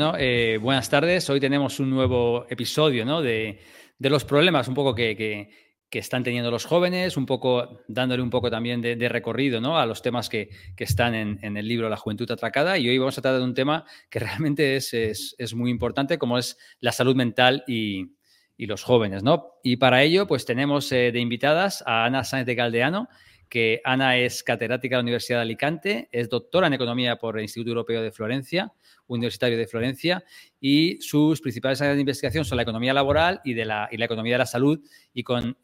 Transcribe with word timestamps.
Eh, 0.00 0.60
buenas 0.62 0.88
tardes. 0.88 1.28
Hoy 1.28 1.40
tenemos 1.40 1.80
un 1.80 1.90
nuevo 1.90 2.46
episodio 2.48 3.20
de, 3.20 3.58
los 3.98 4.24
problemas 4.24 4.68
un 4.68 4.74
poco 4.74 4.94
que, 4.94 5.50
están 5.90 6.22
teniendo 6.22 6.52
los 6.52 6.66
jóvenes, 6.66 7.16
un 7.16 7.26
poco 7.26 7.80
dándole 7.88 8.22
un 8.22 8.30
poco 8.30 8.48
también 8.48 8.80
de, 8.80 9.08
recorrido 9.08 9.60
¿no? 9.60 9.76
a 9.76 9.86
los 9.86 10.00
temas 10.00 10.28
que, 10.28 10.50
están 10.76 11.16
en, 11.16 11.56
el 11.56 11.66
libro 11.66 11.88
La 11.88 11.96
Juventud 11.96 12.30
Atracada. 12.30 12.78
Y 12.78 12.88
hoy 12.88 12.96
vamos 12.98 13.18
a 13.18 13.22
tratar 13.22 13.40
de 13.40 13.44
un 13.44 13.54
tema 13.54 13.86
que 14.08 14.20
realmente 14.20 14.76
es, 14.76 15.54
muy 15.54 15.70
importante, 15.70 16.16
como 16.16 16.38
es 16.38 16.56
la 16.78 16.92
salud 16.92 17.16
mental 17.16 17.64
y, 17.66 18.14
los 18.56 18.84
jóvenes. 18.84 19.24
Y 19.64 19.76
para 19.78 20.02
ello, 20.04 20.28
pues 20.28 20.44
tenemos 20.44 20.92
eh, 20.92 21.10
de 21.10 21.18
invitadas 21.18 21.82
a 21.86 22.04
Ana 22.04 22.22
Sáenz 22.22 22.46
de 22.46 22.54
Caldeano, 22.54 23.08
que 23.48 23.80
Ana 23.84 24.16
es 24.16 24.42
catedrática 24.42 24.96
de 24.96 24.98
la 24.98 25.02
Universidad 25.02 25.38
de 25.38 25.42
Alicante, 25.42 26.08
es 26.12 26.28
doctora 26.28 26.66
en 26.66 26.74
Economía 26.74 27.16
por 27.16 27.36
el 27.36 27.42
Instituto 27.42 27.70
Europeo 27.70 28.02
de 28.02 28.12
Florencia, 28.12 28.72
Universitario 29.06 29.56
de 29.56 29.66
Florencia, 29.66 30.24
y 30.60 31.00
sus 31.00 31.40
principales 31.40 31.80
áreas 31.80 31.96
de 31.96 32.02
investigación 32.02 32.44
son 32.44 32.56
la 32.56 32.62
economía 32.62 32.92
laboral 32.92 33.40
y, 33.44 33.54
de 33.54 33.64
la, 33.64 33.88
la 33.90 34.04
economía 34.04 34.34
de 34.34 34.38
la 34.38 34.46
salud, 34.46 34.80
y 35.12 35.22
con 35.22 35.56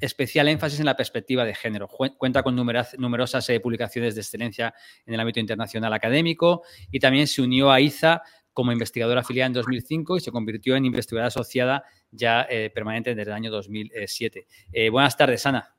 especial 0.00 0.48
énfasis 0.48 0.80
en 0.80 0.86
la 0.86 0.96
perspectiva 0.96 1.44
de 1.44 1.54
género. 1.54 1.88
Cuenta 1.88 2.42
con 2.42 2.56
numerosas 2.56 3.48
eh, 3.50 3.60
publicaciones 3.60 4.14
de 4.14 4.22
excelencia 4.22 4.74
en 5.06 5.14
el 5.14 5.20
ámbito 5.20 5.40
internacional 5.40 5.92
académico 5.92 6.62
y 6.90 6.98
también 6.98 7.26
se 7.26 7.42
unió 7.42 7.70
a 7.70 7.80
IZA 7.80 8.22
como 8.52 8.72
investigadora 8.72 9.20
afiliada 9.20 9.46
en 9.46 9.52
2005 9.52 10.16
y 10.16 10.20
se 10.20 10.32
convirtió 10.32 10.74
en 10.76 10.84
investigadora 10.84 11.28
asociada 11.28 11.84
ya 12.10 12.46
eh, 12.50 12.70
permanente 12.74 13.14
desde 13.14 13.30
el 13.30 13.36
año 13.36 13.50
2007. 13.50 14.46
Eh, 14.72 14.90
buenas 14.90 15.16
tardes, 15.16 15.46
Ana. 15.46 15.76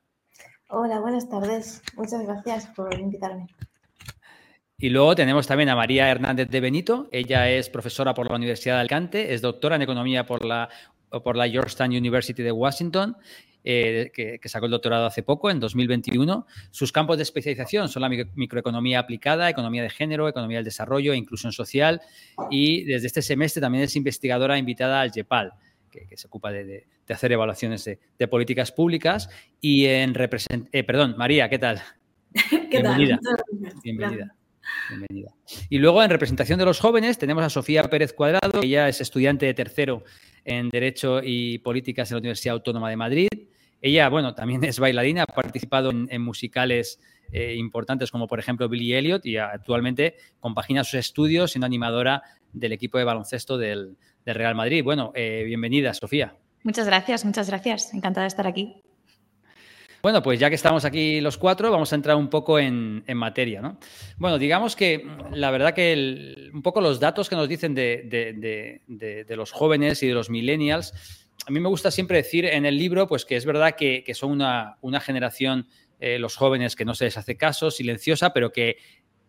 Hola, 0.74 1.00
buenas 1.00 1.28
tardes. 1.28 1.82
Muchas 1.98 2.22
gracias 2.22 2.66
por 2.74 2.98
invitarme. 2.98 3.46
Y 4.78 4.88
luego 4.88 5.14
tenemos 5.14 5.46
también 5.46 5.68
a 5.68 5.76
María 5.76 6.08
Hernández 6.08 6.48
de 6.48 6.60
Benito. 6.60 7.10
Ella 7.12 7.50
es 7.50 7.68
profesora 7.68 8.14
por 8.14 8.30
la 8.30 8.36
Universidad 8.36 8.76
de 8.76 8.80
Alicante, 8.80 9.34
es 9.34 9.42
doctora 9.42 9.76
en 9.76 9.82
economía 9.82 10.24
por 10.24 10.46
la, 10.46 10.70
por 11.22 11.36
la 11.36 11.46
Georgetown 11.46 11.90
University 11.90 12.42
de 12.42 12.52
Washington. 12.52 13.18
Eh, 13.64 14.10
que, 14.14 14.48
sacó 14.48 14.64
el 14.64 14.72
doctorado 14.72 15.04
hace 15.04 15.22
poco, 15.22 15.50
en 15.50 15.60
2021. 15.60 16.46
Sus 16.70 16.90
campos 16.90 17.18
de 17.18 17.24
especialización 17.24 17.90
son 17.90 18.00
la 18.00 18.08
microeconomía 18.08 18.98
aplicada, 18.98 19.50
economía 19.50 19.82
de 19.82 19.90
género, 19.90 20.26
economía 20.26 20.56
del 20.56 20.64
desarrollo 20.64 21.12
e 21.12 21.18
inclusión 21.18 21.52
social. 21.52 22.00
Y 22.50 22.84
desde 22.84 23.08
este 23.08 23.20
semestre 23.20 23.60
también 23.60 23.84
es 23.84 23.94
investigadora 23.94 24.56
invitada 24.56 25.02
al 25.02 25.12
JEPAL 25.12 25.52
que, 25.92 26.16
se 26.16 26.26
ocupa 26.26 26.50
de, 26.50 26.86
hacer 27.08 27.32
evaluaciones 27.32 27.84
de, 27.84 28.28
políticas 28.28 28.72
públicas. 28.72 29.28
Y 29.60 29.86
en 29.86 30.14
represent 30.14 30.68
eh, 30.72 30.82
perdón, 30.82 31.14
María, 31.16 31.48
¿qué 31.48 31.58
tal? 31.58 31.80
¿Qué 32.70 32.80
Bienvenida. 32.80 33.20
Bienvenida. 33.84 34.34
Bienvenida. 34.88 35.34
Y 35.68 35.78
luego 35.78 36.02
en 36.02 36.10
representación 36.10 36.58
de 36.58 36.64
los 36.64 36.80
jóvenes 36.80 37.18
tenemos 37.18 37.44
a 37.44 37.50
Sofía 37.50 37.82
Pérez 37.84 38.12
Cuadrado, 38.12 38.62
ella 38.62 38.88
es 38.88 39.00
estudiante 39.00 39.46
de 39.46 39.54
tercero 39.54 40.04
en 40.44 40.70
Derecho 40.70 41.20
y 41.22 41.58
Políticas 41.58 42.10
en 42.10 42.16
la 42.16 42.20
Universidad 42.20 42.54
Autónoma 42.54 42.88
de 42.88 42.96
Madrid. 42.96 43.28
Ella, 43.80 44.08
bueno, 44.08 44.34
también 44.34 44.62
es 44.64 44.78
bailarina, 44.78 45.24
ha 45.24 45.34
participado 45.34 45.90
en, 45.90 46.22
musicales 46.22 47.00
eh, 47.32 47.54
importantes 47.56 48.10
como 48.12 48.28
por 48.28 48.38
ejemplo 48.38 48.68
Billy 48.68 48.94
Elliot 48.94 49.26
y 49.26 49.36
actualmente 49.36 50.14
compagina 50.38 50.84
sus 50.84 50.94
estudios 50.94 51.50
siendo 51.50 51.66
animadora 51.66 52.22
del 52.52 52.72
equipo 52.72 52.98
de 52.98 53.04
baloncesto 53.04 53.58
del, 53.58 53.96
del 54.24 54.34
Real 54.34 54.54
Madrid. 54.54 54.82
Bueno, 54.82 55.12
eh, 55.14 55.42
bienvenida, 55.46 55.94
Sofía. 55.94 56.36
Muchas 56.62 56.86
gracias, 56.86 57.24
muchas 57.24 57.48
gracias. 57.48 57.92
Encantada 57.92 58.24
de 58.24 58.28
estar 58.28 58.46
aquí. 58.46 58.82
Bueno, 60.02 60.20
pues 60.20 60.40
ya 60.40 60.48
que 60.48 60.56
estamos 60.56 60.84
aquí 60.84 61.20
los 61.20 61.38
cuatro, 61.38 61.70
vamos 61.70 61.92
a 61.92 61.94
entrar 61.94 62.16
un 62.16 62.28
poco 62.28 62.58
en, 62.58 63.04
materia. 63.14 63.62
¿no? 63.62 63.78
Bueno, 64.16 64.36
digamos 64.36 64.74
que 64.74 65.06
la 65.30 65.52
verdad 65.52 65.74
que 65.74 66.50
un 66.52 66.60
poco 66.60 66.80
los 66.80 66.98
datos 66.98 67.28
que 67.28 67.36
nos 67.36 67.48
dicen 67.48 67.72
de, 67.72 68.80
los 69.28 69.52
jóvenes 69.52 70.02
y 70.02 70.08
de 70.08 70.14
los 70.14 70.28
millennials, 70.28 70.92
a 71.46 71.52
mí 71.52 71.60
me 71.60 71.68
gusta 71.68 71.92
siempre 71.92 72.16
decir 72.16 72.46
en 72.46 72.66
el 72.66 72.76
libro 72.76 73.06
pues 73.06 73.24
que 73.24 73.36
es 73.36 73.46
verdad 73.46 73.76
que, 73.76 74.04
son 74.14 74.32
una, 74.32 75.00
generación, 75.00 75.68
eh, 76.00 76.18
los 76.18 76.34
jóvenes, 76.34 76.74
que 76.74 76.84
no 76.84 76.94
se 76.96 77.04
les 77.04 77.16
hace 77.16 77.36
caso, 77.36 77.70
silenciosa, 77.70 78.32
pero 78.32 78.50
que 78.50 78.78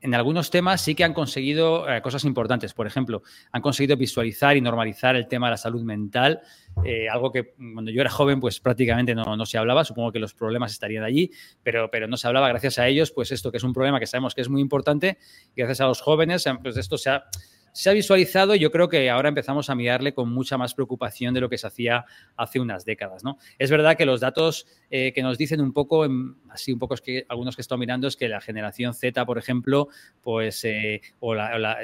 en 0.03 0.13
algunos 0.13 0.51
temas 0.51 0.81
sí 0.81 0.95
que 0.95 1.05
han 1.05 1.13
conseguido 1.13 1.89
eh, 1.89 2.01
cosas 2.01 2.25
importantes. 2.25 2.73
Por 2.73 2.85
ejemplo, 2.85 3.23
han 3.51 3.61
conseguido 3.61 3.95
visualizar 3.95 4.57
y 4.57 4.61
normalizar 4.61 5.15
el 5.15 5.27
tema 5.27 5.47
de 5.47 5.51
la 5.51 5.57
salud 5.57 5.81
mental, 5.81 6.41
eh, 6.83 7.07
algo 7.09 7.31
que 7.31 7.53
cuando 7.55 7.89
yo 7.89 8.01
era 8.01 8.09
joven 8.09 8.41
pues 8.41 8.59
prácticamente 8.59 9.15
no, 9.15 9.45
se 9.45 9.57
hablaba. 9.57 9.85
Supongo 9.85 10.11
que 10.11 10.19
los 10.19 10.33
problemas 10.33 10.73
estarían 10.73 11.05
allí, 11.05 11.31
pero, 11.63 11.89
pero 11.89 12.07
no 12.07 12.17
se 12.17 12.27
hablaba. 12.27 12.49
Gracias 12.49 12.79
a 12.79 12.87
ellos, 12.87 13.11
pues 13.11 13.31
esto 13.31 13.49
que 13.49 13.57
es 13.57 13.63
un 13.63 13.71
problema 13.71 13.99
que 13.99 14.05
sabemos 14.05 14.35
que 14.35 14.41
es 14.41 14.49
muy 14.49 14.61
importante, 14.61 15.17
gracias 15.55 15.79
a 15.79 15.87
los 15.87 16.01
jóvenes, 16.01 16.43
pues 16.61 16.75
esto 16.75 16.97
se 16.97 17.09
ha 17.09 17.23
se 17.73 17.89
ha 17.89 17.93
visualizado 17.93 18.55
y 18.55 18.59
yo 18.59 18.71
creo 18.71 18.87
que 18.87 19.09
ahora 19.09 19.29
empezamos 19.29 19.69
a 19.69 19.75
mirarle 19.75 20.13
con 20.13 20.31
mucha 20.31 20.57
más 20.57 20.73
preocupación 20.73 21.33
de 21.33 21.41
lo 21.41 21.49
que 21.49 21.57
se 21.57 21.67
hacía 21.67 22.05
hace 22.37 22.59
unas 22.59 22.85
décadas. 22.85 23.23
¿no? 23.23 23.37
Es 23.57 23.69
verdad 23.71 23.97
que 23.97 24.05
los 24.05 24.21
datos 24.21 24.67
eh, 24.89 25.11
que 25.13 25.23
nos 25.23 25.37
dicen 25.37 25.59
un 25.59 25.73
poco, 25.73 26.07
así 26.49 26.71
un 26.71 26.79
poco 26.79 26.93
es 26.93 27.01
que 27.01 27.25
algunos 27.27 27.55
que 27.55 27.63
estoy 27.63 27.79
mirando, 27.79 28.07
es 28.07 28.15
que 28.15 28.29
la 28.29 28.39
generación 28.39 28.93
Z, 28.93 29.25
por 29.25 29.37
ejemplo, 29.37 29.89
pues 30.21 30.63
eh, 30.63 31.01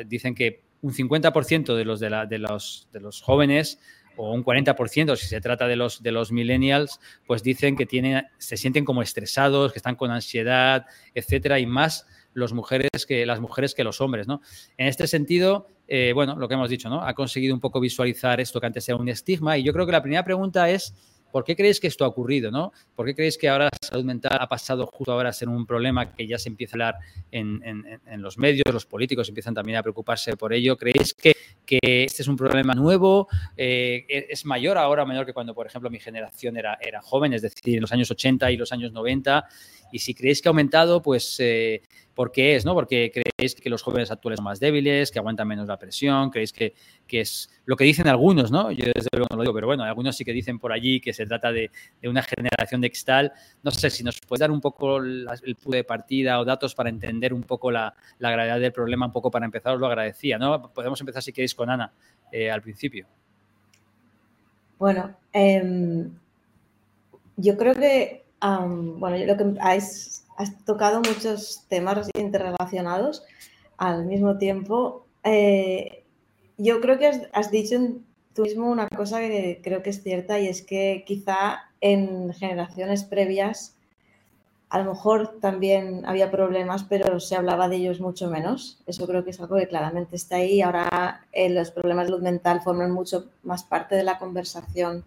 dicen 0.06 0.36
que 0.36 0.62
un 0.82 0.94
50% 0.94 1.76
de 1.76 1.86
los, 1.86 2.00
de, 2.00 2.10
la, 2.10 2.26
de, 2.26 2.38
los, 2.38 2.88
de 2.94 3.02
los 3.02 3.22
jóvenes 3.22 3.80
o 4.16 4.34
un 4.34 4.44
40% 4.44 5.16
si 5.16 5.28
se 5.28 5.42
trata 5.42 5.68
de 5.68 5.76
los, 5.76 6.04
de 6.04 6.12
los 6.12 6.32
millennials, 6.32 7.00
pues 7.26 7.42
dicen 7.42 7.76
que 7.76 7.86
tienen, 7.86 8.28
se 8.38 8.58
sienten 8.58 8.86
como 8.86 9.02
estresados, 9.02 9.72
que 9.74 9.80
están 9.80 9.96
con 9.96 10.12
ansiedad, 10.12 10.86
etcétera, 11.16 11.60
y 11.60 11.66
más 11.66 12.06
mujeres 12.54 13.06
que, 13.08 13.26
las 13.26 13.40
mujeres 13.40 13.74
que 13.74 13.84
los 13.84 14.02
hombres. 14.02 14.28
¿no? 14.28 14.42
En 14.78 14.88
este 14.88 15.08
sentido, 15.08 15.68
eh, 15.92 16.12
bueno, 16.14 16.36
lo 16.36 16.48
que 16.48 16.54
hemos 16.54 16.70
dicho, 16.70 16.88
¿no? 16.88 17.02
Ha 17.02 17.16
conseguido 17.16 17.52
un 17.56 17.60
poco 17.60 17.80
visualizar 17.80 18.40
esto 18.40 18.62
que 18.62 18.68
antes 18.68 18.88
era 18.88 18.96
un 18.96 19.10
estigma. 19.10 19.58
Y 19.58 19.64
yo 19.64 19.74
creo 19.74 19.88
que 19.88 19.92
la 19.92 20.04
primera 20.04 20.24
pregunta 20.24 20.70
es, 20.70 20.94
¿por 21.32 21.44
qué 21.44 21.56
creéis 21.56 21.80
que 21.80 21.88
esto 21.88 22.06
ha 22.06 22.08
ocurrido? 22.08 22.52
¿no? 22.52 22.72
¿Por 22.96 23.08
qué 23.08 23.16
creéis 23.16 23.40
que 23.40 23.50
ahora 23.50 23.66
la 23.66 23.88
salud 23.88 24.04
mental 24.04 24.38
ha 24.40 24.48
pasado 24.48 24.86
justo 24.86 25.12
ahora 25.12 25.30
a 25.30 25.34
ser 25.34 25.50
un 25.50 25.66
problema 25.66 26.14
que 26.14 26.28
ya 26.28 26.38
se 26.38 26.50
empieza 26.50 26.74
a 26.74 26.76
hablar 26.76 26.96
en, 27.32 28.22
los 28.22 28.38
medios, 28.38 28.66
los 28.72 28.86
políticos 28.86 29.30
empiezan 29.30 29.56
también 29.56 29.80
a 29.80 29.82
preocuparse 29.82 30.38
por 30.38 30.54
ello? 30.54 30.78
¿Creéis 30.78 31.16
que, 31.16 31.34
este 31.66 32.22
es 32.22 32.28
un 32.28 32.36
problema 32.36 32.76
nuevo? 32.76 33.28
Eh, 33.58 34.06
¿Es 34.30 34.46
mayor 34.46 34.78
ahora 34.78 35.04
o 35.04 35.06
menor 35.08 35.26
que 35.26 35.34
cuando, 35.34 35.56
por 35.56 35.66
ejemplo, 35.66 35.90
mi 35.90 36.00
generación 36.00 36.56
era, 36.58 36.78
era 36.80 37.02
joven, 37.02 37.34
es 37.34 37.42
decir, 37.42 37.76
en 37.76 37.82
los 37.82 37.92
años 37.92 38.12
80 38.12 38.52
y 38.52 38.58
los 38.58 38.72
años 38.72 38.92
90? 38.92 39.48
Y 39.92 40.00
si 40.00 40.14
creéis 40.14 40.42
que 40.42 40.50
ha 40.50 40.52
aumentado, 40.52 41.02
pues 41.02 41.38
eh, 41.40 41.82
¿por 42.20 42.34
qué 42.34 42.58
es? 42.58 42.66
¿no? 42.66 42.74
Porque 42.74 43.14
creéis 43.14 43.56
que 43.56 43.70
los 43.70 43.82
jóvenes 43.82 44.12
actuales 44.12 44.40
son 44.40 44.44
más 44.44 44.60
débiles, 44.60 45.10
que 45.10 45.20
aguantan 45.20 45.48
menos 45.48 45.70
la 45.70 45.80
presión, 45.80 46.30
creéis 46.30 46.52
que, 46.52 46.74
es 47.08 47.50
lo 47.64 47.78
que 47.78 47.86
dicen 47.86 48.10
algunos, 48.10 48.52
¿no? 48.52 48.72
Yo 48.72 48.88
desde 48.94 49.08
luego 49.14 49.28
no 49.30 49.38
lo 49.38 49.44
digo, 49.44 49.54
pero 49.54 49.68
bueno, 49.68 49.86
algunos 49.86 50.18
sí 50.18 50.26
que 50.26 50.34
dicen 50.34 50.60
por 50.60 50.74
allí 50.74 51.00
que 51.00 51.14
se 51.14 51.26
trata 51.26 51.54
de, 51.54 51.72
una 52.04 52.22
generación 52.22 52.82
de 52.82 52.90
cristal. 52.90 53.32
No 53.64 53.72
sé 53.72 53.90
si 53.90 54.04
nos 54.04 54.20
puede 54.20 54.42
dar 54.42 54.52
un 54.52 54.60
poco 54.60 54.98
el 54.98 55.56
punto 55.56 55.78
de 55.78 55.86
partida 55.86 56.42
o 56.42 56.44
datos 56.44 56.76
para 56.76 56.90
entender 56.90 57.34
un 57.34 57.44
poco 57.44 57.72
la, 57.72 57.96
gravedad 58.20 58.60
del 58.60 58.74
problema, 58.74 59.06
un 59.06 59.14
poco 59.14 59.32
para 59.32 59.46
empezar, 59.46 59.76
os 59.76 59.80
lo 59.80 59.88
agradecía, 59.88 60.38
¿no? 60.38 60.74
Podemos 60.74 61.00
empezar 61.00 61.24
si 61.24 61.32
queréis 61.32 61.56
con 61.56 61.70
Ana 61.70 61.94
eh, 62.34 62.52
al 62.52 62.62
principio. 62.62 63.08
Bueno, 64.78 65.16
em, 65.32 66.12
yo 67.38 67.56
creo 67.56 67.76
que 67.76 68.26
bueno, 68.42 69.18
lo 69.26 69.38
que 69.38 69.60
has, 70.40 70.66
tocado 70.66 71.02
muchos 71.02 71.66
temas 71.68 72.10
interrelacionados 72.18 73.24
al 73.78 74.06
mismo 74.06 74.38
tiempo. 74.38 75.06
Eh, 75.24 76.04
yo 76.58 76.82
creo 76.82 76.98
que 76.98 77.30
has, 77.34 77.52
dicho 77.52 77.78
tú 78.34 78.44
mismo 78.44 78.70
una 78.70 78.88
cosa 78.88 79.20
que 79.20 79.60
creo 79.64 79.84
que 79.84 79.90
es 79.90 80.02
cierta 80.02 80.40
y 80.40 80.48
es 80.48 80.62
que 80.62 81.04
quizá 81.06 81.70
en 81.82 82.34
generaciones 82.34 83.04
previas 83.04 83.76
a 84.70 84.80
lo 84.80 84.94
mejor 84.94 85.40
también 85.42 86.06
había 86.06 86.30
problemas, 86.30 86.84
pero 86.84 87.20
se 87.20 87.36
hablaba 87.36 87.68
de 87.68 87.78
ellos 87.78 88.00
mucho 88.00 88.30
menos. 88.30 88.80
Eso 88.86 89.08
creo 89.08 89.24
que 89.24 89.32
es 89.32 89.40
algo 89.40 89.58
que 89.58 89.68
claramente 89.68 90.16
está 90.16 90.36
ahí. 90.36 90.62
Ahora 90.62 91.26
eh, 91.32 91.50
los 91.50 91.72
problemas 91.72 92.06
de 92.06 92.12
salud 92.12 92.24
mental 92.24 92.62
forman 92.62 92.92
mucho 92.92 93.30
más 93.42 93.64
parte 93.64 93.96
de 93.96 94.04
la 94.04 94.20
conversación 94.20 95.04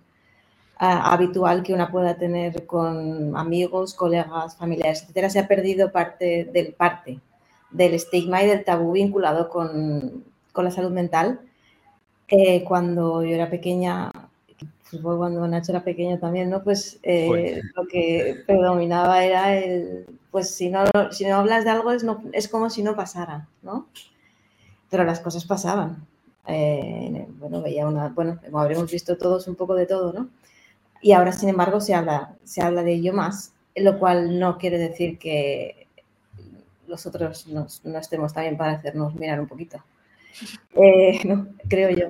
habitual 0.84 1.62
que 1.62 1.72
una 1.72 1.90
pueda 1.92 2.16
tener 2.16 2.66
con 2.66 3.36
amigos, 3.36 3.94
colegas, 3.94 4.56
familiares, 4.56 5.02
etcétera, 5.02 5.30
se 5.30 5.38
ha 5.38 5.46
perdido 5.46 5.92
parte 5.92 6.44
del 6.52 6.72
parte 6.72 7.20
del 7.70 7.94
estigma 7.94 8.42
y 8.42 8.48
del 8.48 8.64
tabú 8.64 8.92
vinculado 8.92 9.48
con, 9.48 10.24
la 10.54 10.70
salud 10.70 10.90
mental. 10.90 11.40
Eh, 12.28 12.64
cuando 12.64 13.22
yo 13.22 13.34
era 13.34 13.48
pequeña, 13.48 14.10
pues 14.90 15.02
cuando 15.02 15.46
Nacho 15.46 15.72
era 15.72 15.84
pequeño 15.84 16.18
también, 16.18 16.50
¿no? 16.50 16.62
Pues 16.64 16.98
eh, 17.02 17.62
lo 17.76 17.86
que 17.86 18.42
predominaba 18.46 19.24
era 19.24 19.56
el, 19.56 20.06
pues 20.30 20.50
si 20.54 20.68
no, 20.68 20.84
si 21.10 21.26
no 21.26 21.36
hablas 21.36 21.64
de 21.64 21.70
algo 21.70 21.92
es, 21.92 22.04
no, 22.04 22.22
es 22.32 22.48
como 22.48 22.70
si 22.70 22.82
no 22.82 22.96
pasara, 22.96 23.46
¿no? 23.62 23.86
Pero 24.90 25.04
las 25.04 25.20
cosas 25.20 25.44
pasaban. 25.44 26.06
Eh, 26.46 27.28
bueno, 27.38 27.62
veía 27.62 27.86
una, 27.86 28.08
bueno, 28.08 28.40
como 28.44 28.58
habremos 28.58 28.90
visto 28.90 29.16
todos 29.16 29.46
un 29.46 29.54
poco 29.54 29.74
de 29.74 29.86
todo, 29.86 30.12
¿no? 30.12 30.28
Y 31.02 31.12
ahora, 31.12 31.32
sin 31.32 31.48
embargo, 31.48 31.80
se 31.80 31.94
habla, 31.94 32.36
se 32.44 32.62
habla 32.62 32.84
de 32.84 32.94
ello 32.94 33.12
más, 33.12 33.52
lo 33.74 33.98
cual 33.98 34.38
no 34.38 34.56
quiere 34.56 34.78
decir 34.78 35.18
que 35.18 35.88
los 36.86 37.04
otros 37.06 37.48
no, 37.48 37.66
estemos 37.98 38.32
también 38.32 38.56
para 38.56 38.72
hacernos 38.72 39.14
mirar 39.16 39.40
un 39.40 39.48
poquito. 39.48 39.82
Eh, 40.74 41.20
creo 41.68 41.90
yo. 41.90 42.06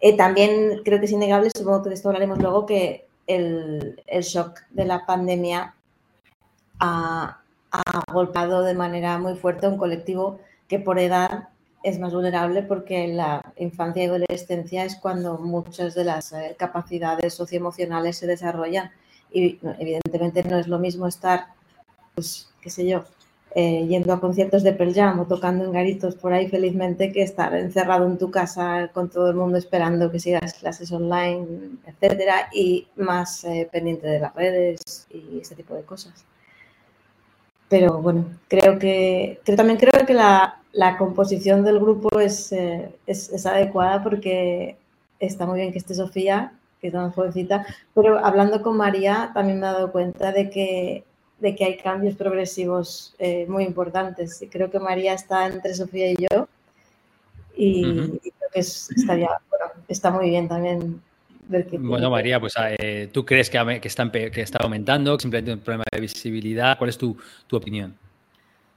Eh, 0.00 0.16
también 0.16 0.80
creo 0.84 0.98
que 0.98 1.04
es 1.04 1.12
innegable, 1.12 1.50
supongo 1.54 1.82
que 1.82 1.90
de 1.90 1.94
esto 1.96 2.08
hablaremos 2.08 2.38
luego, 2.38 2.64
que 2.64 3.06
el, 3.26 4.00
shock 4.22 4.60
de 4.70 4.86
la 4.86 5.04
pandemia 5.04 5.74
ha, 6.78 7.42
ha 7.70 8.02
golpeado 8.10 8.62
de 8.62 8.74
manera 8.74 9.18
muy 9.18 9.36
fuerte 9.36 9.66
a 9.66 9.68
un 9.68 9.76
colectivo 9.76 10.40
que 10.66 10.78
por 10.78 10.98
edad 10.98 11.50
es 11.82 11.98
más 11.98 12.12
vulnerable 12.12 12.62
porque 12.62 13.04
en 13.04 13.16
la 13.16 13.52
infancia 13.56 14.04
y 14.04 14.06
adolescencia 14.06 14.84
es 14.84 14.96
cuando 14.96 15.38
muchas 15.38 15.94
de 15.94 16.04
las 16.04 16.32
eh, 16.32 16.54
capacidades 16.58 17.34
socioemocionales 17.34 18.18
se 18.18 18.26
desarrollan 18.26 18.90
y 19.32 19.58
evidentemente 19.78 20.42
no 20.44 20.58
es 20.58 20.66
lo 20.66 20.78
mismo 20.78 21.06
estar, 21.06 21.46
pues, 22.14 22.50
qué 22.60 22.70
sé 22.70 22.86
yo, 22.86 23.04
eh, 23.54 23.86
yendo 23.88 24.12
a 24.12 24.20
conciertos 24.20 24.62
de 24.62 24.72
Pearl 24.72 24.94
Jam 24.94 25.20
o 25.20 25.26
tocando 25.26 25.64
en 25.64 25.72
garitos 25.72 26.14
por 26.14 26.32
ahí 26.32 26.48
felizmente 26.48 27.10
que 27.12 27.22
estar 27.22 27.54
encerrado 27.54 28.06
en 28.06 28.18
tu 28.18 28.30
casa 28.30 28.90
con 28.92 29.08
todo 29.08 29.30
el 29.30 29.36
mundo 29.36 29.58
esperando 29.58 30.10
que 30.10 30.20
sigas 30.20 30.54
clases 30.54 30.92
online, 30.92 31.78
etcétera, 31.86 32.48
y 32.52 32.86
más 32.96 33.44
eh, 33.44 33.68
pendiente 33.70 34.06
de 34.06 34.20
las 34.20 34.34
redes 34.34 35.06
y 35.10 35.40
ese 35.40 35.56
tipo 35.56 35.74
de 35.74 35.82
cosas. 35.82 36.24
Pero 37.70 38.02
bueno, 38.02 38.26
creo 38.48 38.78
que 38.78 39.40
creo, 39.44 39.56
también 39.56 39.78
creo 39.78 40.04
que 40.06 40.12
la, 40.12 40.60
la 40.72 40.98
composición 40.98 41.64
del 41.64 41.80
grupo 41.80 42.20
es, 42.20 42.52
eh, 42.52 42.92
es, 43.06 43.30
es, 43.30 43.46
adecuada 43.46 44.02
porque 44.02 44.76
está 45.20 45.46
muy 45.46 45.60
bien 45.60 45.72
que 45.72 45.78
esté 45.78 45.94
Sofía, 45.94 46.52
que 46.80 46.88
es 46.88 46.92
tan 46.92 47.12
jovencita, 47.12 47.64
pero 47.94 48.22
hablando 48.22 48.60
con 48.60 48.76
María 48.76 49.30
también 49.32 49.60
me 49.60 49.66
he 49.66 49.70
dado 49.70 49.92
cuenta 49.92 50.32
de 50.32 50.50
que 50.50 51.04
de 51.40 51.56
que 51.56 51.64
hay 51.64 51.76
cambios 51.78 52.16
progresivos 52.16 53.14
eh, 53.18 53.46
muy 53.48 53.64
importantes. 53.64 54.40
Y 54.42 54.48
creo 54.48 54.70
que 54.70 54.78
María 54.78 55.14
está 55.14 55.46
entre 55.46 55.74
Sofía 55.74 56.12
y 56.12 56.16
yo. 56.16 56.48
Y, 57.56 57.82
creo 58.20 58.50
que 58.52 58.60
estaría, 58.60 59.30
está 59.88 60.10
muy 60.10 60.30
bien 60.30 60.48
también 60.48 61.02
que... 61.50 61.78
Bueno, 61.78 62.10
María, 62.10 62.40
pues 62.40 62.54
eh, 62.78 63.08
¿tú 63.12 63.24
crees 63.24 63.50
que, 63.50 63.80
que, 63.80 63.88
está, 63.88 64.10
que 64.10 64.40
está 64.40 64.58
aumentando, 64.62 65.16
que 65.16 65.22
simplemente 65.22 65.52
un 65.52 65.60
problema 65.60 65.84
de 65.90 66.00
visibilidad? 66.00 66.78
¿Cuál 66.78 66.90
es 66.90 66.98
tu, 66.98 67.16
tu 67.46 67.56
opinión? 67.56 67.94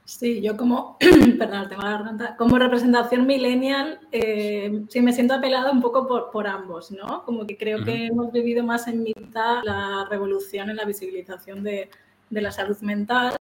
Sí, 0.04 0.42
yo 0.42 0.56
como, 0.56 0.98
perdón, 1.38 1.68
tengo 1.68 1.82
la 1.82 1.92
garganta, 1.92 2.36
como 2.36 2.58
representación 2.58 3.26
millennial, 3.26 4.00
eh, 4.12 4.84
sí 4.88 5.00
me 5.00 5.14
siento 5.14 5.32
apelada 5.34 5.70
un 5.70 5.80
poco 5.80 6.06
por, 6.06 6.30
por 6.30 6.46
ambos, 6.46 6.90
¿no? 6.90 7.24
Como 7.24 7.46
que 7.46 7.56
creo 7.56 7.82
que 7.82 8.06
hemos 8.06 8.30
vivido 8.30 8.62
más 8.62 8.86
en 8.86 9.02
mitad 9.02 9.62
la 9.64 10.06
revolución 10.10 10.68
en 10.68 10.76
la 10.76 10.84
visibilización 10.84 11.62
de, 11.62 11.88
de 12.28 12.40
la 12.42 12.52
salud 12.52 12.76
mental, 12.80 13.34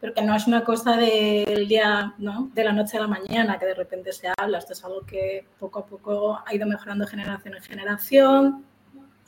pero 0.00 0.14
que 0.14 0.22
no 0.22 0.34
es 0.34 0.46
una 0.46 0.64
cosa 0.64 0.96
del 0.96 1.68
día, 1.68 2.14
¿no? 2.18 2.50
de 2.54 2.64
la 2.64 2.72
noche 2.72 2.96
a 2.96 3.00
la 3.00 3.08
mañana, 3.08 3.58
que 3.58 3.66
de 3.66 3.74
repente 3.74 4.12
se 4.12 4.28
habla. 4.36 4.58
Esto 4.58 4.72
es 4.72 4.84
algo 4.84 5.00
que 5.04 5.44
poco 5.58 5.80
a 5.80 5.86
poco 5.86 6.38
ha 6.44 6.54
ido 6.54 6.66
mejorando 6.66 7.06
generación 7.06 7.56
en 7.56 7.62
generación, 7.62 8.64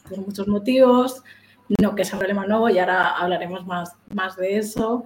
por 0.08 0.18
muchos 0.18 0.48
motivos. 0.48 1.22
No 1.80 1.94
que 1.94 2.02
es 2.02 2.12
un 2.12 2.18
problema 2.18 2.46
nuevo 2.46 2.68
y 2.70 2.78
ahora 2.78 3.10
hablaremos 3.10 3.66
más, 3.66 3.94
más 4.14 4.36
de 4.36 4.58
eso. 4.58 5.04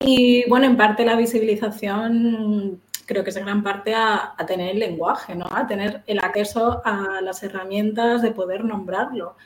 Y 0.00 0.48
bueno, 0.48 0.66
en 0.66 0.76
parte 0.76 1.04
la 1.04 1.16
visibilización 1.16 2.80
creo 3.10 3.24
que 3.24 3.30
es 3.30 3.36
en 3.36 3.44
gran 3.44 3.64
parte 3.64 3.92
a, 3.92 4.34
tener 4.46 4.70
el 4.70 4.78
lenguaje, 4.78 5.34
¿no? 5.34 5.46
a 5.50 5.66
tener 5.66 6.02
el 6.06 6.20
acceso 6.20 6.80
a 6.84 7.20
las 7.20 7.42
herramientas 7.42 8.22
de 8.22 8.30
poder 8.30 8.64
nombrarlo. 8.64 9.36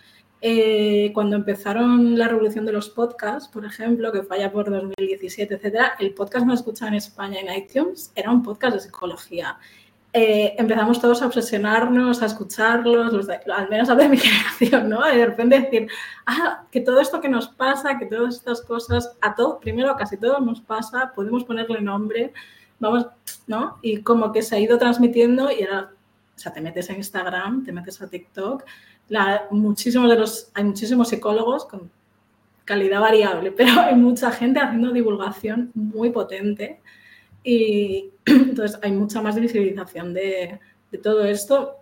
Eh, 0.43 1.11
cuando 1.15 1.37
empezaron 1.37 2.19
la 2.19 2.29
revolución 2.29 2.67
de 2.67 2.73
los 2.73 2.91
podcasts, 2.91 3.49
por 3.49 3.65
ejemplo, 3.65 4.13
que 4.13 4.23
falla 4.23 4.53
por 4.53 4.71
2017, 4.71 5.55
etcétera, 5.55 5.95
el 5.99 6.13
podcast 6.13 6.45
más 6.45 6.61
escuchado 6.61 6.91
en 6.91 6.97
España 6.97 7.41
en 7.41 7.57
iTunes 7.57 8.13
era 8.15 8.31
un 8.31 8.43
podcast 8.43 8.75
de 8.75 8.81
psicología. 8.81 9.57
Eh, 10.17 10.55
empezamos 10.59 11.01
todos 11.01 11.23
a 11.23 11.27
obsesionarnos, 11.27 12.23
a 12.23 12.27
escucharlos, 12.27 13.29
al 13.29 13.69
menos 13.69 13.91
a 13.91 13.97
de 13.97 14.09
mi 14.09 14.17
generación, 14.19 14.89
¿no? 14.89 15.13
Y 15.13 15.17
de 15.17 15.27
repente 15.27 15.61
decir, 15.61 15.89
ah, 16.27 16.63
que 16.71 16.81
todo 16.81 17.01
esto 17.01 17.21
que 17.21 17.29
nos 17.29 17.49
pasa, 17.49 17.99
que 17.99 18.07
todas 18.07 18.37
estas 18.37 18.61
cosas, 18.61 19.17
a 19.21 19.35
todo, 19.35 19.59
primero 19.59 19.91
a 19.91 19.97
casi 19.97 20.17
todo 20.17 20.39
nos 20.39 20.61
pasa, 20.61 21.11
podemos 21.17 21.43
ponerle 21.43 21.81
nombre, 21.81 22.33
vamos, 22.79 23.09
¿no? 23.49 23.79
Y 23.83 24.03
como 24.03 24.31
que 24.31 24.43
se 24.43 24.55
ha 24.55 24.61
ido 24.61 24.79
transmitiendo 24.79 25.51
y 25.51 25.63
era, 25.63 25.91
o 26.37 26.39
sea, 26.39 26.53
te 26.53 26.61
metes 26.61 26.89
en 26.91 26.99
Instagram, 26.99 27.65
te 27.65 27.73
metes 27.73 28.01
a 28.01 28.07
TikTok 28.07 28.63
muchísimos 29.51 30.09
de 30.09 30.17
los, 30.17 30.51
hay 30.55 30.63
muchísimos 30.63 31.09
psicólogos 31.09 31.65
con 31.67 31.91
calidad 32.65 33.01
variable, 33.01 33.51
pero 33.57 33.81
hay 33.81 33.97
mucha 33.97 34.31
gente 34.31 34.61
haciendo 34.61 34.93
divulgación 34.93 35.73
muy 35.75 36.11
potente 36.11 36.81
y 37.45 38.11
entonces 38.25 38.79
hay 38.83 38.91
mucha 38.93 39.23
más 39.23 39.39
visibilización 39.39 40.13
de, 40.15 40.59
de 40.91 40.99
todo 40.99 41.25
esto 41.25 41.77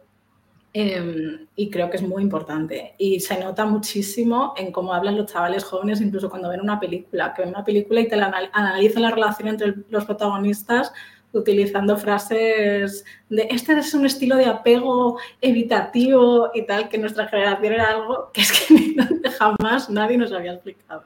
em, 0.73 1.47
y 1.55 1.71
creo 1.71 1.89
que 1.89 1.97
es 1.97 2.03
muy 2.03 2.23
importante. 2.23 2.95
Y 2.99 3.21
se 3.21 3.39
nota 3.39 3.65
muchísimo 3.65 4.53
en 4.57 4.73
cómo 4.73 4.93
hablan 4.93 5.17
los 5.17 5.33
chavales 5.33 5.65
jóvenes, 5.65 6.01
incluso 6.01 6.29
cuando 6.29 6.51
ven 6.51 6.61
una 6.61 6.81
película, 6.81 7.33
que 7.33 7.43
ven 7.43 7.51
una 7.51 7.65
película 7.65 8.01
y 8.01 8.09
te 8.09 8.17
la 8.17 8.51
analizan 8.53 9.03
la 9.03 9.13
relación 9.13 9.49
entre 9.49 9.75
los 9.89 10.05
protagonistas 10.05 10.93
utilizando 11.33 11.97
frases 11.97 13.05
de 13.29 13.49
este 13.51 13.73
es 13.79 13.95
un 13.95 14.07
estilo 14.07 14.37
de 14.37 14.47
apego 14.47 15.19
evitativo 15.41 16.51
y 16.55 16.67
tal, 16.67 16.89
que 16.89 16.99
nuestra 16.99 17.27
generación 17.29 17.73
era 17.73 17.91
algo 17.91 18.31
que 18.33 18.43
es 18.43 18.53
que 18.53 19.31
jamás 19.39 19.89
nadie 19.89 20.19
nos 20.19 20.33
había 20.33 20.53
explicado. 20.53 21.05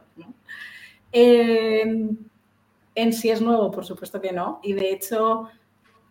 En 2.97 3.13
sí 3.13 3.31
es 3.31 3.41
nuevo, 3.41 3.71
por 3.71 3.85
supuesto 3.85 4.21
que 4.21 4.33
no, 4.33 4.59
y 4.65 4.73
de 4.73 4.91
hecho 4.91 5.49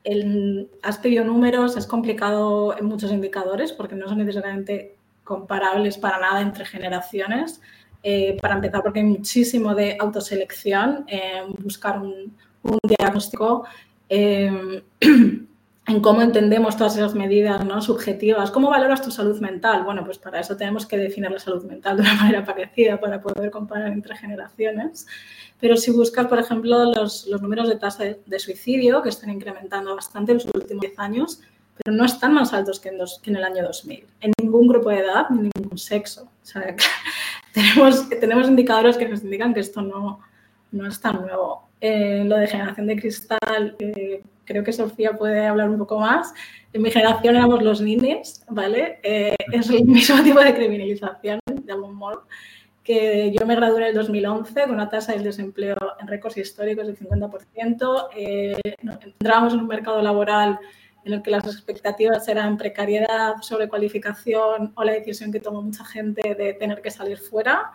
el, 0.06 0.72
has 0.82 0.98
pedido 1.00 1.26
números, 1.26 1.76
es 1.76 1.86
complicado 1.86 2.78
en 2.78 2.86
muchos 2.86 3.12
indicadores 3.12 3.74
porque 3.74 3.96
no 3.96 4.08
son 4.08 4.20
necesariamente 4.20 4.96
comparables 5.26 5.98
para 5.98 6.20
nada 6.20 6.42
entre 6.42 6.66
generaciones. 6.66 7.60
Eh, 8.08 8.38
para 8.40 8.54
empezar, 8.54 8.84
porque 8.84 9.00
hay 9.00 9.06
muchísimo 9.06 9.74
de 9.74 9.98
autoselección, 10.00 11.06
en 11.08 11.54
buscar 11.64 12.00
un, 12.00 12.38
diagnóstico 12.84 13.66
Em, 14.10 14.82
en 15.88 16.02
cómo 16.02 16.22
entendemos 16.22 16.78
todas 16.78 16.96
esas 16.98 17.14
medidas 17.14 17.64
¿no? 17.64 17.82
subjetivas. 17.82 18.50
¿Cómo 18.50 18.70
valoras 18.70 19.02
tu 19.02 19.12
salud 19.12 19.40
mental? 19.40 19.84
Bueno, 19.84 20.04
pues 20.04 20.18
para 20.18 20.40
eso 20.40 20.58
tenemos 20.58 20.86
que 20.88 20.98
definir 20.98 21.30
la 21.30 21.40
salud 21.40 21.64
mental 21.66 21.98
de 21.98 22.04
una 22.04 22.14
manera 22.22 22.44
parecida 22.44 23.00
para 23.00 23.22
poder 23.22 23.52
comparar 23.52 23.92
entre 23.92 24.16
generaciones. 24.18 25.06
Pero 25.60 25.78
si 25.78 25.92
buscas, 25.92 26.26
por 26.26 26.40
ejemplo, 26.40 26.86
los, 26.86 27.28
los 27.28 27.42
números 27.42 27.70
de 27.70 27.76
tasa 27.76 28.04
de, 28.04 28.40
suicidio, 28.40 29.02
que 29.04 29.10
están 29.10 29.30
incrementando 29.30 29.96
bastante 29.96 30.32
en 30.32 30.40
los 30.40 30.48
últimos 30.54 30.82
10 30.82 31.00
años, 31.00 31.42
pero 31.78 31.96
no 31.96 32.06
están 32.06 32.34
más 32.34 32.54
altos 32.54 32.80
que 32.80 32.90
en, 32.90 32.98
que 33.22 33.30
en, 33.30 33.36
el 33.36 33.44
año 33.44 33.64
2000, 33.64 34.06
en 34.22 34.34
ningún 34.42 34.68
grupo 34.68 34.90
de 34.90 35.00
edad 35.00 35.30
ni 35.30 35.50
ningún 35.56 35.78
sexo. 35.78 36.24
O 36.24 36.60
tenemos, 37.54 38.10
tenemos 38.10 38.48
indicadores 38.48 38.98
que 38.98 39.08
nos 39.08 39.24
indican 39.24 39.54
que 39.54 39.60
esto 39.60 39.82
no, 39.82 40.20
no 40.72 40.88
es 40.88 41.00
tan 41.00 41.22
nuevo. 41.22 41.68
Eh, 41.80 42.24
lo 42.26 42.38
de 42.38 42.48
generación 42.48 42.88
de 42.88 42.96
cristal, 42.96 43.76
eh, 43.80 44.24
creo 44.46 44.64
que 44.64 44.74
Sofía 44.74 45.14
puede 45.14 45.46
hablar 45.46 45.70
un 45.70 45.78
poco 45.78 46.00
más. 46.00 46.34
En 46.74 46.82
mi 46.82 46.92
generación 46.92 47.36
éramos 47.36 47.64
los 47.64 47.82
ninis, 47.82 48.44
¿vale? 48.50 49.00
Eh, 49.04 49.36
es 49.52 49.70
el 49.70 49.86
mismo 49.86 50.24
tipo 50.24 50.40
de 50.40 50.56
criminalización, 50.56 51.40
de 51.46 51.74
algún 51.74 51.96
modo, 51.96 52.26
que 52.84 53.34
yo 53.38 53.46
me 53.46 53.56
gradué 53.56 53.82
en 53.82 53.88
el 53.88 53.96
2011 53.96 54.62
con 54.62 54.72
una 54.72 54.90
tasa 54.90 55.14
de 55.14 55.24
desempleo 55.24 55.76
en 56.00 56.08
récords 56.08 56.38
históricos 56.38 56.86
del 56.86 56.98
50%. 56.98 58.10
entrábamos 58.14 59.54
en 59.54 59.60
un 59.60 59.68
mercado 59.68 60.02
laboral 60.02 60.60
en 61.04 61.14
el 61.14 61.22
que 61.22 61.32
las 61.32 61.46
expectativas 61.46 62.28
eran 62.28 62.58
precariedad, 62.58 63.36
sobrecualificación 63.42 64.74
o 64.76 64.84
la 64.84 64.94
decisión 64.94 65.32
que 65.32 65.40
tomó 65.40 65.62
mucha 65.62 65.86
gente 65.86 66.36
de 66.36 66.54
tener 66.54 66.82
que 66.82 66.92
salir 66.92 67.18
fuera 67.18 67.72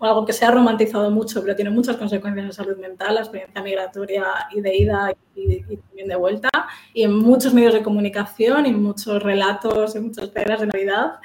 algo 0.00 0.26
que 0.26 0.32
se 0.32 0.44
ha 0.44 0.50
romantizado 0.50 1.10
mucho, 1.10 1.40
pero 1.42 1.56
tiene 1.56 1.70
muchas 1.70 1.96
consecuencias 1.96 2.46
en 2.46 2.52
salud 2.52 2.76
mental, 2.76 3.14
la 3.14 3.20
experiencia 3.20 3.62
migratoria 3.62 4.24
y 4.52 4.60
de 4.60 4.76
ida 4.76 5.14
y, 5.34 5.76
también 5.76 6.08
de 6.08 6.16
vuelta, 6.16 6.48
y 6.92 7.02
en 7.02 7.16
muchos 7.18 7.54
medios 7.54 7.74
de 7.74 7.82
comunicación 7.82 8.66
y 8.66 8.72
muchos 8.72 9.22
relatos, 9.22 9.96
en 9.96 10.04
muchas 10.04 10.30
ferias 10.30 10.60
de 10.60 10.66
Navidad, 10.66 11.20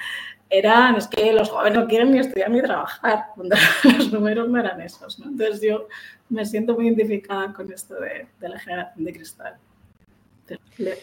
eran, 0.48 0.96
es 0.96 1.06
que 1.06 1.32
los 1.32 1.48
jóvenes 1.48 1.78
no 1.78 1.86
quieren 1.86 2.12
ni 2.12 2.18
estudiar 2.18 2.50
ni 2.50 2.60
trabajar, 2.60 3.26
cuando 3.34 3.56
los 3.98 4.12
números 4.12 4.48
no 4.48 4.60
eran 4.60 4.80
esos. 4.80 5.18
Entonces 5.18 5.62
yo 5.62 5.88
me 6.28 6.44
siento 6.44 6.74
muy 6.74 6.86
identificada 6.86 7.52
con 7.52 7.72
esto 7.72 7.94
de, 7.94 8.26
de 8.38 8.48
la 8.48 8.58
generación 8.58 9.04
de 9.04 9.12
cristal. 9.12 9.56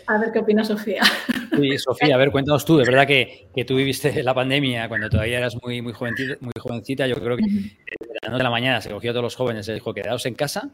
A 0.08 0.18
ver 0.18 0.32
qué 0.32 0.40
opina 0.40 0.64
Sofía. 0.64 1.02
Sí, 1.56 1.78
Sofía, 1.78 2.16
a 2.16 2.18
ver, 2.18 2.32
cuéntanos 2.32 2.66
tú. 2.66 2.78
De 2.78 2.86
verdad 2.86 3.08
que, 3.08 3.48
que 3.56 3.66
tú 3.66 3.76
viviste 3.76 4.24
la 4.24 4.34
pandemia 4.34 4.88
cuando 4.88 5.10
todavía 5.10 5.38
eras 5.38 5.56
muy, 5.62 5.82
muy, 5.82 5.94
jovencita, 5.94 6.38
muy 6.42 6.52
jovencita. 6.60 7.08
Yo 7.08 7.16
creo 7.16 7.38
que 7.38 7.44
la 7.44 8.30
noche 8.30 8.38
de 8.38 8.44
la 8.44 8.50
mañana 8.50 8.82
se 8.82 8.90
cogió 8.90 9.12
a 9.12 9.14
todos 9.14 9.24
los 9.24 9.36
jóvenes 9.36 9.68
y 9.68 9.74
dijo, 9.74 9.94
quedaos 9.94 10.26
en 10.26 10.36
casa. 10.36 10.70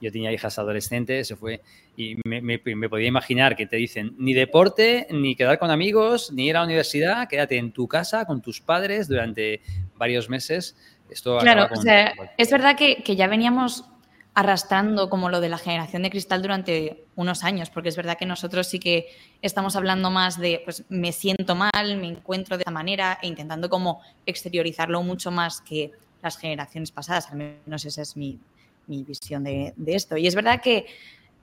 Yo 0.00 0.10
tenía 0.10 0.32
hijas 0.32 0.58
adolescentes, 0.58 1.28
se 1.28 1.36
fue. 1.36 1.60
Y 1.94 2.16
me, 2.24 2.40
me, 2.40 2.58
podía 2.58 3.06
imaginar 3.06 3.54
que 3.54 3.66
te 3.66 3.76
dicen 3.76 4.14
ni 4.18 4.32
deporte, 4.32 5.06
ni 5.10 5.36
quedar 5.36 5.58
con 5.58 5.70
amigos, 5.70 6.32
ni 6.32 6.46
ir 6.46 6.56
a 6.56 6.60
la 6.60 6.64
universidad, 6.64 7.28
quédate 7.28 7.58
en 7.58 7.72
tu 7.72 7.86
casa 7.86 8.24
con 8.24 8.40
tus 8.40 8.62
padres 8.62 9.08
durante 9.08 9.60
varios 9.98 10.30
meses. 10.30 10.74
Esto 11.10 11.38
claro, 11.38 11.68
o 11.70 11.76
sea, 11.76 12.14
es 12.38 12.50
verdad 12.50 12.76
que, 12.76 13.02
que 13.02 13.16
ya 13.16 13.26
veníamos 13.26 13.89
arrastrando 14.34 15.10
como 15.10 15.28
lo 15.28 15.40
de 15.40 15.48
la 15.48 15.58
generación 15.58 16.02
de 16.02 16.10
cristal 16.10 16.40
durante 16.42 17.04
unos 17.16 17.42
años, 17.42 17.68
porque 17.70 17.88
es 17.88 17.96
verdad 17.96 18.16
que 18.16 18.26
nosotros 18.26 18.68
sí 18.68 18.78
que 18.78 19.08
estamos 19.42 19.74
hablando 19.76 20.10
más 20.10 20.38
de, 20.38 20.62
pues 20.64 20.84
me 20.88 21.12
siento 21.12 21.56
mal, 21.56 21.96
me 21.98 22.06
encuentro 22.06 22.56
de 22.56 22.62
esa 22.62 22.70
manera 22.70 23.18
e 23.22 23.26
intentando 23.26 23.68
como 23.68 24.00
exteriorizarlo 24.26 25.02
mucho 25.02 25.30
más 25.30 25.60
que 25.60 25.90
las 26.22 26.38
generaciones 26.38 26.92
pasadas, 26.92 27.30
al 27.30 27.38
menos 27.38 27.84
esa 27.84 28.02
es 28.02 28.16
mi, 28.16 28.38
visión 28.86 29.44
de, 29.44 29.72
esto. 29.86 30.16
Y 30.16 30.26
es 30.26 30.34
verdad 30.34 30.60
que 30.60 30.86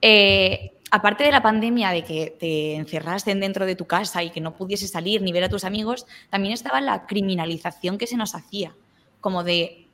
eh, 0.02 0.72
aparte 0.90 1.24
de 1.24 1.32
la 1.32 1.42
pandemia, 1.42 1.90
de 1.90 2.04
que 2.04 2.36
te 2.38 2.74
encerrasten 2.74 3.40
dentro 3.40 3.66
de 3.66 3.74
tu 3.74 3.86
casa 3.86 4.22
y 4.22 4.30
que 4.30 4.40
no 4.40 4.54
pudiese 4.54 4.86
salir 4.86 5.22
ni 5.22 5.32
ver 5.32 5.44
a 5.44 5.48
tus 5.48 5.64
amigos, 5.64 6.06
también 6.30 6.54
estaba 6.54 6.80
la 6.80 7.06
criminalización 7.06 7.98
que 7.98 8.06
se 8.06 8.16
nos 8.16 8.34
hacía, 8.34 8.74
como 9.20 9.44
de 9.44 9.87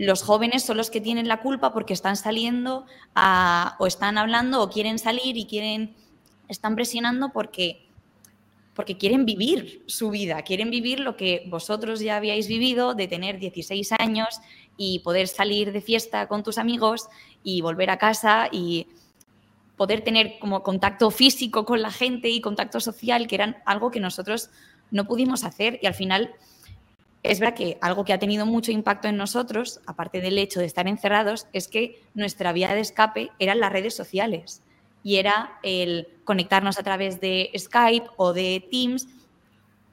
los 0.00 0.22
jóvenes 0.22 0.62
son 0.62 0.78
los 0.78 0.88
que 0.88 1.02
tienen 1.02 1.28
la 1.28 1.42
culpa 1.42 1.74
porque 1.74 1.92
están 1.92 2.16
saliendo 2.16 2.86
o 3.78 3.86
están 3.86 4.16
hablando 4.16 4.62
o 4.62 4.70
quieren 4.70 4.98
salir 4.98 5.36
y 5.36 5.44
quieren, 5.44 5.94
están 6.48 6.74
presionando 6.74 7.34
porque, 7.34 7.86
porque 8.74 8.96
quieren 8.96 9.26
vivir 9.26 9.84
su 9.88 10.08
vida, 10.08 10.40
quieren 10.40 10.70
vivir 10.70 11.00
lo 11.00 11.18
que 11.18 11.44
vosotros 11.48 12.00
ya 12.00 12.16
habíais 12.16 12.48
vivido 12.48 12.94
de 12.94 13.08
tener 13.08 13.38
16 13.38 13.92
años 13.98 14.40
y 14.78 15.00
poder 15.00 15.28
salir 15.28 15.70
de 15.70 15.82
fiesta 15.82 16.28
con 16.28 16.42
tus 16.42 16.56
amigos 16.56 17.10
y 17.42 17.60
volver 17.60 17.90
a 17.90 17.98
casa 17.98 18.48
y 18.50 18.86
poder 19.76 20.00
tener 20.00 20.38
como 20.38 20.62
contacto 20.62 21.10
físico 21.10 21.66
con 21.66 21.82
la 21.82 21.90
gente 21.90 22.30
y 22.30 22.40
contacto 22.40 22.80
social, 22.80 23.26
que 23.26 23.34
eran 23.34 23.58
algo 23.66 23.90
que 23.90 24.00
nosotros 24.00 24.48
no 24.90 25.04
pudimos 25.04 25.44
hacer 25.44 25.78
y 25.82 25.86
al 25.86 25.94
final 25.94 26.34
es 27.22 27.38
verdad 27.38 27.54
que 27.54 27.78
algo 27.80 28.04
que 28.04 28.12
ha 28.12 28.18
tenido 28.18 28.46
mucho 28.46 28.72
impacto 28.72 29.08
en 29.08 29.16
nosotros, 29.16 29.80
aparte 29.86 30.20
del 30.20 30.38
hecho 30.38 30.60
de 30.60 30.66
estar 30.66 30.88
encerrados, 30.88 31.46
es 31.52 31.68
que 31.68 32.02
nuestra 32.14 32.52
vía 32.52 32.74
de 32.74 32.80
escape 32.80 33.30
eran 33.38 33.60
las 33.60 33.72
redes 33.72 33.94
sociales. 33.94 34.62
Y 35.02 35.16
era 35.16 35.58
el 35.62 36.08
conectarnos 36.24 36.78
a 36.78 36.82
través 36.82 37.20
de 37.20 37.50
Skype 37.56 38.06
o 38.16 38.32
de 38.32 38.66
Teams, 38.70 39.08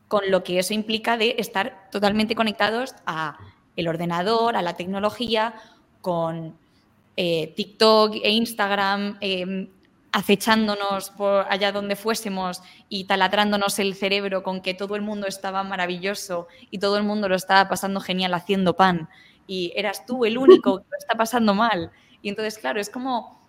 con 0.07 0.31
lo 0.31 0.43
que 0.43 0.60
eso 0.60 0.74
implica 0.74 1.17
de 1.17 1.36
estar 1.38 1.89
totalmente 1.91 2.36
conectados 2.36 2.96
a 3.05 3.38
el 3.75 3.88
ordenador, 3.89 4.55
a 4.55 4.62
la 4.62 4.75
tecnología, 4.75 5.53
con 6.01 6.57
eh, 7.17 7.53
TikTok 7.55 8.15
e 8.24 8.31
Instagram, 8.31 9.17
em, 9.19 9.67
acechándonos 10.12 11.10
por 11.12 11.46
allá 11.50 11.72
donde 11.72 11.96
fuésemos 11.96 12.62
y 12.90 13.06
taladrándonos 13.06 13.80
el 13.80 13.94
cerebro 13.94 14.44
con 14.44 14.62
que 14.62 14.74
todo 14.74 14.96
el 14.96 15.02
mundo 15.02 15.28
estaba 15.28 15.64
maravilloso 15.64 16.48
y 16.72 16.80
todo 16.80 16.98
el 16.98 17.04
mundo 17.04 17.30
lo 17.30 17.36
estaba 17.36 17.70
pasando 17.70 18.00
genial 18.00 18.34
haciendo 18.34 18.76
pan 18.76 19.10
y 19.48 19.74
eras 19.76 20.06
tú 20.06 20.26
el 20.26 20.38
único 20.38 20.80
que 20.80 20.86
lo 20.90 20.98
está 20.98 21.16
pasando 21.16 21.54
mal. 21.54 21.92
Y 22.22 22.30
entonces, 22.30 22.58
claro, 22.58 22.80
es 22.80 22.90
como 22.90 23.48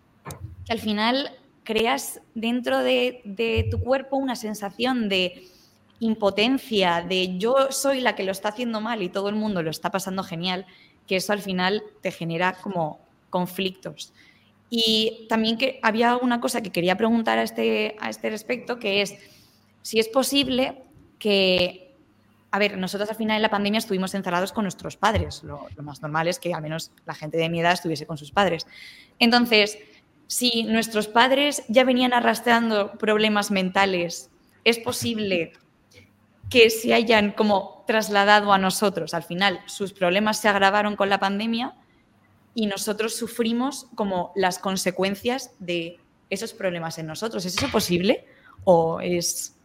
que 0.64 0.72
al 0.72 0.78
final 0.78 1.36
creas 1.64 2.20
dentro 2.34 2.78
de, 2.78 3.20
de 3.24 3.66
tu 3.70 3.80
cuerpo 3.80 4.16
una 4.16 4.36
sensación 4.36 5.08
de 5.08 5.44
impotencia, 6.00 7.02
de 7.02 7.38
yo 7.38 7.70
soy 7.70 8.00
la 8.00 8.14
que 8.14 8.22
lo 8.22 8.32
está 8.32 8.50
haciendo 8.50 8.80
mal 8.80 9.02
y 9.02 9.08
todo 9.08 9.28
el 9.28 9.34
mundo 9.34 9.62
lo 9.62 9.70
está 9.70 9.90
pasando 9.90 10.22
genial, 10.22 10.64
que 11.06 11.16
eso 11.16 11.32
al 11.32 11.40
final 11.40 11.82
te 12.00 12.12
genera 12.12 12.52
como 12.52 13.00
conflictos. 13.30 14.12
Y 14.70 15.26
también 15.28 15.56
que 15.56 15.80
había 15.82 16.16
una 16.16 16.40
cosa 16.40 16.62
que 16.62 16.70
quería 16.70 16.96
preguntar 16.96 17.38
a 17.38 17.42
este, 17.42 17.96
a 18.00 18.10
este 18.10 18.30
respecto, 18.30 18.78
que 18.78 19.02
es 19.02 19.14
si 19.82 19.98
es 19.98 20.08
posible 20.08 20.82
que, 21.18 21.94
a 22.50 22.58
ver, 22.58 22.76
nosotros 22.76 23.08
al 23.08 23.16
final 23.16 23.38
de 23.38 23.42
la 23.42 23.50
pandemia 23.50 23.78
estuvimos 23.78 24.14
encerrados 24.14 24.52
con 24.52 24.64
nuestros 24.64 24.96
padres, 24.96 25.42
lo, 25.42 25.66
más 25.82 26.02
normal 26.02 26.28
es 26.28 26.38
que 26.38 26.52
al 26.52 26.62
menos 26.62 26.92
la 27.06 27.14
gente 27.14 27.38
de 27.38 27.48
mi 27.48 27.60
edad 27.60 27.72
estuviese 27.72 28.06
con 28.06 28.18
sus 28.18 28.30
padres. 28.30 28.66
Entonces, 29.18 29.78
si 30.26 30.64
nuestros 30.64 31.08
padres 31.08 31.62
ya 31.68 31.84
venían 31.84 32.12
arrastrando 32.12 32.92
problemas 32.92 33.50
mentales, 33.50 34.30
es 34.64 34.78
posible 34.78 35.52
que 36.50 36.68
se 36.68 36.92
hayan 36.92 37.32
como 37.32 37.84
trasladado 37.86 38.52
a 38.52 38.58
nosotros. 38.58 39.14
Al 39.14 39.22
final, 39.22 39.60
sus 39.66 39.94
problemas 39.94 40.38
se 40.38 40.48
agravaron 40.48 40.96
con 40.96 41.08
la 41.08 41.18
pandemia 41.18 41.74
y 42.58 42.66
nosotros 42.66 43.14
sufrimos 43.14 43.86
como 43.94 44.32
las 44.34 44.58
consecuencias 44.58 45.54
de 45.60 46.00
esos 46.28 46.52
problemas 46.52 46.98
en 46.98 47.06
nosotros. 47.06 47.44
¿Es 47.44 47.56
eso 47.56 47.70
posible 47.70 48.26
o 48.64 49.00
es 49.00 49.56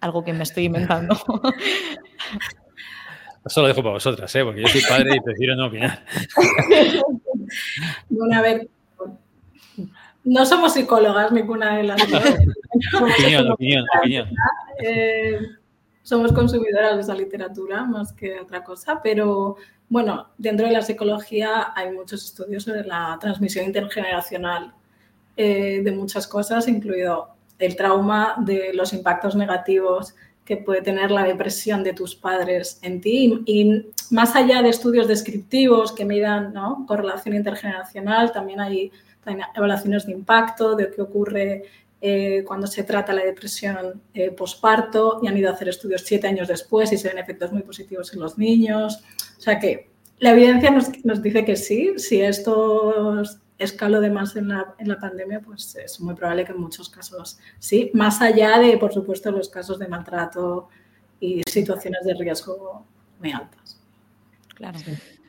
algo 0.00 0.24
que 0.24 0.32
me 0.32 0.44
estoy 0.44 0.64
inventando? 0.64 1.14
Eso 3.44 3.60
lo 3.62 3.68
dejo 3.68 3.82
para 3.82 3.94
vosotras, 3.94 4.34
¿eh? 4.34 4.44
porque 4.44 4.62
yo 4.62 4.68
soy 4.68 4.82
padre 4.82 5.16
y 5.16 5.20
prefiero 5.20 5.56
no 5.56 5.66
opinar. 5.66 6.04
Bueno, 8.08 8.36
a 8.36 8.42
ver, 8.42 8.68
no 10.24 10.46
somos 10.46 10.74
psicólogas 10.74 11.32
ninguna 11.32 11.78
de 11.78 11.82
las 11.82 12.10
dos. 12.10 12.22
opinión, 13.00 13.50
opinión, 13.50 13.84
opinión. 13.98 14.30
Eh, 14.78 15.40
somos 16.02 16.32
consumidoras 16.32 16.96
de 16.96 17.02
esa 17.02 17.14
literatura 17.14 17.84
más 17.84 18.12
que 18.12 18.40
otra 18.40 18.64
cosa, 18.64 19.00
pero 19.02 19.56
bueno, 19.88 20.28
dentro 20.38 20.66
de 20.66 20.72
la 20.72 20.82
psicología 20.82 21.72
hay 21.74 21.92
muchos 21.92 22.24
estudios 22.24 22.64
sobre 22.64 22.84
la 22.84 23.18
transmisión 23.20 23.66
intergeneracional 23.66 24.72
eh, 25.36 25.80
de 25.82 25.92
muchas 25.92 26.26
cosas, 26.26 26.68
incluido 26.68 27.30
el 27.58 27.76
trauma 27.76 28.36
de 28.38 28.72
los 28.72 28.92
impactos 28.92 29.34
negativos 29.34 30.14
que 30.44 30.56
puede 30.56 30.82
tener 30.82 31.10
la 31.10 31.24
depresión 31.24 31.84
de 31.84 31.92
tus 31.92 32.16
padres 32.16 32.80
en 32.82 33.00
ti. 33.00 33.42
Y 33.46 33.86
más 34.10 34.34
allá 34.34 34.62
de 34.62 34.70
estudios 34.70 35.06
descriptivos 35.06 35.92
que 35.92 36.04
midan 36.04 36.52
¿no? 36.52 36.84
correlación 36.88 37.36
intergeneracional, 37.36 38.32
también 38.32 38.60
hay, 38.60 38.90
evaluaciones 39.54 40.06
de 40.06 40.12
impacto, 40.12 40.74
de 40.74 40.90
qué 40.90 41.02
ocurre 41.02 41.64
eh, 42.02 42.44
cuando 42.46 42.66
se 42.66 42.82
trata 42.82 43.12
la 43.12 43.24
depresión 43.24 44.00
eh, 44.14 44.30
posparto 44.30 45.20
y 45.22 45.28
han 45.28 45.36
ido 45.36 45.50
a 45.50 45.52
hacer 45.52 45.68
estudios 45.68 46.02
siete 46.02 46.26
años 46.26 46.48
después 46.48 46.90
y 46.92 46.98
se 46.98 47.08
ven 47.08 47.18
efectos 47.18 47.52
muy 47.52 47.62
positivos 47.62 48.12
en 48.14 48.20
los 48.20 48.38
niños. 48.38 49.02
O 49.38 49.40
sea 49.40 49.58
que 49.58 49.90
la 50.18 50.30
evidencia 50.30 50.70
nos, 50.70 51.22
dice 51.22 51.44
que 51.44 51.56
sí, 51.56 51.94
si 51.98 52.20
esto 52.20 53.22
escaló 53.58 54.00
de 54.00 54.10
más 54.10 54.34
en 54.36 54.48
la, 54.48 54.74
en 54.78 54.88
la, 54.88 54.98
pandemia, 54.98 55.40
pues 55.40 55.76
es 55.76 56.00
muy 56.00 56.14
probable 56.14 56.44
que 56.44 56.52
en 56.52 56.60
muchos 56.60 56.88
casos 56.88 57.38
sí, 57.58 57.90
más 57.92 58.20
allá 58.22 58.58
de, 58.58 58.78
por 58.78 58.92
supuesto, 58.92 59.30
los 59.30 59.48
casos 59.48 59.78
de 59.78 59.88
maltrato 59.88 60.68
y 61.20 61.42
situaciones 61.50 62.04
de 62.04 62.14
riesgo 62.14 62.86
muy 63.18 63.32
altas. 63.32 63.80
Claro. 64.54 64.78
Hmm. 64.78 65.19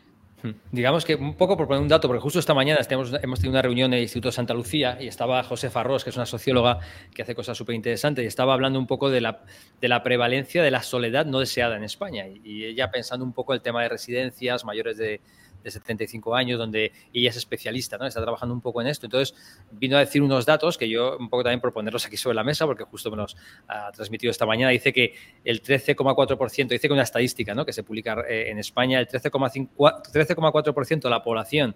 Digamos 0.72 1.06
que 1.06 1.16
un 1.16 1.36
poco 1.36 1.58
por 1.58 1.68
poner 1.68 1.82
un 1.82 1.88
dato, 1.88 2.08
porque 2.08 2.22
justo 2.22 2.40
esta 2.40 2.54
mañana 2.54 2.80
hemos, 2.90 3.12
tenido 3.12 3.50
una 3.50 3.62
reunión 3.62 3.94
en 3.94 3.98
el 3.98 4.04
Instituto 4.04 4.32
Santa 4.32 4.54
Lucía 4.54 4.98
y 5.00 5.08
estaba 5.08 5.44
José 5.44 5.70
Farrós, 5.70 6.04
que 6.04 6.10
es 6.10 6.16
una 6.16 6.26
socióloga 6.26 6.80
que 7.14 7.22
hace 7.22 7.36
cosas 7.36 7.58
súper 7.58 7.76
interesantes, 7.76 8.24
y 8.24 8.28
estaba 8.28 8.54
hablando 8.54 8.80
un 8.80 8.88
poco 8.88 9.10
de 9.10 9.22
la, 9.22 9.44
de 9.80 9.88
la 9.88 10.04
prevalencia 10.04 10.64
de 10.64 10.72
la 10.72 10.84
soledad 10.84 11.26
no 11.26 11.40
deseada 11.40 11.78
en 11.78 11.84
España. 11.84 12.26
y 12.28 12.66
ella 12.66 12.92
pensando 12.92 13.26
un 13.26 13.34
poco 13.34 13.54
el 13.54 13.62
tema 13.62 13.82
de 13.84 13.90
residencias 13.90 14.66
mayores 14.66 14.98
de, 14.98 15.22
de 15.64 15.72
75 15.72 16.36
años, 16.36 16.60
donde 16.60 16.92
ella 17.14 17.30
es 17.30 17.38
especialista, 17.38 17.98
¿no? 17.98 18.06
Está 18.06 18.22
trabajando 18.22 18.54
un 18.54 18.62
poco 18.62 18.82
en 18.82 18.88
esto. 18.88 19.06
Entonces, 19.06 19.36
vino 19.72 19.98
a 19.98 20.00
decir 20.00 20.22
unos 20.22 20.46
datos 20.46 20.78
que 20.78 20.90
yo 20.90 21.18
un 21.18 21.30
poco 21.30 21.44
también 21.44 21.62
por 21.62 21.74
ponerlos 21.74 22.06
aquí 22.06 22.18
sobre 22.18 22.36
la 22.36 22.44
mesa, 22.44 22.66
porque 22.66 22.84
justo 22.84 23.10
me 23.12 23.18
los 23.18 23.36
ha 23.68 23.92
transmitido 23.92 24.32
esta 24.32 24.46
mañana, 24.46 24.72
dice 24.72 24.94
que 24.94 25.14
el 25.44 25.62
13,4%, 25.62 26.68
dice 26.68 26.88
que 26.88 26.94
una 26.94 27.04
estadística, 27.04 27.54
¿no? 27.54 27.66
Que 27.66 27.74
se 27.74 27.84
publica 27.84 28.24
eh, 28.28 28.50
en 28.50 28.60
España, 28.60 29.00
el 29.00 29.08
13,4% 29.08 31.02
de 31.02 31.10
la 31.10 31.24
población 31.24 31.76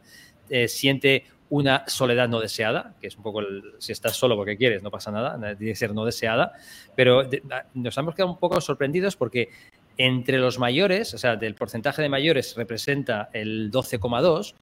eh, 0.50 0.68
siente 0.68 1.26
una 1.50 1.84
soledad 1.88 2.28
no 2.28 2.40
deseada, 2.40 2.96
que 3.00 3.08
es 3.08 3.16
un 3.16 3.24
poco 3.24 3.42
si 3.78 3.92
estás 3.92 4.16
solo 4.16 4.36
porque 4.36 4.58
quieres, 4.58 4.82
no 4.82 4.90
pasa 4.90 5.12
nada, 5.12 5.38
tiene 5.56 5.74
que 5.74 5.76
ser 5.76 5.94
no 5.94 6.04
deseada, 6.06 6.54
pero 6.96 7.30
nos 7.74 7.98
hemos 7.98 8.16
quedado 8.16 8.32
un 8.32 8.40
poco 8.40 8.60
sorprendidos 8.62 9.16
porque 9.16 9.50
entre 9.98 10.38
los 10.40 10.60
mayores, 10.60 11.14
o 11.14 11.18
sea, 11.18 11.36
del 11.36 11.56
porcentaje 11.56 12.02
de 12.02 12.10
mayores 12.10 12.56
representa 12.56 13.30
el 13.34 13.72
12,2, 13.72 14.54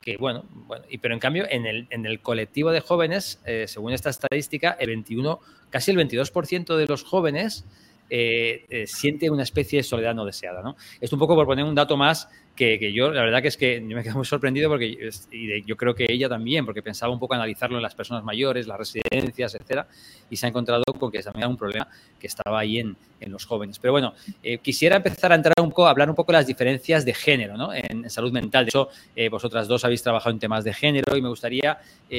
que 0.00 0.16
bueno, 0.16 0.44
bueno 0.66 0.84
y, 0.88 0.98
pero 0.98 1.14
en 1.14 1.20
cambio 1.20 1.46
en 1.48 1.66
el, 1.66 1.86
en 1.90 2.06
el 2.06 2.20
colectivo 2.20 2.72
de 2.72 2.80
jóvenes, 2.80 3.40
eh, 3.44 3.66
según 3.68 3.92
esta 3.92 4.10
estadística, 4.10 4.76
el 4.80 4.88
21, 4.88 5.40
casi 5.70 5.90
el 5.90 5.98
22% 5.98 6.76
de 6.76 6.86
los 6.86 7.04
jóvenes 7.04 7.64
eh, 8.12 8.66
eh, 8.70 8.86
siente 8.88 9.30
una 9.30 9.44
especie 9.44 9.78
de 9.78 9.82
soledad 9.84 10.14
no 10.14 10.24
deseada. 10.24 10.62
¿no? 10.62 10.76
Esto 11.00 11.14
un 11.14 11.20
poco 11.20 11.36
por 11.36 11.46
poner 11.46 11.64
un 11.64 11.76
dato 11.76 11.96
más 11.96 12.28
que, 12.56 12.92
yo, 12.92 13.10
la 13.10 13.22
verdad 13.22 13.40
que 13.40 13.48
es 13.48 13.56
que 13.56 13.80
me 13.80 14.02
quedo 14.02 14.16
muy 14.16 14.26
sorprendido 14.26 14.68
porque 14.68 15.10
y 15.30 15.64
yo 15.64 15.76
creo 15.76 15.94
que 15.94 16.06
ella 16.08 16.28
también, 16.28 16.66
porque 16.66 16.82
pensaba 16.82 17.12
un 17.12 17.18
poco 17.18 17.34
analizarlo 17.34 17.78
en 17.78 17.82
las 17.82 17.94
personas 17.94 18.22
mayores, 18.22 18.66
las 18.66 18.78
residencias, 18.78 19.54
etcétera, 19.54 19.86
y 20.28 20.36
se 20.36 20.46
ha 20.46 20.48
encontrado 20.50 20.82
con 20.98 21.10
que 21.10 21.22
también 21.22 21.42
era 21.42 21.48
un 21.48 21.56
problema 21.56 21.88
que 22.18 22.26
estaba 22.26 22.60
ahí 22.60 22.78
en, 22.78 22.96
en 23.18 23.32
los 23.32 23.46
jóvenes. 23.46 23.78
Pero 23.78 23.92
bueno, 23.92 24.12
eh, 24.42 24.58
quisiera 24.58 24.96
empezar 24.96 25.32
a 25.32 25.36
entrar 25.36 25.54
un 25.62 25.70
poco, 25.70 25.86
a 25.86 25.90
hablar 25.90 26.10
un 26.10 26.14
poco 26.14 26.32
de 26.32 26.38
las 26.38 26.46
diferencias 26.46 27.04
de 27.04 27.14
género 27.14 27.56
¿no? 27.56 27.72
en, 27.72 28.10
salud 28.10 28.32
mental. 28.32 28.66
De 28.66 28.68
hecho, 28.68 28.88
vosotras 29.30 29.66
dos 29.66 29.84
habéis 29.84 30.02
trabajado 30.02 30.32
en 30.32 30.38
temas 30.38 30.62
de 30.64 30.74
género 30.74 31.16
y 31.16 31.22
me 31.22 31.28
gustaría 31.28 31.78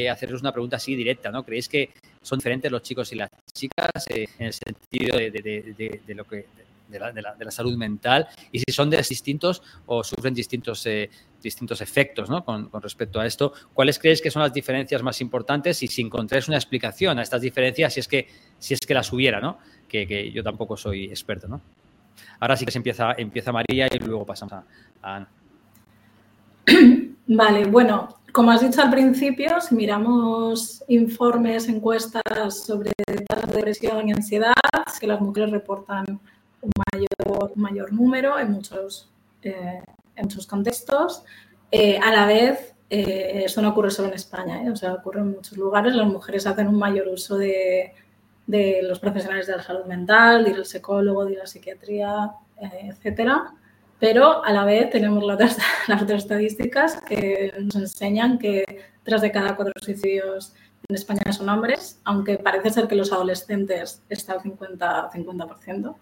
haceros 0.09 0.41
una 0.41 0.51
pregunta 0.51 0.77
así 0.77 0.95
directa, 0.95 1.31
¿no? 1.31 1.43
¿Creéis 1.43 1.69
que 1.69 1.91
son 2.21 2.39
diferentes 2.39 2.71
los 2.71 2.81
chicos 2.81 3.11
y 3.11 3.15
las 3.15 3.29
chicas 3.53 4.05
en 4.09 4.45
el 4.45 4.53
sentido 4.53 5.17
de, 5.17 5.31
de, 5.31 6.15
lo 6.15 6.23
que 6.25 6.45
la, 6.99 7.51
salud 7.51 7.75
mental 7.77 8.27
y 8.51 8.59
si 8.59 8.71
son 8.71 8.89
distintos 8.89 9.61
o 9.85 10.03
sufren 10.03 10.33
distintos, 10.33 10.85
eh, 10.85 11.09
distintos 11.41 11.81
efectos 11.81 12.29
¿no? 12.29 12.43
con, 12.43 12.69
respecto 12.81 13.19
a 13.19 13.25
esto. 13.25 13.53
¿Cuáles 13.73 13.99
creéis 13.99 14.21
que 14.21 14.31
son 14.31 14.41
las 14.41 14.53
diferencias 14.53 15.03
más 15.03 15.21
importantes 15.21 15.81
y 15.83 15.87
si 15.87 16.01
encontráis 16.01 16.47
una 16.47 16.57
explicación 16.57 17.19
a 17.19 17.21
estas 17.21 17.41
diferencias, 17.41 17.93
si 17.93 17.99
es 17.99 18.07
que, 18.07 18.27
si 18.57 18.73
es 18.73 18.79
que 18.79 18.93
las 18.93 19.11
hubiera, 19.11 19.39
¿no? 19.39 19.57
que, 19.87 20.31
yo 20.31 20.43
tampoco 20.43 20.77
soy 20.77 21.05
experto. 21.05 21.47
¿no? 21.47 21.61
Ahora 22.39 22.55
sí 22.55 22.65
que 22.65 22.71
se 22.71 22.79
empieza, 22.79 23.13
empieza 23.17 23.51
María 23.51 23.87
y 23.91 23.99
luego 23.99 24.25
pasamos 24.25 24.53
a, 24.53 24.63
a 25.01 25.15
Ana. 25.15 25.29
Vale, 27.27 27.65
bueno, 27.65 28.21
como 28.31 28.51
has 28.51 28.61
dicho 28.61 28.81
al 28.81 28.89
principio, 28.89 29.59
si 29.59 29.75
miramos 29.75 30.83
informes, 30.87 31.67
encuestas 31.67 32.63
sobre 32.65 32.91
tasas 33.27 33.49
de 33.49 33.55
depresión 33.55 34.07
y 34.07 34.13
ansiedad, 34.13 34.53
que 34.99 35.07
las 35.07 35.19
mujeres 35.19 35.51
reportan 35.51 36.19
un 36.61 36.71
mayor, 36.91 37.51
mayor 37.55 37.93
número 37.93 38.39
en 38.39 38.51
muchos, 38.51 39.09
eh, 39.41 39.81
en 40.15 40.23
muchos 40.23 40.47
contextos. 40.47 41.23
Eh, 41.71 41.97
a 41.97 42.11
la 42.11 42.25
vez, 42.25 42.73
eh, 42.89 43.43
eso 43.45 43.61
no 43.61 43.69
ocurre 43.69 43.91
solo 43.91 44.09
en 44.09 44.15
España, 44.15 44.61
o 44.71 44.75
sea, 44.75 44.93
ocurre 44.93 45.21
en 45.21 45.31
muchos 45.31 45.57
lugares. 45.57 45.95
Las 45.95 46.07
mujeres 46.07 46.45
hacen 46.47 46.67
un 46.67 46.77
mayor 46.77 47.07
uso 47.07 47.37
de, 47.37 47.93
de 48.47 48.81
los 48.83 48.99
profesionales 48.99 49.47
de 49.47 49.57
la 49.57 49.63
salud 49.63 49.85
mental, 49.85 50.43
de 50.43 50.51
ir 50.51 50.55
al 50.57 50.65
psicólogo, 50.65 51.25
de 51.25 51.33
ir 51.33 51.37
a 51.37 51.41
la 51.41 51.47
psiquiatría, 51.47 52.31
etcétera 52.59 53.53
pero 54.01 54.43
a 54.43 54.51
la 54.51 54.65
vez 54.65 54.89
tenemos 54.89 55.23
las 55.87 56.01
otras, 56.01 56.23
estadísticas 56.23 56.99
que 57.07 57.53
nos 57.61 57.75
enseñan 57.75 58.39
que 58.39 58.65
tres 59.03 59.21
de 59.21 59.31
cada 59.31 59.55
cuatro 59.55 59.73
suicidios 59.79 60.53
en 60.89 60.95
España 60.95 61.31
son 61.31 61.47
hombres, 61.47 62.01
aunque 62.03 62.39
parece 62.39 62.71
ser 62.71 62.87
que 62.87 62.95
los 62.95 63.13
adolescentes 63.13 64.01
está 64.09 64.33
al 64.33 64.39
50%. 64.39 65.11
50%. 65.11 65.95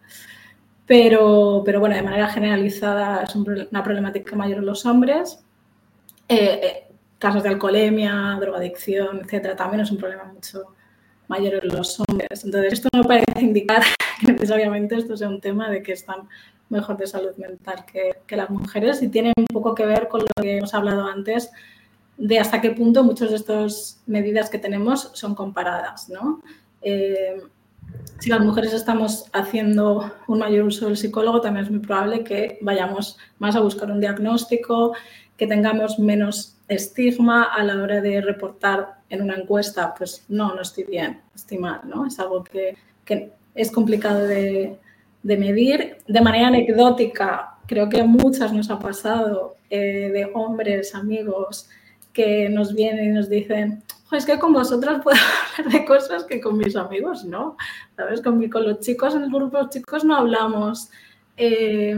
Pero, 0.89 1.61
pero 1.63 1.79
bueno, 1.79 1.93
de 1.93 2.01
manera 2.01 2.27
generalizada 2.29 3.21
es 3.21 3.35
una 3.35 3.83
problemática 3.83 4.35
mayor 4.35 4.57
en 4.57 4.65
los 4.65 4.87
hombres. 4.87 5.39
Eh, 6.27 6.59
eh, 6.63 6.87
casos 7.19 7.43
de 7.43 7.49
alcoholemia, 7.49 8.35
drogadicción, 8.41 9.19
etcétera, 9.23 9.55
también 9.55 9.81
es 9.81 9.91
un 9.91 9.99
problema 9.99 10.23
mucho 10.23 10.63
mayor 11.27 11.63
en 11.63 11.77
los 11.77 11.99
hombres. 11.99 12.43
Entonces, 12.43 12.73
esto 12.73 12.89
no 12.91 13.03
parece 13.03 13.39
indicar 13.39 13.83
que 14.19 14.31
necesariamente 14.31 14.95
esto 14.95 15.15
sea 15.15 15.29
un 15.29 15.39
tema 15.39 15.69
de 15.69 15.83
que 15.83 15.91
están 15.91 16.27
mejor 16.69 16.97
de 16.97 17.05
salud 17.05 17.35
mental 17.37 17.85
que, 17.85 18.35
las 18.35 18.49
mujeres 18.49 19.03
y 19.03 19.09
tiene 19.09 19.31
un 19.37 19.45
poco 19.45 19.75
que 19.75 19.85
ver 19.85 20.07
con 20.07 20.21
lo 20.21 20.41
que 20.41 20.57
hemos 20.57 20.73
hablado 20.73 21.05
antes 21.05 21.51
de 22.17 22.39
hasta 22.39 22.61
qué 22.61 22.71
punto 22.71 23.03
muchas 23.03 23.29
de 23.29 23.35
estas 23.35 24.01
medidas 24.07 24.49
que 24.49 24.57
tenemos 24.57 25.11
son 25.13 25.35
comparadas. 25.35 26.09
¿no? 26.09 26.41
Eh, 26.81 27.43
si 28.19 28.29
las 28.29 28.41
mujeres 28.41 28.73
estamos 28.73 29.25
haciendo 29.33 30.11
un 30.27 30.39
mayor 30.39 30.65
uso 30.65 30.87
del 30.87 30.97
psicólogo, 30.97 31.41
también 31.41 31.65
es 31.65 31.71
muy 31.71 31.79
probable 31.79 32.23
que 32.23 32.57
vayamos 32.61 33.17
más 33.39 33.55
a 33.55 33.61
buscar 33.61 33.91
un 33.91 33.99
diagnóstico, 33.99 34.93
que 35.37 35.47
tengamos 35.47 35.99
menos 35.99 36.57
estigma 36.67 37.43
a 37.43 37.63
la 37.63 37.81
hora 37.81 38.01
de 38.01 38.21
reportar 38.21 38.99
en 39.09 39.21
una 39.21 39.35
encuesta, 39.35 39.93
pues 39.97 40.25
no, 40.27 40.53
no 40.53 40.61
estoy 40.61 40.83
bien, 40.83 41.21
estoy 41.33 41.57
mal, 41.57 41.81
¿no? 41.85 42.05
Es 42.05 42.19
algo 42.19 42.43
que 42.43 42.75
es 43.55 43.71
complicado 43.71 44.25
de, 44.25 44.77
de 45.23 45.37
medir. 45.37 45.97
De 46.07 46.21
manera 46.21 46.47
anecdótica, 46.47 47.57
creo 47.65 47.89
que 47.89 48.01
a 48.01 48.05
muchas 48.05 48.53
nos 48.53 48.69
ha 48.69 48.79
pasado 48.79 49.55
eh, 49.69 50.09
de 50.13 50.29
hombres, 50.33 50.95
amigos, 50.95 51.69
que 52.13 52.49
nos 52.49 52.73
vienen 52.73 53.05
y 53.05 53.13
nos 53.13 53.29
dicen, 53.29 53.83
es 54.11 54.25
que 54.25 54.39
con 54.39 54.53
vosotras 54.53 55.01
puedo 55.03 55.17
hablar 55.57 55.71
de 55.71 55.85
cosas 55.85 56.23
que 56.23 56.41
con 56.41 56.57
mis 56.57 56.75
amigos 56.75 57.25
no. 57.25 57.57
¿Sabes? 57.95 58.21
Con, 58.21 58.47
con 58.49 58.63
los 58.63 58.79
chicos, 58.79 59.15
en 59.15 59.23
el 59.23 59.29
grupo 59.29 59.63
de 59.63 59.69
chicos 59.69 60.03
no 60.03 60.15
hablamos. 60.15 60.89
Eh, 61.37 61.95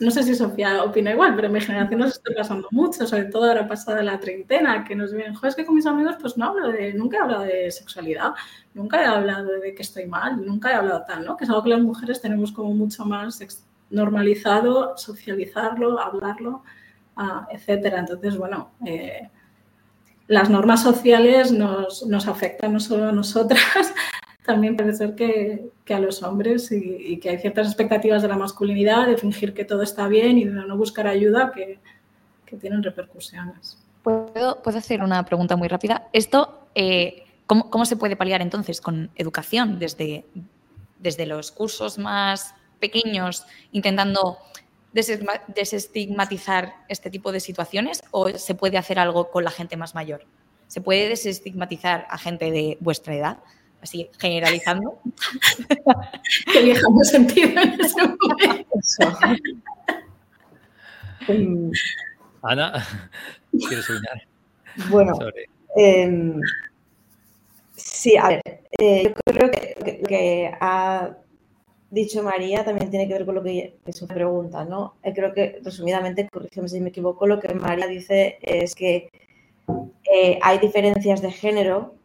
no 0.00 0.12
sé 0.12 0.22
si 0.22 0.34
Sofía 0.34 0.84
opina 0.84 1.10
igual, 1.10 1.34
pero 1.34 1.48
en 1.48 1.54
mi 1.54 1.60
generación 1.60 2.00
nos 2.00 2.12
está 2.12 2.30
pasando 2.36 2.68
mucho, 2.70 3.04
sobre 3.06 3.24
todo 3.24 3.46
ahora 3.48 3.66
pasada 3.66 4.02
la 4.02 4.20
treintena, 4.20 4.84
que 4.84 4.94
nos 4.94 5.12
vienen, 5.12 5.34
joder, 5.34 5.48
es 5.48 5.56
que 5.56 5.66
con 5.66 5.74
mis 5.74 5.86
amigos 5.86 6.16
pues 6.20 6.36
no 6.36 6.46
hablo 6.46 6.68
de, 6.68 6.94
nunca 6.94 7.16
he 7.16 7.20
hablado 7.20 7.42
de 7.42 7.70
sexualidad, 7.72 8.34
nunca 8.74 9.02
he 9.02 9.06
hablado 9.06 9.58
de 9.58 9.74
que 9.74 9.82
estoy 9.82 10.06
mal, 10.06 10.44
nunca 10.44 10.70
he 10.70 10.74
hablado 10.74 11.04
tal, 11.04 11.24
¿no? 11.24 11.36
Que 11.36 11.44
es 11.44 11.50
algo 11.50 11.64
que 11.64 11.70
las 11.70 11.80
mujeres 11.80 12.20
tenemos 12.20 12.52
como 12.52 12.72
mucho 12.74 13.04
más 13.04 13.40
normalizado, 13.90 14.96
socializarlo, 14.96 15.98
hablarlo, 15.98 16.62
uh, 17.16 17.52
etcétera. 17.52 17.98
Entonces, 17.98 18.36
bueno, 18.36 18.70
eh, 18.86 19.28
las 20.28 20.50
normas 20.50 20.82
sociales 20.82 21.50
nos, 21.50 22.06
nos 22.06 22.28
afectan 22.28 22.74
no 22.74 22.80
solo 22.80 23.08
a 23.08 23.12
nosotras, 23.12 23.62
también 24.46 24.76
puede 24.76 24.94
ser 24.94 25.14
que, 25.14 25.70
a 25.92 25.98
los 25.98 26.22
hombres 26.22 26.70
y, 26.70 27.18
que 27.18 27.30
hay 27.30 27.38
ciertas 27.38 27.66
expectativas 27.66 28.22
de 28.22 28.28
la 28.28 28.36
masculinidad, 28.36 29.06
de 29.06 29.16
fingir 29.16 29.54
que 29.54 29.64
todo 29.64 29.82
está 29.82 30.06
bien 30.06 30.38
y 30.38 30.44
de 30.44 30.52
no 30.52 30.76
buscar 30.76 31.06
ayuda 31.06 31.50
que, 31.52 31.80
tienen 32.60 32.82
repercusiones. 32.82 33.76
¿Puedo, 34.02 34.62
¿Puedo, 34.62 34.78
hacer 34.78 35.02
una 35.02 35.22
pregunta 35.26 35.54
muy 35.54 35.68
rápida? 35.68 36.08
Esto, 36.14 36.68
eh, 36.74 37.24
¿cómo, 37.46 37.84
se 37.84 37.96
puede 37.96 38.16
paliar 38.16 38.40
entonces 38.40 38.80
con 38.80 39.10
educación 39.16 39.78
desde, 39.78 40.24
desde 40.98 41.26
los 41.26 41.50
cursos 41.52 41.98
más 41.98 42.54
pequeños, 42.80 43.44
intentando 43.72 44.38
desestigmatizar 45.48 46.74
este 46.88 47.10
tipo 47.10 47.32
de 47.32 47.40
situaciones 47.40 48.02
o 48.10 48.30
se 48.30 48.54
puede 48.54 48.78
hacer 48.78 48.98
algo 48.98 49.30
con 49.30 49.44
la 49.44 49.50
gente 49.50 49.76
más 49.76 49.94
mayor? 49.94 50.24
¿Se 50.66 50.80
puede 50.80 51.08
desestigmatizar 51.08 52.06
a 52.10 52.18
gente 52.18 52.50
de 52.50 52.76
vuestra 52.80 53.14
edad? 53.14 53.38
así 53.82 54.10
generalizando. 54.18 55.00
que 56.52 56.62
vieja 56.62 56.82
sentido 57.04 57.48
en 57.60 57.80
ese 57.80 58.02
momento. 58.02 58.66
Ana, 62.42 62.86
¿quieres 63.50 63.90
opinar? 63.90 64.22
Bueno, 64.90 65.12
em, 65.76 66.40
sí, 67.74 68.16
a 68.16 68.28
ver, 68.28 68.42
eh, 68.78 69.12
yo 69.26 69.32
creo 69.32 69.50
que 69.50 70.02
que 70.06 70.52
ha 70.60 71.10
dicho 71.90 72.22
María 72.22 72.64
también 72.64 72.90
tiene 72.90 73.08
que 73.08 73.14
ver 73.14 73.26
con 73.26 73.34
lo 73.34 73.42
que 73.42 73.78
es 73.86 74.02
una 74.02 74.14
pregunta, 74.14 74.64
¿no? 74.64 74.94
Eh, 75.02 75.12
creo 75.14 75.32
que, 75.32 75.60
resumidamente, 75.62 76.28
corrígeme 76.28 76.68
si 76.68 76.80
me 76.80 76.90
equivoco, 76.90 77.26
lo 77.26 77.40
que 77.40 77.54
María 77.54 77.86
dice 77.86 78.38
es 78.42 78.74
que 78.74 79.10
eh, 80.12 80.38
hay 80.42 80.58
diferencias 80.58 81.22
de 81.22 81.30
género 81.30 81.98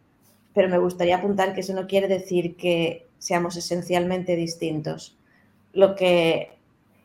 pero 0.54 0.70
me 0.70 0.78
gustaría 0.78 1.18
apuntar 1.18 1.54
que 1.54 1.62
eso 1.62 1.74
no 1.74 1.88
quiere 1.88 2.08
decir 2.08 2.56
que 2.56 3.08
seamos 3.18 3.58
esencialmente 3.58 4.36
distintos. 4.36 5.18
Lo 5.74 5.96
que 5.96 6.52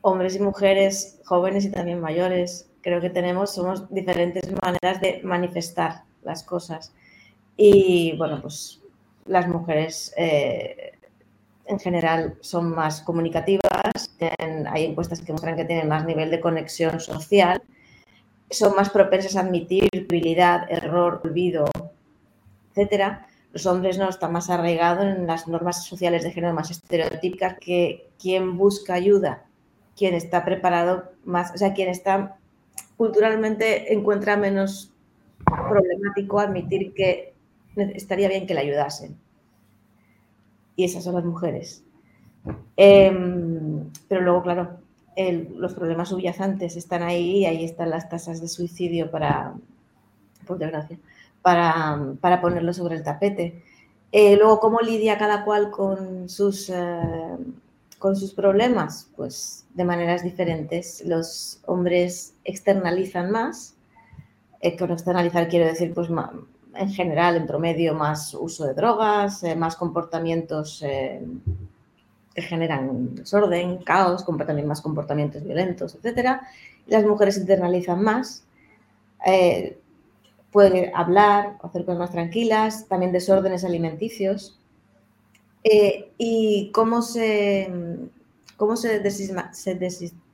hombres 0.02 0.36
y 0.36 0.40
mujeres, 0.40 1.20
jóvenes 1.24 1.64
y 1.64 1.70
también 1.70 2.00
mayores, 2.00 2.70
creo 2.82 3.00
que 3.00 3.10
tenemos, 3.10 3.54
somos 3.54 3.92
diferentes 3.92 4.44
maneras 4.62 5.00
de 5.00 5.20
manifestar 5.24 6.02
las 6.22 6.42
cosas. 6.42 6.92
Y 7.56 8.16
bueno, 8.18 8.40
pues 8.42 8.82
las 9.26 9.48
mujeres 9.48 10.12
eh, 10.16 10.92
en 11.68 11.78
general 11.78 12.36
son 12.40 12.74
más 12.74 13.02
comunicativas, 13.02 14.16
hay 14.70 14.84
encuestas 14.84 15.20
que 15.20 15.32
muestran 15.32 15.56
que 15.56 15.64
tienen 15.64 15.88
más 15.88 16.04
nivel 16.04 16.30
de 16.30 16.40
conexión 16.40 17.00
social, 17.00 17.62
son 18.50 18.74
más 18.74 18.90
propensas 18.90 19.36
a 19.36 19.40
admitir 19.40 19.88
debilidad, 19.92 20.70
error, 20.70 21.20
olvido, 21.22 21.66
etcétera 22.70 23.28
los 23.52 23.66
hombres 23.66 23.98
no 23.98 24.08
están 24.08 24.32
más 24.32 24.50
arraigados 24.50 25.04
en 25.04 25.26
las 25.26 25.48
normas 25.48 25.84
sociales 25.84 26.22
de 26.22 26.32
género 26.32 26.54
más 26.54 26.70
estereotípicas 26.70 27.56
que 27.58 28.10
quien 28.20 28.56
busca 28.58 28.94
ayuda, 28.94 29.44
quien 29.96 30.14
está 30.14 30.44
preparado 30.44 31.12
más, 31.24 31.52
o 31.54 31.58
sea, 31.58 31.72
quien 31.72 31.88
está 31.88 32.36
culturalmente 32.96 33.92
encuentra 33.92 34.36
menos 34.36 34.92
problemático 35.44 36.40
admitir 36.40 36.92
que 36.94 37.34
estaría 37.76 38.28
bien 38.28 38.46
que 38.46 38.54
le 38.54 38.60
ayudasen. 38.60 39.16
Y 40.78 40.84
esas 40.84 41.02
son 41.02 41.16
las 41.16 41.24
mujeres. 41.24 41.82
Em, 42.76 43.90
pero 44.06 44.20
luego, 44.22 44.42
claro, 44.42 44.78
los 45.56 45.74
problemas 45.74 46.10
subyacentes 46.10 46.76
están 46.76 47.02
ahí 47.02 47.38
y 47.38 47.46
ahí 47.46 47.64
están 47.64 47.90
las 47.90 48.08
tasas 48.08 48.40
de 48.40 48.46
suicidio 48.46 49.10
para, 49.10 49.54
por 50.46 50.56
desgracia 50.58 50.96
para, 52.20 52.40
ponerlo 52.40 52.72
sobre 52.72 52.96
el 52.96 53.02
tapete. 53.02 53.62
Eh, 54.12 54.36
luego, 54.36 54.60
¿cómo 54.60 54.80
lidia 54.80 55.18
cada 55.18 55.44
cual 55.44 55.70
con 55.70 56.28
sus, 56.28 56.70
eh, 56.70 57.36
con 57.98 58.16
sus 58.16 58.34
problemas? 58.34 59.10
Pues 59.16 59.66
de 59.74 59.84
maneras 59.84 60.22
diferentes. 60.22 61.02
Los 61.04 61.60
hombres 61.66 62.34
externalizan 62.44 63.30
más. 63.30 63.74
Eh, 64.60 64.76
con 64.76 64.90
externalizar 64.90 65.48
quiero 65.48 65.66
decir, 65.66 65.94
pues 65.94 66.08
en 66.78 66.92
general, 66.92 67.36
en 67.36 67.46
promedio, 67.46 67.94
más 67.94 68.34
uso 68.34 68.64
de 68.66 68.74
drogas, 68.74 69.42
más 69.56 69.76
comportamientos 69.76 70.80
que 70.80 72.42
generan 72.42 73.14
desorden, 73.14 73.78
caos, 73.78 74.24
también 74.24 74.66
más 74.66 74.80
comportamientos 74.80 75.42
violentos, 75.42 75.98
etc. 76.02 76.40
Las 76.86 77.04
mujeres 77.04 77.36
internalizan 77.38 78.02
más 78.02 78.44
puede 80.50 80.92
hablar, 80.94 81.58
hacer 81.62 81.84
cosas 81.84 81.98
más 81.98 82.10
tranquilas, 82.10 82.86
también 82.88 83.12
desórdenes 83.12 83.64
alimenticios. 83.64 84.58
Eh, 85.64 86.12
y 86.18 86.70
cómo 86.72 87.02
se, 87.02 87.70
cómo 88.56 88.76
se, 88.76 89.02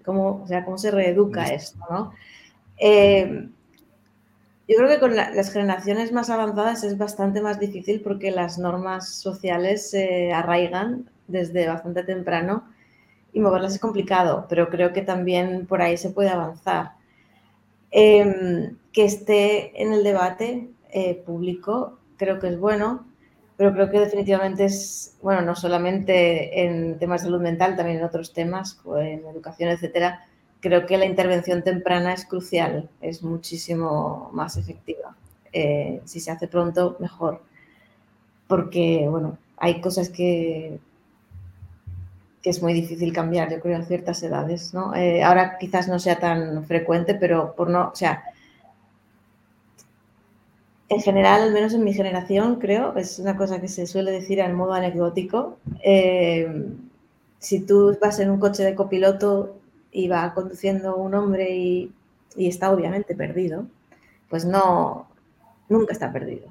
cómo, 0.04 0.42
o 0.42 0.46
sea, 0.46 0.64
cómo 0.64 0.78
se 0.78 0.90
reeduca 0.90 1.46
esto, 1.46 1.78
¿no? 1.90 2.12
Yo 4.66 4.76
creo 4.76 4.88
que 4.88 5.00
con 5.00 5.14
las 5.14 5.52
generaciones 5.52 6.10
más 6.12 6.30
avanzadas 6.30 6.84
es 6.84 6.96
bastante 6.96 7.42
más 7.42 7.60
difícil 7.60 8.00
porque 8.00 8.30
las 8.30 8.58
normas 8.58 9.14
sociales 9.14 9.90
se 9.90 10.32
arraigan 10.32 11.10
desde 11.28 11.68
bastante 11.68 12.02
temprano 12.02 12.64
y 13.34 13.40
moverlas 13.40 13.74
es 13.74 13.80
complicado, 13.80 14.46
pero 14.48 14.70
creo 14.70 14.92
que 14.92 15.02
también 15.02 15.66
por 15.66 15.82
ahí 15.82 15.98
se 15.98 16.10
puede 16.10 16.30
avanzar. 16.30 16.92
Em, 17.90 18.76
que 18.92 19.04
esté 19.04 19.82
en 19.82 19.92
el 19.92 20.02
debate 20.02 20.70
eh, 20.90 21.14
público 21.26 21.98
creo 22.16 22.40
que 22.40 22.48
es 22.48 22.58
bueno, 22.58 23.06
pero 23.56 23.72
creo 23.72 23.90
que 23.90 24.00
definitivamente 24.00 24.64
es, 24.64 25.16
bueno, 25.22 25.42
no 25.42 25.54
solamente 25.54 26.64
en 26.64 26.98
temas 26.98 27.22
de 27.22 27.26
salud 27.26 27.40
mental, 27.42 27.76
también 27.76 27.98
en 27.98 28.04
otros 28.04 28.32
temas, 28.32 28.80
en 28.96 29.26
educación, 29.26 29.70
etcétera, 29.70 30.26
creo 30.64 30.86
que 30.86 30.96
la 30.96 31.04
intervención 31.04 31.62
temprana 31.62 32.14
es 32.14 32.24
crucial, 32.24 32.88
es 33.02 33.22
muchísimo 33.22 34.30
más 34.32 34.56
efectiva. 34.56 35.14
Eh, 35.52 36.00
si 36.06 36.20
se 36.20 36.30
hace 36.30 36.48
pronto, 36.48 36.96
mejor. 37.00 37.42
Porque, 38.48 39.06
bueno, 39.10 39.36
hay 39.58 39.82
cosas 39.82 40.08
que, 40.08 40.78
que 42.42 42.48
es 42.48 42.62
muy 42.62 42.72
difícil 42.72 43.12
cambiar, 43.12 43.50
yo 43.50 43.60
creo, 43.60 43.78
a 43.78 43.82
ciertas 43.82 44.22
edades, 44.22 44.72
¿no? 44.72 44.94
Eh, 44.94 45.22
ahora 45.22 45.58
quizás 45.58 45.86
no 45.86 45.98
sea 45.98 46.18
tan 46.18 46.64
frecuente, 46.64 47.14
pero 47.14 47.54
por 47.54 47.68
no, 47.68 47.90
o 47.92 47.94
sea, 47.94 48.24
en 50.88 51.00
general, 51.02 51.42
al 51.42 51.52
menos 51.52 51.74
en 51.74 51.84
mi 51.84 51.92
generación, 51.92 52.56
creo, 52.56 52.96
es 52.96 53.18
una 53.18 53.36
cosa 53.36 53.60
que 53.60 53.68
se 53.68 53.86
suele 53.86 54.12
decir 54.12 54.38
en 54.38 54.54
modo 54.54 54.72
anecdótico. 54.72 55.58
Eh, 55.82 56.48
si 57.38 57.60
tú 57.60 57.98
vas 58.00 58.18
en 58.18 58.30
un 58.30 58.40
coche 58.40 58.62
de 58.62 58.74
copiloto 58.74 59.56
y 59.94 60.08
va 60.08 60.34
conduciendo 60.34 60.96
un 60.96 61.14
hombre 61.14 61.56
y, 61.56 61.92
está 62.36 62.72
obviamente 62.72 63.14
perdido, 63.14 63.64
pues 64.28 64.44
no, 64.44 65.06
nunca 65.68 65.92
está 65.92 66.12
perdido. 66.12 66.48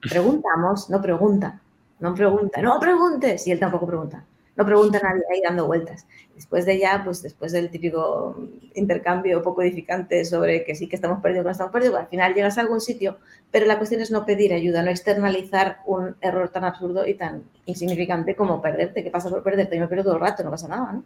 preguntamos, 0.00 0.88
no 0.88 1.02
pregunta, 1.02 1.60
no 1.98 2.14
pregunta, 2.14 2.62
no 2.62 2.78
preguntes, 2.78 3.46
y 3.48 3.50
él 3.50 3.58
tampoco 3.58 3.86
pregunta. 3.86 4.24
No 4.56 4.66
pregunta 4.66 5.00
nadie 5.02 5.22
ahí 5.32 5.40
dando 5.42 5.66
vueltas. 5.66 6.06
Después 6.34 6.66
de 6.66 6.78
ya, 6.78 7.02
pues 7.02 7.22
después 7.22 7.50
del 7.50 7.70
típico 7.70 8.36
intercambio 8.74 9.42
poco 9.42 9.62
edificante 9.62 10.24
sobre 10.24 10.64
que 10.64 10.74
sí 10.74 10.88
que 10.88 10.96
estamos 10.96 11.20
perdidos, 11.22 11.46
no 11.46 11.50
estamos 11.50 11.72
perdidos, 11.72 11.98
al 12.00 12.08
final 12.08 12.34
llegas 12.34 12.58
a 12.58 12.60
algún 12.60 12.80
sitio, 12.80 13.18
pero 13.50 13.66
la 13.66 13.78
cuestión 13.78 14.02
es 14.02 14.10
no 14.10 14.26
pedir 14.26 14.52
ayuda, 14.52 14.82
no 14.82 14.90
externalizar 14.90 15.78
un 15.86 16.14
error 16.20 16.50
tan 16.50 16.64
absurdo 16.64 17.06
y 17.06 17.14
tan 17.14 17.42
insignificante 17.66 18.36
como 18.36 18.60
perderte. 18.60 19.02
¿Qué 19.02 19.10
pasa 19.10 19.30
por 19.30 19.42
perderte? 19.42 19.76
Yo 19.76 19.82
me 19.82 19.88
pierdo 19.88 20.04
todo 20.04 20.14
el 20.14 20.20
rato, 20.20 20.44
no 20.44 20.50
pasa 20.50 20.68
nada, 20.68 20.92
¿no? 20.92 21.04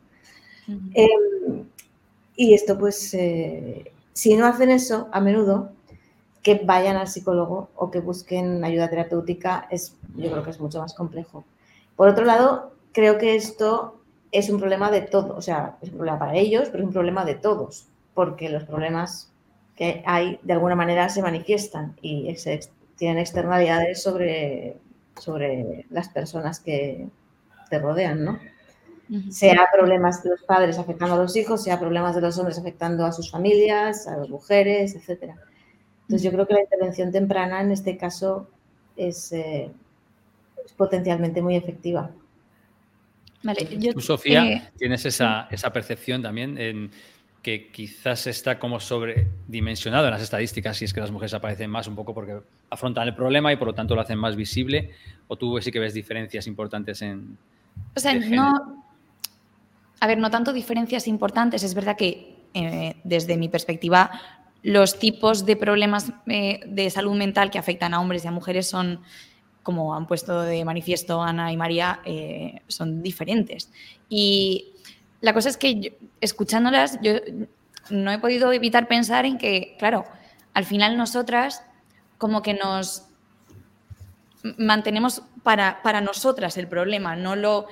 Em, 0.68 1.64
y 2.37 2.55
esto, 2.55 2.79
pues, 2.79 3.14
eh, 3.14 3.92
si 4.12 4.37
no 4.37 4.46
hacen 4.46 4.70
eso, 4.70 5.09
a 5.12 5.20
menudo, 5.20 5.70
que 6.42 6.61
vayan 6.64 6.96
al 6.96 7.09
psicólogo 7.09 7.70
o 7.74 7.90
que 7.90 8.00
busquen 8.00 8.64
ayuda 8.64 8.90
terapéutica, 8.90 9.66
es, 9.70 9.96
yo 10.16 10.31
creo 10.31 10.42
que 10.42 10.50
es 10.50 10.61
mucho 10.61 10.79
más 10.79 10.94
complejo. 10.94 11.44
Por 11.96 12.09
otro 12.09 12.24
lado, 12.24 12.72
creo 12.92 13.18
que 13.18 13.35
esto 13.35 14.00
es 14.31 14.50
un 14.50 14.59
problema 14.59 14.90
de 14.90 15.00
todos, 15.00 15.37
o 15.38 15.40
sea, 15.40 15.77
es 15.81 15.88
un 15.90 15.96
problema 15.96 16.18
para 16.18 16.35
ellos, 16.35 16.68
pero 16.70 16.83
es 16.83 16.87
un 16.87 16.92
problema 16.92 17.24
de 17.24 17.37
todos, 17.37 17.87
porque 18.14 18.48
los 18.50 18.64
problemas 18.64 19.31
que 19.77 20.03
hay 20.07 20.38
de 20.42 20.53
alguna 20.53 20.74
manera 20.74 21.09
se 21.09 21.22
manifiestan 21.22 21.96
y 22.03 22.35
tienen 22.96 23.18
externalidades 23.18 24.03
sobre, 24.03 24.77
sobre 25.16 25.87
las 25.90 26.09
personas 26.09 26.61
que 26.61 27.09
te 27.70 27.79
rodean, 27.79 28.24
¿no? 28.24 28.38
Sea 29.31 29.69
problemas 29.73 30.23
de 30.23 30.31
los 30.31 30.43
padres 30.43 30.79
afectando 30.79 31.14
a 31.14 31.19
los 31.19 31.37
hijos, 31.37 31.62
sea 31.62 31.79
problemas 31.79 32.14
de 32.14 32.23
los 32.23 32.38
hombres 32.38 32.59
afectando 32.59 33.05
a 33.05 33.12
sus 33.12 33.31
familias, 33.31 34.07
a 34.07 34.17
las 34.17 34.29
mujeres, 34.29 34.95
etc. 34.95 35.35
Entonces 36.03 36.23
yo 36.23 36.33
creo 36.33 36.47
que 36.47 36.55
la 36.55 36.62
intervención 36.62 37.12
temprana 37.12 37.61
en 37.61 37.71
este 37.71 37.97
caso 37.97 38.49
es, 38.97 39.33
eh, 39.33 39.71
potencialmente 40.77 41.43
muy 41.43 41.57
efectiva. 41.57 42.11
Vale, 43.43 43.67
Tú, 43.93 44.01
Sofía, 44.01 44.45
eh, 44.47 44.71
tienes 44.79 45.05
esa, 45.05 45.49
esa, 45.51 45.71
percepción 45.71 46.23
también 46.23 46.57
en 46.57 46.90
que 47.43 47.71
quizás 47.71 48.27
está 48.27 48.59
como 48.59 48.81
sobredimensionado 48.81 50.07
en 50.07 50.12
las 50.12 50.23
estadísticas 50.23 50.79
si 50.79 50.87
es 50.87 50.95
que 50.95 51.01
las 51.01 51.11
mujeres 51.11 51.35
aparecen 51.35 51.69
más 51.69 51.87
un 51.87 51.95
poco 51.95 52.14
porque 52.14 52.40
afrontan 52.71 53.07
el 53.07 53.14
problema 53.14 53.53
y 53.53 53.57
por 53.57 53.69
lo 53.69 53.75
tanto 53.75 53.95
lo 53.95 54.01
hacen 54.01 54.19
más 54.19 54.35
visible 54.35 54.93
o 55.29 55.37
tú 55.37 55.61
sí 55.61 55.71
que 55.71 55.79
ves 55.79 55.93
diferencias 55.93 56.47
importantes 56.47 57.03
en... 57.03 57.37
O 57.95 58.01
sea, 58.01 58.14
no, 58.14 58.84
a 60.05 60.07
ver, 60.07 60.19
no 60.19 60.31
tanto 60.31 60.53
diferencias 60.53 61.09
importantes, 61.09 61.62
es 61.62 61.73
verdad 61.73 61.97
que 61.97 62.37
eh, 62.53 62.97
desde 63.05 63.38
mi 63.38 63.49
perspectiva 63.49 64.11
los 64.62 64.99
tipos 64.99 65.47
de 65.47 65.57
problemas 65.57 66.12
eh, 66.27 66.61
de 66.67 66.90
salud 66.90 67.14
mental 67.17 67.51
que 67.51 67.59
afectan 67.59 67.95
a 67.95 68.01
hombres 68.01 68.23
y 68.23 68.29
a 68.29 68.31
mujeres 68.31 68.69
son, 68.69 69.01
como 69.62 69.95
han 69.95 70.07
puesto 70.07 70.43
de 70.43 70.62
manifiesto 70.62 71.23
Ana 71.23 71.51
y 71.53 71.57
María, 71.57 72.01
eh, 72.05 72.61
son 72.69 73.03
diferentes. 73.03 73.73
Y 74.11 74.75
la 75.23 75.33
cosa 75.33 75.49
es 75.49 75.57
que 75.57 75.97
escuchándolas, 76.21 76.99
yo 77.01 77.12
no 77.88 78.12
he 78.12 78.19
podido 78.19 78.53
evitar 78.53 78.88
pensar 78.88 79.25
en 79.25 79.38
que, 79.38 79.75
claro, 79.79 80.05
al 80.53 80.67
final 80.67 80.99
nosotras 80.99 81.64
como 82.19 82.43
que 82.43 82.53
nos 82.53 83.07
mantenemos 84.59 85.23
para, 85.43 85.81
para 85.83 86.03
nosotras 86.03 86.59
el 86.59 86.69
problema, 86.69 87.17
no 87.17 87.37
lo 87.37 87.69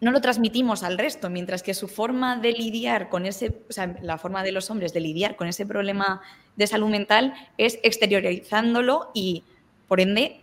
no 0.00 0.12
lo 0.12 0.20
transmitimos 0.20 0.82
al 0.82 0.96
resto, 0.96 1.28
mientras 1.28 1.62
que 1.62 1.74
su 1.74 1.88
forma 1.88 2.36
de 2.36 2.52
lidiar 2.52 3.08
con 3.08 3.26
ese, 3.26 3.62
o 3.68 3.72
sea, 3.72 3.96
la 4.00 4.18
forma 4.18 4.42
de 4.42 4.52
los 4.52 4.70
hombres 4.70 4.92
de 4.92 5.00
lidiar 5.00 5.36
con 5.36 5.48
ese 5.48 5.66
problema 5.66 6.20
de 6.56 6.66
salud 6.66 6.88
mental 6.88 7.34
es 7.56 7.78
exteriorizándolo 7.82 9.10
y, 9.14 9.44
por 9.88 10.00
ende, 10.00 10.42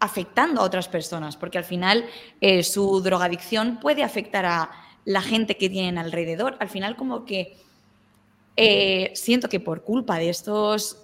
afectando 0.00 0.60
a 0.60 0.64
otras 0.64 0.88
personas, 0.88 1.36
porque 1.36 1.58
al 1.58 1.64
final 1.64 2.04
eh, 2.40 2.62
su 2.62 3.00
drogadicción 3.00 3.78
puede 3.80 4.02
afectar 4.02 4.44
a 4.44 4.70
la 5.04 5.22
gente 5.22 5.56
que 5.56 5.70
tienen 5.70 5.96
alrededor. 5.96 6.56
Al 6.60 6.68
final, 6.68 6.96
como 6.96 7.24
que 7.24 7.56
eh, 8.56 9.12
siento 9.14 9.48
que 9.48 9.60
por 9.60 9.82
culpa 9.82 10.18
de 10.18 10.28
estos 10.28 11.01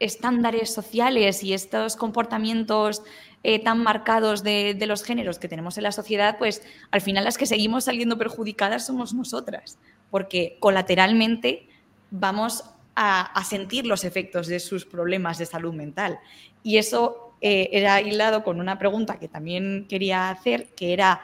estándares 0.00 0.72
sociales 0.72 1.44
y 1.44 1.52
estos 1.52 1.94
comportamientos 1.94 3.02
eh, 3.42 3.58
tan 3.62 3.82
marcados 3.82 4.42
de, 4.42 4.76
los 4.86 5.04
géneros 5.04 5.38
que 5.38 5.48
tenemos 5.48 5.76
en 5.78 5.84
la 5.84 5.92
sociedad, 5.92 6.36
pues 6.38 6.62
al 6.90 7.00
final 7.00 7.24
las 7.24 7.38
que 7.38 7.46
seguimos 7.46 7.84
saliendo 7.84 8.18
perjudicadas 8.18 8.86
somos 8.86 9.14
nosotras, 9.14 9.78
porque 10.10 10.56
colateralmente 10.58 11.68
vamos 12.10 12.64
a, 12.96 13.42
sentir 13.48 13.86
los 13.86 14.04
efectos 14.04 14.46
de 14.46 14.60
sus 14.60 14.84
problemas 14.84 15.38
de 15.38 15.46
salud 15.46 15.72
mental. 15.72 16.18
Y 16.62 16.76
eso 16.76 17.34
eh, 17.40 17.70
era 17.72 18.02
hilado 18.02 18.44
con 18.44 18.60
una 18.60 18.78
pregunta 18.78 19.18
que 19.18 19.28
también 19.28 19.86
quería 19.88 20.28
hacer, 20.28 20.68
que 20.74 20.92
era, 20.92 21.22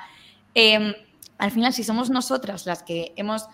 em, 0.55 0.95
al 1.37 1.51
final, 1.51 1.75
si 1.75 1.85
somos 1.85 2.09
nosotras 2.09 2.65
las 2.65 2.83
que 2.83 3.13
hemos 3.17 3.47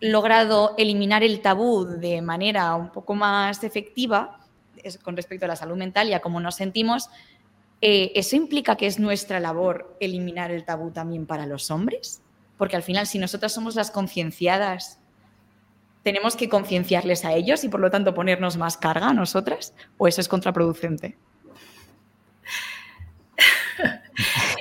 logrado 0.00 0.74
eliminar 0.76 1.22
el 1.22 1.40
tabú 1.40 1.84
de 1.84 2.20
manera 2.22 2.74
un 2.74 2.90
poco 2.90 3.14
más 3.14 3.64
efectiva 3.64 4.40
con 5.02 5.16
respecto 5.16 5.46
a 5.46 5.48
la 5.48 5.56
salud 5.56 5.76
mental 5.76 6.08
y 6.08 6.12
a 6.12 6.20
cómo 6.20 6.40
nos 6.40 6.54
sentimos, 6.56 7.10
eh, 7.80 8.12
¿eso 8.14 8.36
implica 8.36 8.76
que 8.76 8.86
es 8.86 8.98
nuestra 8.98 9.40
labor 9.40 9.96
eliminar 10.00 10.50
el 10.50 10.64
tabú 10.64 10.90
también 10.90 11.26
para 11.26 11.46
los 11.46 11.70
hombres? 11.70 12.22
Porque 12.56 12.76
al 12.76 12.82
final, 12.82 13.06
si 13.06 13.18
nosotras 13.18 13.52
somos 13.52 13.74
las 13.74 13.90
concienciadas, 13.90 14.98
¿tenemos 16.02 16.36
que 16.36 16.48
concienciarles 16.48 17.24
a 17.24 17.34
ellos 17.34 17.64
y 17.64 17.68
por 17.68 17.80
lo 17.80 17.90
tanto 17.90 18.14
ponernos 18.14 18.56
más 18.56 18.76
carga 18.76 19.08
a 19.08 19.14
nosotras? 19.14 19.74
¿O 19.98 20.08
eso 20.08 20.20
es 20.20 20.28
contraproducente? 20.28 21.18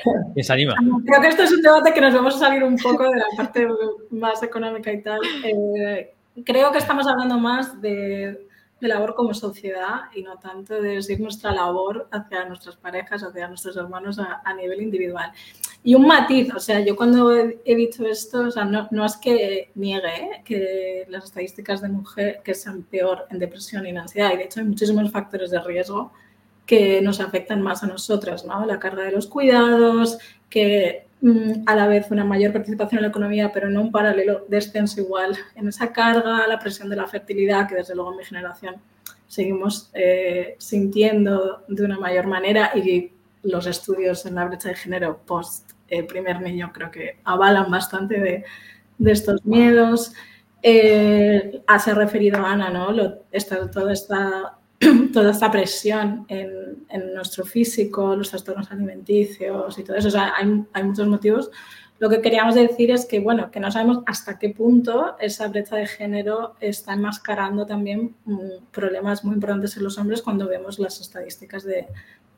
Creo 1.05 1.21
que 1.21 1.27
esto 1.27 1.43
es 1.43 1.51
un 1.51 1.61
debate 1.61 1.93
que 1.93 2.01
nos 2.01 2.13
vamos 2.13 2.35
a 2.35 2.39
salir 2.39 2.63
un 2.63 2.77
poco 2.77 3.09
de 3.09 3.17
la 3.17 3.25
parte 3.35 3.67
más 4.11 4.41
económica 4.43 4.91
y 4.91 5.01
tal. 5.01 5.19
Eh, 5.43 6.13
creo 6.43 6.71
que 6.71 6.77
estamos 6.77 7.07
hablando 7.07 7.37
más 7.37 7.81
de 7.81 8.45
de 8.79 8.87
labor 8.89 9.15
como 9.15 9.33
sociedad 9.33 10.01
y 10.13 10.21
no 10.21 10.37
tanto 10.37 10.81
de 10.81 10.95
decir 10.95 11.19
nuestra 11.19 11.51
labor 11.51 12.07
hacia 12.11 12.45
nuestras 12.45 12.75
parejas, 12.75 13.23
hacia 13.23 13.47
nuestros 13.47 13.77
hermanos 13.77 14.19
a, 14.19 14.53
nivel 14.53 14.81
individual. 14.81 15.31
Y 15.83 15.95
un 15.95 16.07
matiz, 16.07 16.53
o 16.53 16.59
sea, 16.59 16.79
yo 16.79 16.95
cuando 16.95 17.33
he, 17.35 17.75
dicho 17.75 18.05
esto, 18.05 18.41
o 18.41 18.51
sea, 18.51 18.65
no, 18.65 18.87
no 18.91 19.05
es 19.05 19.17
que 19.17 19.71
niegue 19.75 20.41
que 20.43 21.05
las 21.09 21.25
estadísticas 21.25 21.81
de 21.81 21.89
mujer 21.89 22.41
que 22.43 22.53
sean 22.53 22.83
peor 22.83 23.27
en 23.29 23.39
depresión 23.39 23.85
y 23.85 23.89
en 23.89 23.99
ansiedad, 23.99 24.33
y 24.33 24.37
de 24.37 24.43
hecho 24.43 24.59
hay 24.59 24.65
muchísimos 24.65 25.11
factores 25.11 25.51
de 25.51 25.61
riesgo 25.61 26.11
que 26.65 27.01
nos 27.01 27.19
afectan 27.19 27.61
más 27.61 27.83
a 27.83 27.87
nosotras, 27.87 28.45
¿no? 28.45 28.65
La 28.65 28.79
carga 28.79 29.03
de 29.03 29.11
los 29.11 29.27
cuidados, 29.27 30.17
que 30.49 31.05
mm, 31.21 31.63
a 31.65 31.75
la 31.75 31.87
vez 31.87 32.09
una 32.11 32.25
mayor 32.25 32.53
participación 32.53 32.99
en 32.99 33.03
la 33.03 33.09
economía, 33.09 33.51
pero 33.53 33.69
no 33.69 33.81
un 33.81 33.91
paralelo 33.91 34.45
descenso 34.47 35.01
igual 35.01 35.37
en 35.55 35.67
esa 35.67 35.93
carga, 35.93 36.47
la 36.47 36.59
presión 36.59 36.89
de 36.89 36.95
la 36.95 37.07
fertilidad, 37.07 37.67
que 37.67 37.75
desde 37.75 37.95
luego 37.95 38.11
en 38.11 38.17
mi 38.17 38.25
generación 38.25 38.75
seguimos 39.27 39.89
eh, 39.93 40.55
sintiendo 40.59 41.63
de 41.67 41.83
una 41.83 41.99
mayor 41.99 42.27
manera 42.27 42.71
y 42.75 43.11
los 43.43 43.67
estudios 43.67 44.25
en 44.25 44.35
la 44.35 44.45
brecha 44.45 44.69
de 44.69 44.75
género 44.75 45.19
post 45.25 45.75
el 45.87 46.05
primer 46.07 46.41
niño 46.41 46.71
creo 46.73 46.91
que 46.91 47.19
avalan 47.23 47.69
bastante 47.69 48.19
de, 48.19 48.45
estos 49.11 49.45
miedos. 49.45 50.13
Eh, 50.61 51.61
has 51.67 51.93
referido 51.93 52.43
Ana, 52.45 52.69
¿no? 52.69 52.91
Lo, 52.91 53.23
esta, 53.31 53.69
toda, 53.69 53.93
esta, 53.93 54.57
toda 55.13 55.31
esta 55.31 55.51
presión 55.51 56.25
en, 56.27 56.85
en, 56.89 57.13
nuestro 57.13 57.45
físico, 57.45 58.15
los 58.15 58.29
trastornos 58.29 58.71
alimenticios 58.71 59.77
y 59.77 59.83
todo 59.83 59.95
eso. 59.95 60.09
O 60.09 60.11
sea, 60.11 60.33
hay, 60.35 60.63
hay 60.73 60.83
muchos 60.83 61.07
motivos. 61.07 61.51
Lo 61.97 62.09
que 62.09 62.21
queríamos 62.21 62.55
decir 62.55 62.91
es 62.91 63.05
que, 63.05 63.19
bueno, 63.19 63.49
que 63.51 63.59
no 63.61 63.71
sabemos 63.71 64.03
hasta 64.05 64.37
qué 64.37 64.49
punto 64.49 65.15
esa 65.19 65.47
brecha 65.47 65.77
de 65.77 65.87
género 65.87 66.55
está 66.59 66.93
enmascarando 66.93 67.65
también 67.65 68.15
mm, 68.25 68.65
problemas 68.71 69.23
muy 69.23 69.35
importantes 69.35 69.77
en 69.77 69.83
los 69.83 69.97
hombres 69.97 70.21
cuando 70.21 70.47
vemos 70.47 70.77
las 70.77 70.99
estadísticas 70.99 71.63
de, 71.63 71.87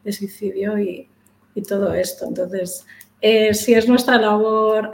de 0.04 0.14
suicidio 0.14 0.78
y, 0.78 1.10
y, 1.56 1.62
todo 1.64 1.92
esto. 1.96 2.26
Entonces, 2.28 2.86
eh, 3.20 3.56
si 3.56 3.74
es 3.74 3.88
nuestra 3.88 4.20
labor 4.20 4.92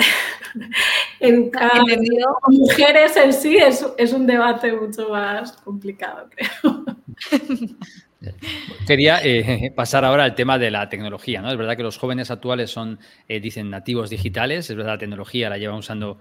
educar 1.20 1.72
a 1.74 2.50
mujeres 2.50 3.18
en 3.18 3.34
sí, 3.34 3.58
es, 3.58 3.86
es, 3.98 4.14
un 4.14 4.26
debate 4.26 4.72
mucho 4.72 5.10
más 5.10 5.52
complicado, 5.58 6.30
creo. 6.30 6.83
Quería 8.88 9.20
eh, 9.24 9.72
pasar 9.76 10.06
ahora 10.06 10.24
al 10.24 10.36
tema 10.36 10.58
de 10.58 10.72
la 10.72 10.88
tecnología. 10.90 11.42
¿no? 11.42 11.52
Es 11.52 11.58
verdad 11.58 11.76
que 11.76 11.84
los 11.84 11.98
jóvenes 11.98 12.32
actuales 12.32 12.72
son, 12.72 13.00
eh, 13.28 13.40
dicen, 13.40 13.70
nativos 13.70 14.10
digitales. 14.10 14.70
Es 14.70 14.76
verdad, 14.76 14.94
la 14.94 14.98
tecnología 14.98 15.50
la 15.50 15.58
llevan 15.58 15.78
usando 15.78 16.20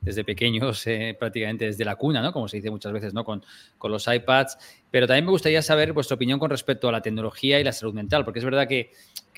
desde, 0.00 0.24
pequeños, 0.24 0.86
eh, 0.86 1.14
prácticamente 1.18 1.66
desde 1.66 1.84
la 1.84 1.96
cuna, 1.96 2.22
¿no? 2.22 2.32
como 2.32 2.48
se 2.48 2.56
dice 2.56 2.70
muchas 2.70 2.92
veces, 2.92 3.12
¿no? 3.12 3.24
Con, 3.24 3.44
con, 3.76 3.92
los 3.92 4.06
iPads. 4.08 4.58
Pero 4.90 5.06
también 5.06 5.26
me 5.26 5.30
gustaría 5.30 5.60
saber 5.62 5.92
vuestra 5.92 6.14
opinión 6.14 6.38
con 6.38 6.50
respecto 6.50 6.88
a 6.88 6.92
la 6.92 7.02
tecnología 7.02 7.60
y 7.60 7.64
la 7.64 7.72
salud 7.72 7.94
mental, 7.94 8.24
porque 8.24 8.38
es 8.38 8.44
verdad 8.44 8.66
que, 8.66 8.90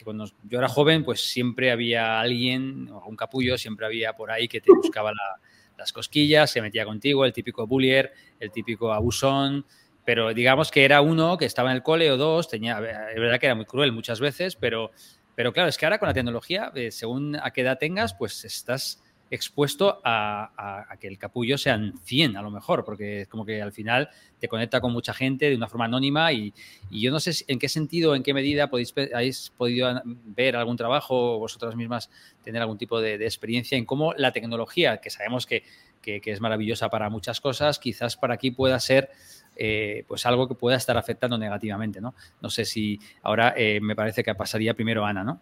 cuando 0.05 0.31
yo 0.45 0.59
era 0.59 0.69
joven, 0.69 1.05
pues 1.05 1.21
siempre 1.21 1.71
había 1.71 2.21
alguien, 2.21 2.89
o 2.91 3.05
un 3.07 3.17
capullo, 3.17 3.59
siempre 3.59 3.85
había 3.85 4.15
por 4.15 4.31
ahí 4.31 4.49
que 4.49 4.61
te 4.61 4.73
buscaba 4.73 5.13
la, 5.13 5.41
las 5.77 5.93
cosquillas, 5.93 6.51
se 6.51 6.63
metía 6.63 6.85
contigo, 6.85 7.25
el 7.25 7.33
típico 7.33 7.67
bullier, 7.67 8.13
el 8.39 8.51
típico 8.53 8.93
abusón, 8.93 9.67
pero 10.11 10.35
digamos 10.35 10.73
que 10.73 10.85
era 10.85 11.03
uno 11.03 11.39
que 11.39 11.45
estaba 11.45 11.71
en 11.71 11.77
el 11.77 11.85
cole 11.85 12.11
o 12.11 12.17
dos, 12.17 12.49
tenía, 12.49 12.81
es 12.81 13.21
verdad 13.21 13.39
que 13.39 13.47
era 13.47 13.55
muy 13.55 13.65
cruel 13.65 13.93
muchas 13.93 14.19
veces, 14.19 14.57
pero, 14.57 14.91
pero 15.37 15.53
claro, 15.53 15.69
es 15.69 15.79
que 15.79 15.87
ahora 15.87 16.01
con 16.01 16.09
la 16.09 16.13
tecnología, 16.13 16.73
eh, 16.75 16.91
según 16.91 17.37
a 17.37 17.53
qué 17.53 17.61
edad 17.61 17.79
tengas, 17.79 18.15
pues 18.15 18.45
estás 18.45 19.01
expuesto 19.31 20.01
a, 20.05 20.87
que 20.99 21.07
el 21.07 21.19
capullo 21.19 21.57
sean 21.57 21.95
100 22.03 22.37
a 22.37 22.43
lo 22.43 22.51
mejor, 22.51 22.85
porque 22.85 23.23
es 23.23 23.29
como 23.29 23.47
que 23.47 23.63
al 23.63 23.73
final 23.73 24.11
te 24.39 24.49
conecta 24.49 24.81
con 24.81 24.93
mucha 24.93 25.15
gente 25.15 25.49
de 25.49 25.57
una 25.57 25.69
forma 25.69 25.85
anónima 25.85 26.33
y, 26.33 26.53
yo 26.91 27.11
no 27.11 27.21
sé 27.21 27.45
en 27.47 27.59
qué 27.59 27.69
sentido, 27.69 28.15
en 28.15 28.23
qué 28.23 28.35
medida 28.35 28.69
podéis, 28.69 28.93
habéis 29.15 29.53
podido 29.57 30.03
ver 30.25 30.57
algún 30.57 30.77
trabajo 30.77 31.37
o 31.37 31.39
vosotras 31.39 31.77
mismas 31.77 32.11
tener 32.43 32.61
algún 32.61 32.79
tipo 32.79 33.01
de, 33.01 33.15
experiencia 33.15 33.79
en 33.79 33.85
cómo 33.85 34.13
la 34.15 34.33
tecnología, 34.33 34.99
que 34.99 35.11
sabemos 35.11 35.47
que, 35.47 35.63
que, 36.03 36.21
que, 36.21 36.33
es 36.33 36.41
maravillosa 36.41 36.89
para 36.89 37.09
muchas 37.09 37.41
cosas, 37.41 37.79
quizás 37.79 38.17
para 38.17 38.35
aquí 38.35 38.51
pueda 38.51 38.81
ser 38.81 39.11
eh, 39.57 40.05
pues 40.09 40.25
algo 40.27 40.49
que 40.49 40.55
pueda 40.55 40.77
estar 40.77 40.97
afectando 40.97 41.37
negativamente, 41.37 42.01
¿no? 42.01 42.15
No 42.41 42.49
sé 42.49 42.65
si 42.65 42.99
ahora 43.23 43.53
eh, 43.57 43.79
me 43.83 43.95
parece 43.95 44.23
que 44.23 44.35
pasaría 44.35 44.75
primero 44.75 45.05
Ana, 45.05 45.23
¿no? 45.23 45.41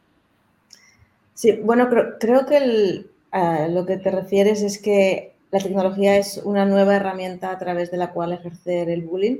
Sí, 1.35 1.53
bueno, 1.63 1.89
creo, 1.89 2.19
creo 2.19 2.47
que 2.47 2.57
el, 2.57 3.11
Uh, 3.33 3.71
lo 3.71 3.85
que 3.85 3.99
te 3.99 4.11
refieres 4.11 4.63
es 4.63 4.79
que 4.81 5.35
la 5.51 5.59
tecnología 5.59 6.17
es 6.17 6.41
una 6.45 6.65
nueva 6.65 6.97
herramienta 6.97 7.51
a 7.51 7.59
través 7.59 7.91
de 7.91 7.97
la 7.97 8.11
cual 8.13 8.33
ejercer 8.33 8.89
el 8.89 9.03
bullying. 9.03 9.39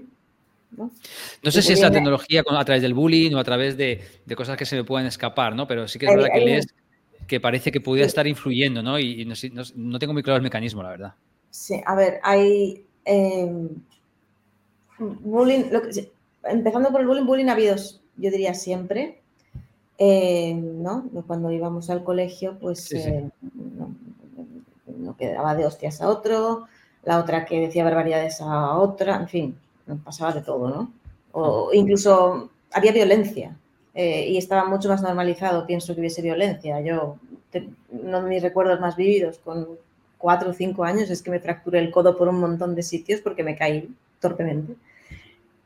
No, 0.77 0.91
no 1.43 1.51
sé 1.51 1.63
si 1.63 1.73
es 1.73 1.81
la 1.81 1.91
tecnología 1.91 2.43
a 2.47 2.65
través 2.65 2.83
del 2.83 2.93
bullying 2.93 3.35
o 3.35 3.39
a 3.39 3.45
través 3.45 3.79
de, 3.79 4.03
de 4.27 4.37
cosas 4.37 4.57
que 4.59 4.67
se 4.67 4.77
me 4.77 4.85
pueden 4.85 5.07
escapar, 5.07 5.57
¿no? 5.57 5.67
Pero 5.67 5.89
sí 5.89 5.99
que 5.99 6.07
es 6.07 6.15
verdad 6.15 6.29
que 6.33 6.41
lees 6.41 6.67
que 7.27 7.41
parece 7.41 7.71
que 7.71 7.81
pudiera 7.81 8.07
estar 8.07 8.27
influyendo, 8.27 8.83
¿no? 8.83 8.99
Y, 8.99 9.23
y 9.23 9.25
no, 9.25 9.35
no, 9.53 9.63
no, 9.77 9.99
tengo 9.99 10.13
muy 10.13 10.23
claro 10.23 10.37
el 10.37 10.43
mecanismo, 10.43 10.83
la 10.83 10.91
verdad. 10.91 11.15
Sí, 11.51 11.81
a 11.85 11.95
ver, 11.95 12.21
hay 12.23 12.85
eh, 13.05 13.69
bullying, 14.99 15.65
lo 15.71 15.83
que, 15.83 16.11
empezando 16.45 16.91
por 16.91 17.01
el 17.01 17.07
bullying, 17.07 17.27
bullying 17.27 17.49
ha 17.49 17.53
habido, 17.53 17.77
yo 17.77 18.31
diría 18.31 18.55
siempre, 18.55 19.18
eh, 19.99 20.55
¿no? 20.55 21.11
Cuando 21.27 21.51
íbamos 21.51 21.91
al 21.91 22.05
colegio, 22.05 22.57
pues 22.61 22.85
sí, 22.85 23.01
sí. 23.01 23.09
Eh, 23.09 23.31
no, 23.77 23.95
no, 24.97 25.17
quedaba 25.17 25.57
de 25.57 25.67
hostias 25.67 26.01
a 26.01 26.09
otro, 26.09 26.67
la 27.03 27.19
otra 27.19 27.45
que 27.45 27.61
decía 27.61 27.85
barbaridades 27.85 28.41
a 28.41 28.77
otra, 28.77 29.17
en 29.17 29.29
fin, 29.29 29.59
pasaba 30.05 30.33
de 30.33 30.43
todo, 30.43 30.69
¿no? 30.69 30.93
O 31.33 31.71
incluso 31.73 32.51
había 32.73 32.93
violencia 32.93 33.57
eh, 33.95 34.29
y 34.29 34.39
estaba 34.39 34.65
mucho 34.69 34.89
más 34.89 35.03
normalizado, 35.03 35.67
pienso 35.67 35.95
que 35.95 36.01
hubiese 36.01 36.23
violencia. 36.23 36.81
Yo, 36.81 37.17
te, 37.51 37.69
uno 37.91 38.23
de 38.23 38.29
mis 38.29 38.43
recuerdos 38.43 38.81
más 38.81 38.97
vividos 38.97 39.39
con 39.39 39.67
cuatro 40.17 40.51
o 40.51 40.53
cinco 40.53 40.85
años 40.85 41.11
es 41.11 41.23
que 41.23 41.31
me 41.31 41.41
fracturé 41.41 41.81
el 41.81 41.91
codo 41.91 42.17
por 42.17 42.29
un 42.29 42.39
montón 42.39 42.75
de 42.77 42.83
sitios 42.83 43.21
porque 43.21 43.43
me 43.43 43.57
caí 43.57 43.93
torpemente. 44.21 44.75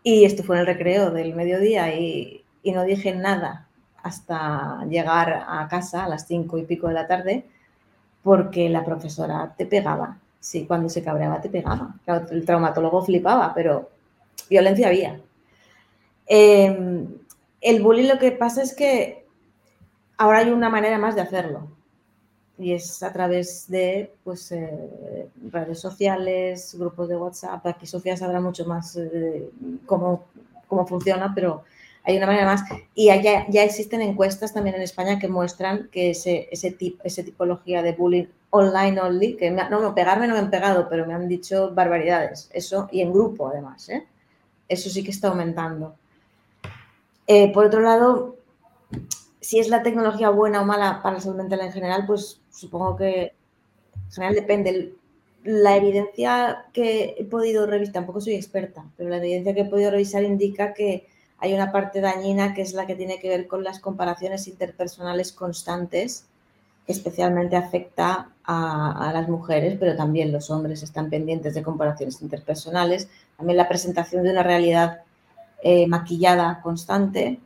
Y 0.03 0.25
esto 0.25 0.43
fue 0.43 0.57
en 0.57 0.61
el 0.61 0.67
recreo 0.67 1.11
del 1.11 1.35
mediodía 1.35 1.95
y, 1.95 2.43
y 2.63 2.73
no 2.73 2.85
dije 2.85 3.15
nada 3.15 3.69
hasta 4.03 4.85
llegar 4.89 5.45
a 5.47 5.67
casa 5.69 6.05
a 6.05 6.09
las 6.09 6.27
cinco 6.27 6.59
y 6.59 6.65
pico 6.65 6.89
de 6.89 6.95
la 6.95 7.07
tarde, 7.07 7.45
porque 8.23 8.69
la 8.69 8.85
profesora 8.85 9.55
te 9.57 9.67
pegaba. 9.67 10.19
Sí, 10.41 10.67
cuando 10.67 10.89
se 10.89 11.03
cabreaba 11.03 11.41
te 11.41 11.49
pegaba. 11.49 11.95
El 12.31 12.45
traumatólogo 12.45 13.05
flipaba, 13.05 13.53
pero 13.55 13.91
violencia 14.51 14.89
había. 14.89 15.21
Eh, 16.27 17.07
el 17.61 17.83
bullying 17.83 18.09
lo 18.09 18.19
que 18.19 18.33
pasa 18.33 18.63
es 18.63 18.75
que 18.75 19.25
ahora 20.17 20.39
hay 20.39 20.51
una 20.51 20.69
manera 20.69 20.99
más 20.99 21.15
de 21.15 21.21
hacerlo. 21.21 21.69
Y 22.59 22.73
es 22.73 23.03
a 23.03 23.13
través 23.13 23.69
de 23.69 24.13
pues, 24.25 24.53
eh, 24.53 25.29
redes 25.51 25.81
sociales, 25.81 26.75
grupos 26.79 27.09
de 27.09 27.17
WhatsApp. 27.17 27.67
Aquí 27.67 27.87
Sofía 27.87 28.17
sabrá 28.17 28.41
mucho 28.41 28.65
más 28.67 28.97
eh, 28.97 29.51
cómo, 29.87 30.25
cómo 30.69 30.87
funciona, 30.87 31.33
pero 31.35 31.65
hay 32.05 32.17
una 32.17 32.27
manera 32.27 32.47
más. 32.47 32.63
Y 32.95 33.07
ya, 33.07 33.47
ya 33.49 33.63
existen 33.63 34.01
encuestas 34.01 34.53
también 34.53 34.77
en 34.77 34.83
España 34.83 35.19
que 35.19 35.29
muestran 35.29 35.89
que 35.91 36.11
ese, 36.11 36.49
ese, 36.51 36.73
tip, 36.73 37.01
esa 37.05 37.23
tipología 37.23 37.83
de 37.83 37.93
bullying 37.93 38.27
online 38.51 39.01
only, 39.01 39.37
que 39.37 39.51
me, 39.51 39.69
no, 39.71 39.81
no, 39.81 39.95
pegarme 39.95 40.27
no 40.27 40.35
me 40.35 40.41
han 40.41 40.51
pegado, 40.51 40.89
pero 40.89 41.07
me 41.07 41.15
han 41.15 41.29
dicho 41.29 41.73
barbaridades. 41.75 42.51
Eso, 42.53 42.89
y 42.91 43.01
en 43.01 43.13
grupo 43.13 43.49
además, 43.49 43.89
¿eh? 43.89 44.07
Eso 44.69 44.91
sí 44.91 45.03
que 45.05 45.11
está 45.11 45.29
aumentando. 45.29 45.95
Eh, 47.27 47.53
por 47.53 47.67
otro 47.67 47.81
lado, 47.81 48.37
si 49.41 49.59
es 49.59 49.69
la 49.69 49.83
tecnología 49.83 50.31
buena 50.31 50.61
o 50.61 50.65
mala 50.65 51.01
para 51.03 51.17
la 51.17 51.21
salud 51.21 51.37
mental 51.37 51.61
en 51.61 51.73
general, 51.73 52.05
pues 52.07 52.41
supongo 52.51 52.97
que 52.97 53.33
en 54.07 54.13
general 54.13 54.35
depende. 54.35 54.95
La 55.45 55.77
evidencia 55.77 56.67
que 56.73 57.17
he 57.19 57.25
podido 57.25 57.67
revisar, 57.67 57.95
tampoco 57.95 58.21
soy 58.21 58.35
experta, 58.35 58.85
pero 58.97 59.11
la 59.11 59.17
evidencia 59.17 59.53
que 59.53 59.63
he 59.63 59.65
podido 59.65 59.91
revisar 59.91 60.23
indica 60.23 60.73
que 60.73 61.09
hay 61.43 61.55
una 61.55 61.73
parte 61.73 62.01
dañina 62.01 62.55
que 62.55 62.63
es 62.63 62.73
la 62.73 62.87
que 62.87 62.95
tiene 62.95 63.19
que 63.19 63.29
ver 63.29 63.49
con 63.49 63.65
las 63.65 63.81
comparaciones 63.81 64.47
interpersonales 64.47 65.33
constantes, 65.33 66.27
que 66.87 66.93
especialmente 66.93 67.57
afecta 67.57 68.31
a, 68.45 69.11
las 69.13 69.29
mujeres, 69.29 69.77
pero 69.79 69.97
también 69.97 70.31
los 70.31 70.51
hombres 70.51 70.85
están 70.85 71.11
pendientes 71.11 71.55
de 71.55 71.65
comparaciones 71.65 72.23
interpersonales. 72.23 73.09
También 73.37 73.57
la 73.57 73.69
presentación 73.69 74.23
de 74.23 74.31
una 74.31 74.45
realidad 74.45 75.01
eh, 75.65 75.89
maquillada 75.89 76.61
constante, 76.63 77.41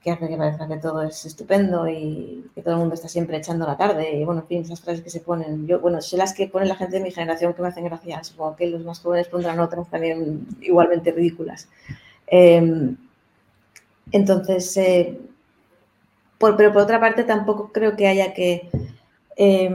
que 0.00 0.12
hace 0.12 0.28
que 0.28 0.36
parezca 0.36 0.68
que 0.68 0.76
todo 0.76 1.02
es 1.02 1.24
estupendo 1.24 1.88
y 1.88 2.48
que 2.54 2.62
todo 2.62 2.74
el 2.74 2.80
mundo 2.80 2.94
está 2.94 3.08
siempre 3.08 3.38
echando 3.38 3.66
la 3.66 3.76
tarde. 3.76 4.12
Y 4.12 4.24
bueno, 4.24 4.42
en 4.42 4.46
fin, 4.46 4.62
esas 4.62 4.80
frases 4.80 5.02
que 5.02 5.10
se 5.10 5.18
ponen. 5.18 5.66
Yo, 5.66 5.80
bueno, 5.80 6.00
sé 6.00 6.16
las 6.16 6.34
que 6.34 6.46
pone 6.46 6.66
la 6.66 6.76
gente 6.76 6.98
de 6.98 7.02
mi 7.02 7.10
generación 7.10 7.52
que 7.52 7.62
me 7.62 7.68
hacen 7.68 7.84
gracia. 7.84 8.22
Supongo 8.22 8.54
que 8.54 8.68
los 8.68 8.84
más 8.84 9.00
jóvenes 9.00 9.26
pondrán 9.26 9.58
otras 9.58 9.90
también 9.90 10.46
igualmente 10.60 11.10
ridículas. 11.10 11.68
Eh, 12.28 12.94
entonces, 14.12 14.76
eh, 14.76 15.18
por, 16.38 16.56
pero 16.56 16.72
por 16.72 16.82
otra 16.82 17.00
parte, 17.00 17.24
tampoco 17.24 17.70
creo 17.72 17.96
que 17.96 18.06
haya 18.06 18.34
que 18.34 18.68
eh, 19.36 19.70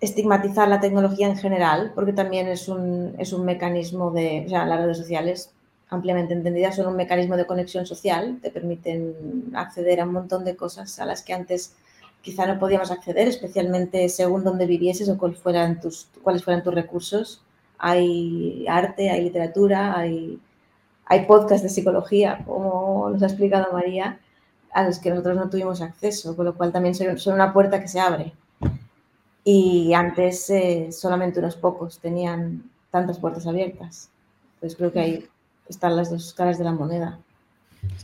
estigmatizar 0.00 0.68
la 0.68 0.80
tecnología 0.80 1.26
en 1.28 1.36
general, 1.36 1.92
porque 1.94 2.12
también 2.12 2.48
es 2.48 2.68
un, 2.68 3.14
es 3.18 3.32
un 3.32 3.44
mecanismo 3.44 4.10
de, 4.10 4.44
o 4.46 4.48
sea, 4.48 4.66
las 4.66 4.80
redes 4.80 4.98
sociales 4.98 5.50
ampliamente 5.90 6.34
entendidas 6.34 6.76
son 6.76 6.86
un 6.86 6.96
mecanismo 6.96 7.36
de 7.36 7.46
conexión 7.46 7.86
social, 7.86 8.38
te 8.42 8.50
permiten 8.50 9.50
acceder 9.54 10.00
a 10.00 10.04
un 10.04 10.12
montón 10.12 10.44
de 10.44 10.54
cosas 10.56 10.98
a 10.98 11.06
las 11.06 11.22
que 11.22 11.32
antes 11.32 11.74
quizá 12.20 12.46
no 12.46 12.58
podíamos 12.58 12.90
acceder, 12.90 13.26
especialmente 13.26 14.08
según 14.08 14.44
donde 14.44 14.66
vivieses 14.66 15.08
o 15.08 15.16
cuáles 15.16 15.38
fueran 15.38 15.80
tus, 15.80 16.08
cuáles 16.22 16.44
fueran 16.44 16.62
tus 16.62 16.74
recursos. 16.74 17.42
Hay 17.78 18.66
arte, 18.68 19.10
hay 19.10 19.22
literatura, 19.22 19.96
hay 19.96 20.38
hay 21.08 21.26
podcasts 21.26 21.62
de 21.62 21.68
psicología, 21.68 22.42
como 22.46 23.10
nos 23.10 23.22
ha 23.22 23.26
explicado 23.26 23.72
María, 23.72 24.20
a 24.72 24.84
los 24.84 24.98
que 24.98 25.10
nosotros 25.10 25.36
no 25.36 25.50
tuvimos 25.50 25.80
acceso, 25.80 26.36
con 26.36 26.44
lo 26.44 26.54
cual 26.54 26.72
también 26.72 26.94
son 26.94 27.34
una 27.34 27.52
puerta 27.52 27.80
que 27.80 27.88
se 27.88 28.00
abre. 28.00 28.32
Y 29.44 29.94
antes 29.94 30.50
eh, 30.50 30.88
solamente 30.92 31.40
unos 31.40 31.56
pocos 31.56 31.98
tenían 31.98 32.70
tantas 32.90 33.18
puertas 33.18 33.46
abiertas. 33.46 34.10
Entonces 34.54 34.76
creo 34.76 34.92
que 34.92 35.00
ahí 35.00 35.28
están 35.68 35.96
las 35.96 36.10
dos 36.10 36.34
caras 36.34 36.58
de 36.58 36.64
la 36.64 36.72
moneda. 36.72 37.18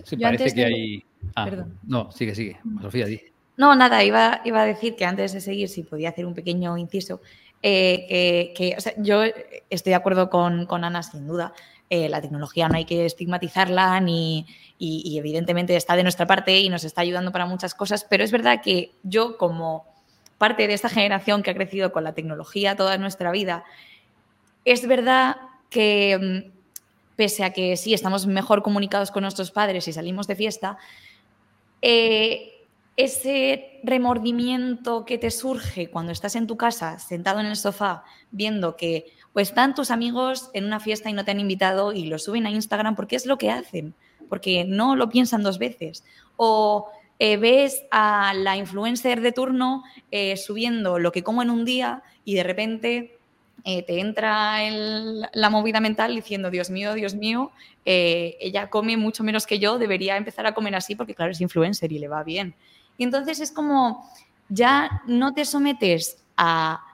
Sí, 0.05 0.17
parece 0.17 0.55
que 0.55 0.61
de... 0.61 0.64
hay 0.67 1.05
Ah, 1.35 1.45
Perdón. 1.45 1.79
No, 1.87 2.11
sigue, 2.12 2.35
sigue. 2.35 2.59
Sofía, 2.83 3.07
di. 3.07 3.21
No, 3.57 3.75
nada, 3.75 4.03
iba, 4.03 4.40
iba 4.45 4.62
a 4.62 4.67
decir 4.67 4.97
que 4.97 5.05
antes 5.05 5.33
de 5.33 5.40
seguir, 5.40 5.69
si 5.69 5.85
podía 5.85 6.09
hacer 6.09 6.27
un 6.27 6.35
pequeño 6.35 6.77
inciso, 6.77 7.21
eh, 7.62 8.05
que, 8.09 8.53
que, 8.57 8.77
o 8.77 8.81
sea, 8.81 8.93
yo 8.99 9.23
estoy 9.71 9.90
de 9.90 9.95
acuerdo 9.95 10.29
con, 10.29 10.67
con 10.67 10.85
Ana, 10.85 11.03
sin 11.03 11.27
duda. 11.27 11.55
Eh, 11.90 12.09
la 12.09 12.20
tecnología 12.20 12.68
no 12.68 12.77
hay 12.77 12.87
que 12.87 13.05
estigmatizarla 13.05 14.01
ni, 14.01 14.47
y, 14.79 15.18
evidentemente 15.18 15.77
está 15.77 15.97
de 15.97 16.03
nuestra 16.03 16.27
parte 16.27 16.59
y 16.59 16.68
nos 16.68 16.83
está 16.85 17.03
ayudando 17.03 17.31
para 17.31 17.47
muchas 17.47 17.75
cosas, 17.75 18.07
pero 18.09 18.25
es 18.25 18.33
verdad 18.33 18.62
que 18.62 18.92
yo 19.03 19.37
como 19.37 19.85
parte 20.38 20.66
de 20.66 20.75
esta 20.75 20.88
generación 20.88 21.42
que 21.42 21.51
ha 21.51 21.55
crecido 21.55 21.92
con 21.92 22.03
la 22.03 22.14
tecnología 22.14 22.75
toda 22.75 22.97
nuestra 22.99 23.31
vida, 23.31 23.64
es 24.64 24.87
verdad 24.87 25.37
que 25.68 26.18
mm, 26.18 26.53
pese 27.16 27.44
a 27.44 27.53
que 27.53 27.77
sí 27.77 27.92
estamos 27.92 28.27
mejor 28.27 28.62
comunicados 28.62 29.11
con 29.11 29.23
nuestros 29.23 29.51
padres 29.51 29.87
y 29.87 29.92
salimos 29.92 30.27
de 30.27 30.37
fiesta, 30.37 30.79
eh, 31.83 32.54
ese 32.96 33.80
remordimiento 33.83 35.04
que 35.04 35.18
te 35.18 35.30
surge 35.30 35.90
cuando 35.90 36.12
estás 36.12 36.37
en 36.37 36.46
tu 36.46 36.57
casa, 36.57 36.98
sentado 36.98 37.40
en 37.40 37.46
el 37.46 37.57
sofá, 37.57 38.04
viendo 38.30 38.76
que 38.76 39.07
o 39.33 39.40
están 39.40 39.74
tus 39.74 39.90
amigos 39.90 40.50
en 40.54 40.64
una 40.64 40.78
fiesta 40.78 41.11
y 41.11 41.12
no 41.12 41.24
te 41.24 41.33
han 41.33 41.40
invitado 41.40 41.92
y 41.92 42.07
lo 42.07 42.18
suben 42.18 42.46
a 42.46 42.50
Instagram 42.50 42.94
porque 42.94 43.16
es 43.16 43.26
lo 43.26 43.37
que 43.37 43.50
hacen, 43.50 43.94
porque 44.28 44.64
no 44.64 44.94
lo 44.94 45.09
piensan 45.09 45.42
dos 45.42 45.59
veces. 45.59 46.04
O 46.37 46.88
eh, 47.18 47.37
ves 47.37 47.85
a 47.90 48.33
la 48.35 48.57
influencer 48.57 49.20
de 49.20 49.33
turno 49.33 49.83
eh, 50.12 50.37
subiendo 50.37 51.00
lo 51.00 51.11
que 51.11 51.24
como 51.24 51.42
en 51.42 51.50
un 51.50 51.64
día 51.64 52.04
y 52.24 52.35
de 52.35 52.44
repente 52.44 53.18
eh, 53.64 53.83
te 53.83 53.98
entra 53.98 54.59
la 55.33 55.50
movida 55.50 55.80
mental 55.80 56.14
diciendo, 56.14 56.50
Dios 56.50 56.70
mío, 56.70 56.94
Dios 56.94 57.16
mío, 57.16 57.50
ella 57.85 58.70
come 58.70 58.96
mucho 58.96 59.24
menos 59.24 59.46
que 59.46 59.59
yo, 59.59 59.78
debería 59.78 60.16
empezar 60.16 60.46
a 60.46 60.54
comer 60.54 60.76
así 60.76 60.94
porque 60.94 61.14
claro, 61.14 61.33
es 61.33 61.40
influencer 61.40 61.90
y 61.90 61.98
le 61.98 62.07
va 62.07 62.22
bien. 62.22 62.54
Y 62.96 63.04
entonces 63.04 63.40
es 63.40 63.50
como, 63.50 64.11
ya 64.48 65.02
no 65.07 65.35
te 65.35 65.44
sometes 65.44 66.22
a 66.37 66.85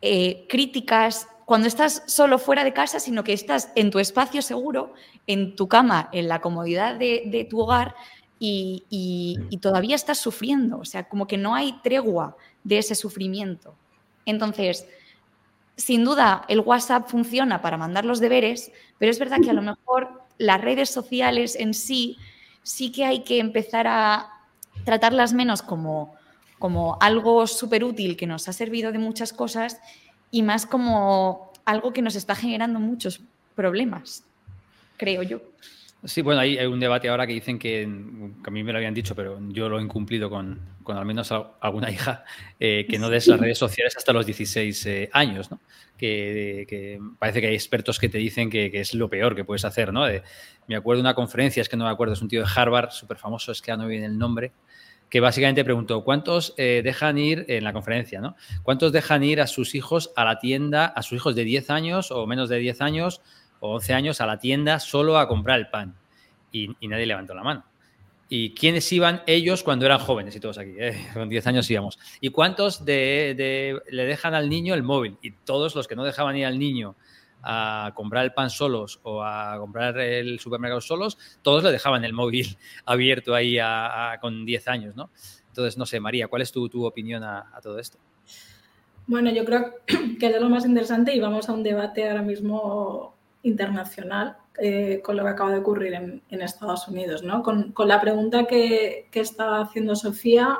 eh, 0.00 0.46
críticas 0.48 1.28
cuando 1.44 1.68
estás 1.68 2.02
solo 2.06 2.38
fuera 2.38 2.64
de 2.64 2.72
casa, 2.72 3.00
sino 3.00 3.24
que 3.24 3.32
estás 3.32 3.70
en 3.74 3.90
tu 3.90 3.98
espacio 3.98 4.42
seguro, 4.42 4.94
en 5.26 5.56
tu 5.56 5.68
cama, 5.68 6.08
en 6.12 6.28
la 6.28 6.40
comodidad 6.40 6.96
de, 6.96 7.46
tu 7.48 7.60
hogar 7.60 7.94
y, 8.38 8.84
y, 8.88 9.58
todavía 9.58 9.94
estás 9.94 10.18
sufriendo. 10.18 10.78
O 10.78 10.84
sea, 10.84 11.08
como 11.08 11.26
que 11.26 11.36
no 11.36 11.54
hay 11.54 11.78
tregua 11.82 12.36
de 12.64 12.78
ese 12.78 12.94
sufrimiento. 12.94 13.74
Entonces, 14.24 14.86
sin 15.76 16.04
duda, 16.04 16.44
el 16.48 16.60
WhatsApp 16.60 17.08
funciona 17.08 17.60
para 17.60 17.76
mandar 17.76 18.04
los 18.04 18.20
deberes, 18.20 18.72
pero 18.98 19.10
es 19.10 19.18
verdad 19.18 19.38
que 19.42 19.50
a 19.50 19.54
lo 19.54 19.62
mejor 19.62 20.22
las 20.38 20.60
redes 20.60 20.90
sociales 20.90 21.56
en 21.56 21.74
sí 21.74 22.16
sí 22.62 22.92
que 22.92 23.04
hay 23.04 23.24
que 23.24 23.38
empezar 23.38 23.86
a 23.86 24.31
tratarlas 24.84 25.32
menos 25.32 25.62
como, 25.62 26.14
como 26.58 26.98
algo 27.00 27.46
súper 27.46 27.84
útil 27.84 28.16
que 28.16 28.26
nos 28.26 28.48
ha 28.48 28.52
servido 28.52 28.92
de 28.92 28.98
muchas 28.98 29.32
cosas 29.32 29.80
y 30.30 30.42
más 30.42 30.66
como 30.66 31.52
algo 31.64 31.92
que 31.92 32.02
nos 32.02 32.16
está 32.16 32.34
generando 32.34 32.80
muchos 32.80 33.20
problemas, 33.54 34.24
creo 34.96 35.22
yo. 35.22 35.40
Sí, 36.04 36.20
bueno, 36.20 36.40
hay, 36.40 36.58
hay, 36.58 36.66
un 36.66 36.80
debate 36.80 37.08
ahora 37.08 37.28
que 37.28 37.32
dicen 37.32 37.60
que, 37.60 37.88
que, 38.42 38.48
a 38.48 38.50
mí 38.50 38.64
me 38.64 38.72
lo 38.72 38.78
habían 38.78 38.92
dicho, 38.92 39.14
pero 39.14 39.38
yo 39.50 39.68
lo 39.68 39.78
he 39.78 39.82
incumplido 39.82 40.28
con, 40.28 40.60
con 40.82 40.96
al 40.96 41.04
menos 41.04 41.30
alguna 41.60 41.92
hija, 41.92 42.24
eh, 42.58 42.86
que 42.88 42.98
no 42.98 43.08
des 43.08 43.28
las 43.28 43.38
redes 43.38 43.58
sociales 43.58 43.96
hasta 43.96 44.12
los 44.12 44.26
16 44.26 44.86
eh, 44.86 45.10
años, 45.12 45.52
¿no? 45.52 45.60
Que, 45.96 46.66
que, 46.68 47.00
parece 47.20 47.40
que 47.40 47.46
hay 47.46 47.54
expertos 47.54 48.00
que 48.00 48.08
te 48.08 48.18
dicen 48.18 48.50
que, 48.50 48.72
que 48.72 48.80
es 48.80 48.94
lo 48.94 49.08
peor 49.08 49.36
que 49.36 49.44
puedes 49.44 49.64
hacer, 49.64 49.92
¿no? 49.92 50.04
De, 50.04 50.24
me 50.66 50.74
acuerdo 50.74 50.98
de 50.98 51.02
una 51.02 51.14
conferencia, 51.14 51.60
es 51.60 51.68
que 51.68 51.76
no 51.76 51.84
me 51.84 51.90
acuerdo, 51.90 52.14
es 52.14 52.22
un 52.22 52.28
tío 52.28 52.40
de 52.40 52.48
Harvard, 52.52 52.90
súper 52.90 53.18
famoso, 53.18 53.52
es 53.52 53.62
que 53.62 53.68
ya 53.68 53.76
no 53.76 53.86
viene 53.86 54.06
el 54.06 54.18
nombre, 54.18 54.50
que 55.12 55.20
básicamente 55.20 55.62
preguntó, 55.62 56.04
¿cuántos 56.04 56.54
eh, 56.56 56.80
dejan 56.82 57.18
ir 57.18 57.44
en 57.48 57.64
la 57.64 57.74
conferencia, 57.74 58.22
¿no? 58.22 58.34
¿Cuántos 58.62 58.92
dejan 58.92 59.22
ir 59.22 59.42
a 59.42 59.46
sus 59.46 59.74
hijos 59.74 60.10
a 60.16 60.24
la 60.24 60.38
tienda, 60.38 60.86
a 60.86 61.02
sus 61.02 61.16
hijos 61.16 61.34
de 61.34 61.44
10 61.44 61.68
años 61.68 62.10
o 62.10 62.26
menos 62.26 62.48
de 62.48 62.56
10 62.56 62.80
años 62.80 63.20
o 63.60 63.74
11 63.74 63.92
años 63.92 64.20
a 64.22 64.26
la 64.26 64.38
tienda 64.38 64.80
solo 64.80 65.18
a 65.18 65.28
comprar 65.28 65.58
el 65.58 65.68
pan? 65.68 65.94
Y, 66.50 66.68
nadie 66.88 67.04
levantó 67.04 67.34
la 67.34 67.42
mano. 67.42 67.62
¿Y 68.30 68.54
quiénes 68.54 68.90
iban 68.90 69.22
ellos 69.26 69.62
cuando 69.62 69.84
eran 69.84 69.98
jóvenes? 69.98 70.34
Y 70.34 70.40
todos 70.40 70.56
aquí, 70.56 70.76
eh, 70.78 71.06
con 71.12 71.28
10 71.28 71.46
años 71.46 71.70
íbamos. 71.70 71.98
¿Y 72.22 72.30
cuántos 72.30 72.86
de, 72.86 73.82
le 73.90 74.04
dejan 74.06 74.32
al 74.32 74.48
niño 74.48 74.72
el 74.72 74.82
móvil? 74.82 75.18
Y 75.20 75.32
todos 75.32 75.74
los 75.74 75.88
que 75.88 75.94
no 75.94 76.04
dejaban 76.04 76.38
ir 76.38 76.46
al 76.46 76.58
niño 76.58 76.96
a 77.42 77.92
comprar 77.94 78.24
el 78.24 78.32
pan 78.32 78.50
solos 78.50 79.00
o 79.02 79.22
a 79.22 79.56
comprar 79.58 79.98
el 79.98 80.38
supermercado 80.38 80.80
solos, 80.80 81.18
todos 81.42 81.62
le 81.64 81.72
dejaban 81.72 82.04
el 82.04 82.12
móvil 82.12 82.56
abierto 82.86 83.34
ahí 83.34 83.58
con 84.20 84.44
10 84.44 84.68
años, 84.68 84.96
¿no? 84.96 85.10
Entonces, 85.48 85.76
no 85.76 85.84
sé, 85.84 86.00
María, 86.00 86.28
¿cuál 86.28 86.42
es 86.42 86.50
tu, 86.50 86.68
tu 86.68 86.86
opinión 86.86 87.22
a, 87.22 87.60
todo 87.62 87.78
esto? 87.78 87.98
Bueno, 89.06 89.30
yo 89.30 89.44
creo 89.44 89.74
que 90.18 90.26
es 90.26 90.40
lo 90.40 90.48
más 90.48 90.64
interesante 90.64 91.14
y 91.14 91.20
vamos 91.20 91.48
a 91.48 91.52
un 91.52 91.62
debate 91.62 92.08
ahora 92.08 92.22
mismo 92.22 93.14
internacional 93.42 94.36
eh, 94.58 95.00
con 95.04 95.16
lo 95.16 95.24
que 95.24 95.30
acaba 95.30 95.50
de 95.50 95.58
ocurrir 95.58 95.94
en, 95.94 96.22
Estados 96.30 96.88
Unidos. 96.88 97.22
¿no? 97.22 97.42
Con, 97.42 97.72
con, 97.72 97.88
la 97.88 98.00
pregunta 98.00 98.46
que, 98.46 99.08
que 99.10 99.20
estaba 99.20 99.60
haciendo 99.60 99.94
Sofía, 99.94 100.58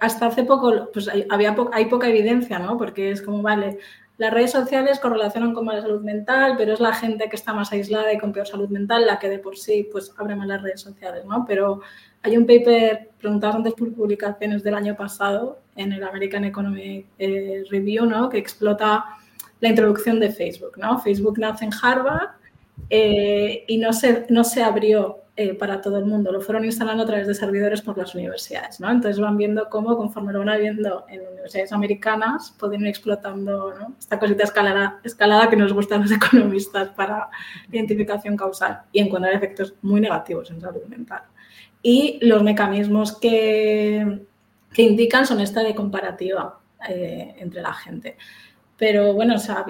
hasta 0.00 0.26
hace 0.26 0.44
poco 0.44 0.90
pues 0.92 1.08
hay, 1.08 1.26
había 1.30 1.56
hay 1.72 1.86
poca 1.86 2.08
evidencia, 2.08 2.58
¿no? 2.58 2.76
porque 2.76 3.10
es 3.10 3.22
como, 3.22 3.42
vale, 3.42 3.78
las 4.18 4.34
redes 4.34 4.50
sociales 4.50 4.98
correlacionan 4.98 5.54
con 5.54 5.64
mala 5.64 5.80
salud 5.80 6.02
mental, 6.02 6.54
pero 6.58 6.74
es 6.74 6.80
la 6.80 6.92
gente 6.92 7.28
que 7.28 7.36
está 7.36 7.54
más 7.54 7.72
aislada 7.72 8.12
y 8.12 8.18
con 8.18 8.32
peor 8.32 8.48
salud 8.48 8.68
mental 8.68 9.06
la 9.06 9.20
que 9.20 9.28
de 9.28 9.38
por 9.38 9.56
sí 9.56 9.88
pues, 9.90 10.12
abre 10.18 10.34
más 10.34 10.48
las 10.48 10.60
redes 10.60 10.80
sociales. 10.80 11.24
¿no? 11.24 11.44
Pero 11.46 11.80
hay 12.22 12.36
un 12.36 12.44
paper 12.44 13.10
preguntado 13.16 13.58
antes 13.58 13.74
por 13.74 13.94
publicaciones 13.94 14.64
del 14.64 14.74
año 14.74 14.96
pasado 14.96 15.60
en 15.76 15.92
el 15.92 16.02
American 16.02 16.44
Economic 16.44 17.06
eh, 17.16 17.62
Review 17.70 18.06
¿no? 18.06 18.28
que 18.28 18.38
explota 18.38 19.04
la 19.60 19.68
introducción 19.68 20.18
de 20.18 20.30
Facebook. 20.30 20.76
¿no? 20.78 20.98
Facebook 20.98 21.38
nace 21.38 21.66
en 21.66 21.70
Harvard 21.80 22.30
eh, 22.90 23.64
y 23.68 23.78
no 23.78 23.92
se, 23.92 24.26
no 24.30 24.42
se 24.42 24.64
abrió 24.64 25.18
eh, 25.40 25.54
para 25.54 25.80
todo 25.80 25.98
el 25.98 26.04
mundo, 26.04 26.32
lo 26.32 26.40
fueron 26.40 26.64
instalando 26.64 27.04
a 27.04 27.06
través 27.06 27.28
de 27.28 27.32
servidores 27.32 27.80
por 27.80 27.96
las 27.96 28.12
universidades. 28.12 28.80
¿no? 28.80 28.90
Entonces 28.90 29.20
van 29.20 29.36
viendo 29.36 29.68
cómo, 29.70 29.96
conforme 29.96 30.32
lo 30.32 30.44
van 30.44 30.58
viendo 30.58 31.06
en 31.08 31.20
universidades 31.28 31.72
americanas, 31.72 32.56
pueden 32.58 32.80
ir 32.80 32.88
explotando 32.88 33.72
¿no? 33.72 33.94
esta 33.96 34.18
cosita 34.18 34.42
escalada, 34.42 34.98
escalada 35.04 35.48
que 35.48 35.54
nos 35.54 35.72
gusta 35.72 35.94
a 35.94 35.98
los 35.98 36.10
economistas 36.10 36.88
para 36.88 37.28
identificación 37.70 38.36
causal 38.36 38.80
y 38.90 38.98
encontrar 38.98 39.32
efectos 39.32 39.76
muy 39.80 40.00
negativos 40.00 40.50
en 40.50 40.60
salud 40.60 40.82
mental. 40.88 41.22
Y 41.84 42.18
los 42.20 42.42
mecanismos 42.42 43.16
que, 43.16 44.22
que 44.72 44.82
indican 44.82 45.24
son 45.24 45.38
esta 45.38 45.62
de 45.62 45.72
comparativa 45.72 46.58
eh, 46.88 47.36
entre 47.38 47.62
la 47.62 47.74
gente. 47.74 48.16
Pero 48.76 49.12
bueno, 49.12 49.36
o 49.36 49.38
sea, 49.38 49.64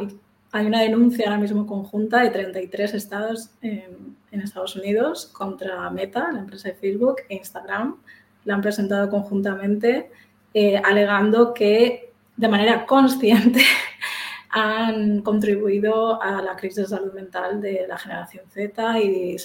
hay 0.51 0.67
una 0.67 0.81
denuncia 0.81 1.27
ahora 1.27 1.39
mismo 1.39 1.67
conjunta 1.67 2.23
de 2.23 2.31
33 2.31 2.95
estados 2.95 3.51
en, 3.61 4.17
en, 4.31 4.41
Estados 4.41 4.77
Unidos 4.77 5.27
contra 5.27 5.89
Meta, 5.91 6.31
la 6.33 6.41
empresa 6.41 6.69
de 6.69 6.75
Facebook, 6.75 7.17
e 7.29 7.37
Instagram. 7.37 7.97
La 8.45 8.55
han 8.55 8.63
presentado 8.63 9.09
conjuntamente 9.11 10.11
eh, 10.55 10.81
alegando 10.85 11.53
que 11.53 12.13
de 12.37 12.49
manera 12.49 12.87
consciente 12.87 13.61
han 14.51 15.23
contribuido 15.23 16.23
a 16.23 16.41
la 16.43 16.57
crisis 16.57 16.85
de 16.85 16.97
salud 16.97 17.13
mental 17.13 17.61
de 17.61 17.87
la 17.89 17.99
generación 17.99 18.45
Z 18.49 18.99
y 19.01 19.37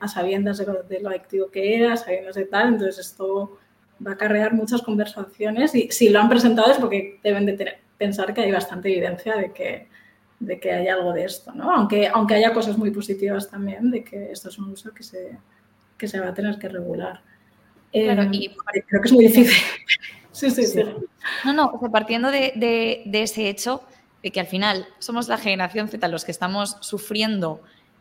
a 0.00 0.08
sabiendas 0.08 0.58
de 0.58 0.66
lo, 0.66 0.82
de 0.82 1.00
lo 1.00 1.08
adictivo 1.08 1.50
que 1.50 1.76
era, 1.76 1.96
sabiendas 1.96 2.36
de 2.36 2.44
tal. 2.44 2.68
Entonces 2.68 3.06
esto 3.06 3.58
va 4.04 4.12
a 4.12 4.14
acarrear 4.14 4.54
muchas 4.54 4.82
conversaciones 4.82 5.74
y 5.74 5.90
si 5.90 6.08
lo 6.08 6.20
han 6.20 6.28
presentado 6.28 6.70
es 6.70 6.78
porque 6.78 7.18
deben 7.22 7.46
de 7.46 7.78
pensar 7.98 8.34
que 8.34 8.42
hay 8.42 8.52
bastante 8.52 8.90
evidencia 8.90 9.36
de 9.36 9.52
que 9.52 9.88
de 10.42 10.58
que 10.58 10.72
hay 10.72 10.88
algo 10.88 11.12
de 11.12 11.24
esto, 11.24 11.52
¿no? 11.52 11.72
Aunque, 11.72 12.08
aunque 12.08 12.34
haya 12.34 12.52
cosas 12.52 12.76
muy 12.76 12.90
positivas 12.90 13.48
también 13.48 13.90
de 13.90 14.02
que 14.02 14.32
esto 14.32 14.48
es 14.48 14.58
un 14.58 14.70
uso 14.70 14.92
que 14.92 15.04
se, 15.04 15.38
que 15.96 16.08
se 16.08 16.18
va 16.18 16.28
a 16.28 16.34
tener 16.34 16.58
que 16.58 16.68
regular. 16.68 17.22
Claro, 17.92 18.22
eh, 18.22 18.28
y 18.32 18.48
creo 18.48 19.02
que 19.02 19.08
es 19.08 19.12
muy 19.12 19.26
difícil. 19.26 19.54
sí, 20.32 20.50
sí, 20.50 20.66
sí, 20.66 20.82
sí. 20.82 20.82
No, 21.44 21.52
no, 21.52 21.66
o 21.66 21.78
sea, 21.78 21.88
partiendo 21.90 22.30
de, 22.30 22.52
de, 22.56 23.02
de, 23.06 23.22
ese 23.22 23.48
hecho 23.48 23.82
de 24.22 24.32
que 24.32 24.40
al 24.40 24.46
final 24.46 24.86
somos 24.98 25.28
la 25.28 25.38
generación 25.38 25.88
Z 25.88 26.08
los 26.08 26.24
que 26.24 26.32
estamos 26.32 26.76
sufriendo 26.80 27.60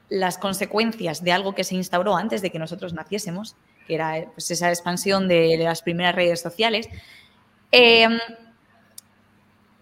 las 0.10 0.38
consecuencias 0.40 1.24
de 1.24 1.32
algo 1.32 1.54
que 1.54 1.64
se 1.64 1.76
instauró 1.76 2.18
antes 2.18 2.42
de 2.42 2.50
que 2.50 2.58
nosotros 2.58 2.94
naciésemos, 2.94 3.56
que 3.86 3.96
era 3.96 4.26
pues, 4.34 4.50
esa 4.50 4.70
expansión 4.70 5.28
de, 5.28 5.58
las 5.60 5.84
primeras 5.84 6.16
redes 6.16 6.42
sociales. 6.42 6.90
Eh, 7.72 8.08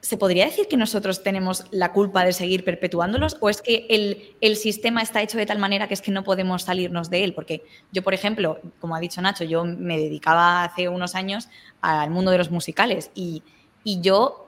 ¿Se 0.02 0.18
podría 0.18 0.46
decir 0.46 0.68
que 0.68 0.78
nosotros 0.78 1.24
tenemos 1.24 1.66
la 1.72 1.92
culpa 1.92 2.24
de 2.24 2.32
seguir 2.32 2.64
perpetuándolos 2.64 3.38
o 3.42 3.50
es 3.50 3.62
que 3.62 3.86
el, 3.90 4.36
el, 4.40 4.56
sistema 4.56 5.02
está 5.02 5.22
hecho 5.22 5.38
de 5.38 5.46
tal 5.46 5.60
manera 5.60 5.88
que 5.88 5.94
es 5.94 6.02
que 6.02 6.12
no 6.12 6.24
podemos 6.24 6.64
salirnos 6.64 7.10
de 7.10 7.24
él? 7.26 7.34
Porque 7.34 7.64
yo, 7.92 8.02
por 8.02 8.14
ejemplo, 8.14 8.60
como 8.80 8.96
ha 8.96 9.00
dicho 9.00 9.22
Nacho, 9.22 9.44
yo 9.44 9.66
me 9.66 9.98
dedicaba 9.98 10.64
hace 10.64 10.88
unos 10.88 11.16
años 11.16 11.50
al 11.82 12.12
mundo 12.12 12.32
de 12.32 12.38
los 12.38 12.50
musicales 12.50 13.12
y, 13.14 13.44
y 13.84 14.00
yo 14.02 14.48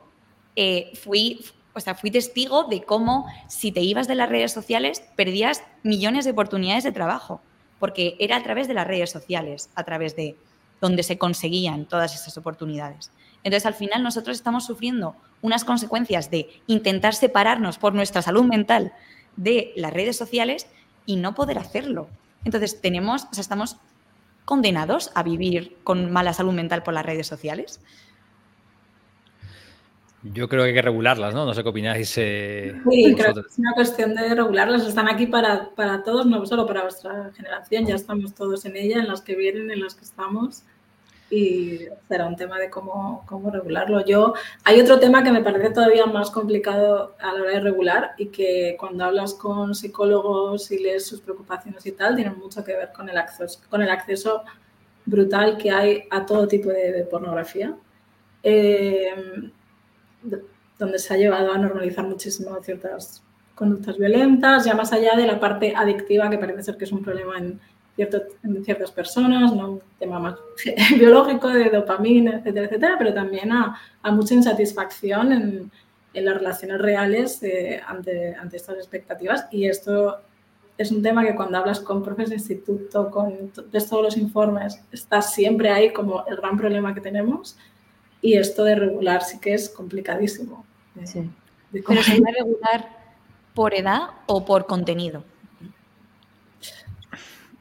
eh, 0.55 0.91
fui, 0.95 1.43
o 1.73 1.79
sea, 1.79 1.95
fui 1.95 2.11
testigo 2.11 2.63
de 2.63 2.83
cómo 2.83 3.25
si 3.49 3.71
te 3.71 3.81
ibas 3.81 4.07
de 4.07 4.15
las 4.15 4.29
redes 4.29 4.53
sociales 4.53 5.03
perdías 5.17 5.63
millones 5.83 6.23
de 6.23 6.31
oportunidades 6.31 6.85
de 6.85 6.91
trabajo 6.91 7.41
porque 7.81 8.15
era 8.19 8.37
a 8.37 8.43
través 8.43 8.67
de 8.67 8.75
las 8.75 8.85
redes 8.85 9.09
sociales, 9.09 9.71
a 9.73 9.83
través 9.83 10.15
de 10.15 10.37
donde 10.79 11.01
se 11.01 11.17
conseguían 11.17 11.85
todas 11.85 12.13
esas 12.13 12.37
oportunidades. 12.37 13.11
Entonces, 13.43 13.65
al 13.65 13.73
final, 13.73 14.03
nosotros 14.03 14.37
estamos 14.37 14.65
sufriendo 14.65 15.15
unas 15.41 15.65
consecuencias 15.65 16.29
de 16.29 16.49
intentar 16.67 17.13
separarnos 17.15 17.77
por 17.77 17.93
nuestra 17.93 18.21
salud 18.21 18.43
mental 18.43 18.93
de 19.35 19.73
las 19.75 19.93
redes 19.93 20.17
sociales 20.17 20.67
y 21.05 21.15
no 21.15 21.33
poder 21.33 21.57
hacerlo. 21.57 22.07
Entonces, 22.45 22.81
tenemos, 22.81 23.23
o 23.31 23.33
sea, 23.33 23.41
estamos 23.41 23.77
condenados 24.45 25.11
a 25.15 25.23
vivir 25.23 25.77
con 25.83 26.11
mala 26.11 26.33
salud 26.33 26.53
mental 26.53 26.83
por 26.83 26.93
las 26.93 27.05
redes 27.05 27.27
sociales. 27.27 27.79
Yo 30.23 30.47
creo 30.47 30.63
que 30.63 30.69
hay 30.69 30.75
que 30.75 30.83
regularlas, 30.83 31.33
¿no? 31.33 31.45
No 31.45 31.53
sé 31.55 31.63
qué 31.63 31.69
opináis. 31.69 32.13
Eh, 32.17 32.79
sí, 32.91 33.15
creo 33.15 33.33
que 33.33 33.39
es 33.39 33.57
una 33.57 33.73
cuestión 33.73 34.13
de 34.13 34.35
regularlas. 34.35 34.85
Están 34.85 35.07
aquí 35.07 35.25
para, 35.25 35.71
para, 35.71 36.03
todos, 36.03 36.27
no 36.27 36.45
solo 36.45 36.67
para 36.67 36.83
vuestra 36.83 37.31
generación. 37.35 37.87
Ya 37.87 37.95
estamos 37.95 38.35
todos 38.35 38.65
en 38.65 38.75
ella, 38.75 38.99
en 38.99 39.07
las 39.07 39.21
que 39.21 39.35
vienen, 39.35 39.71
en 39.71 39.81
las 39.81 39.95
que 39.95 40.05
estamos 40.05 40.63
y 41.31 41.87
será 42.09 42.27
un 42.27 42.35
tema 42.35 42.59
de 42.59 42.69
cómo, 42.69 43.23
cómo 43.25 43.49
regularlo. 43.49 44.05
Yo, 44.05 44.33
hay 44.65 44.81
otro 44.81 44.99
tema 44.99 45.23
que 45.23 45.31
me 45.31 45.41
parece 45.41 45.69
todavía 45.69 46.05
más 46.05 46.29
complicado 46.29 47.15
a 47.19 47.33
la 47.33 47.41
hora 47.41 47.51
de 47.51 47.59
regular 47.61 48.11
y 48.17 48.27
que 48.27 48.75
cuando 48.77 49.05
hablas 49.05 49.33
con 49.33 49.73
psicólogos 49.73 50.69
y 50.71 50.79
lees 50.79 51.07
sus 51.07 51.21
preocupaciones 51.21 51.85
y 51.85 51.93
tal, 51.93 52.15
tienen 52.15 52.37
mucho 52.37 52.63
que 52.65 52.75
ver 52.75 52.91
con 52.91 53.07
el 53.07 53.17
acceso, 53.17 53.61
con 53.69 53.81
el 53.81 53.89
acceso 53.89 54.43
brutal 55.05 55.57
que 55.57 55.71
hay 55.71 56.03
a 56.11 56.25
todo 56.25 56.47
tipo 56.49 56.69
de, 56.69 57.07
pornografía, 57.09 57.75
eh, 58.43 59.49
donde 60.77 60.99
se 60.99 61.13
ha 61.13 61.17
llevado 61.17 61.53
a 61.53 61.57
normalizar 61.57 62.05
muchísimo 62.05 62.61
ciertas 62.61 63.23
conductas 63.55 63.97
violentas, 63.97 64.65
ya 64.65 64.73
más 64.73 64.91
allá 64.91 65.15
de 65.15 65.27
la 65.27 65.39
parte 65.39 65.73
adictiva, 65.75 66.29
que 66.29 66.37
parece 66.37 66.63
ser 66.63 66.77
que 66.77 66.85
es 66.85 66.91
un 66.91 67.03
problema 67.03 67.37
en, 67.37 67.59
en 68.43 68.63
ciertas 68.63 68.91
personas, 68.91 69.53
¿no? 69.53 69.71
un 69.71 69.81
tema 69.99 70.19
más 70.19 70.35
biológico 70.97 71.49
de 71.49 71.69
dopamina, 71.69 72.37
etcétera, 72.37 72.65
etcétera, 72.65 72.95
pero 72.97 73.13
también 73.13 73.51
a, 73.51 73.79
mucha 74.11 74.33
insatisfacción 74.33 75.31
en, 75.31 75.71
en, 76.13 76.25
las 76.25 76.35
relaciones 76.35 76.79
reales 76.79 77.41
eh, 77.43 77.81
ante, 77.85 78.35
ante 78.35 78.57
estas 78.57 78.77
expectativas. 78.77 79.47
Y 79.51 79.67
esto 79.67 80.19
es 80.77 80.91
un 80.91 81.01
tema 81.01 81.25
que 81.25 81.35
cuando 81.35 81.57
hablas 81.57 81.79
con 81.79 82.03
profes 82.03 82.29
de 82.29 82.35
instituto, 82.35 83.11
con 83.11 83.51
ves 83.71 83.89
todos 83.89 84.03
los 84.03 84.17
informes, 84.17 84.81
está 84.91 85.21
siempre 85.21 85.69
ahí 85.69 85.93
como 85.93 86.25
el 86.27 86.37
gran 86.37 86.57
problema 86.57 86.93
que 86.93 87.01
tenemos. 87.01 87.57
Y 88.21 88.35
esto 88.35 88.63
de 88.63 88.75
regular 88.75 89.23
sí 89.23 89.39
que 89.39 89.53
es 89.53 89.69
complicadísimo. 89.69 90.65
sí. 91.03 91.29
Pero 91.71 92.03
se 92.03 92.19
puede 92.19 92.33
regular 92.33 92.89
por 93.53 93.73
edad 93.73 94.09
o 94.27 94.45
por 94.45 94.65
contenido. 94.65 95.23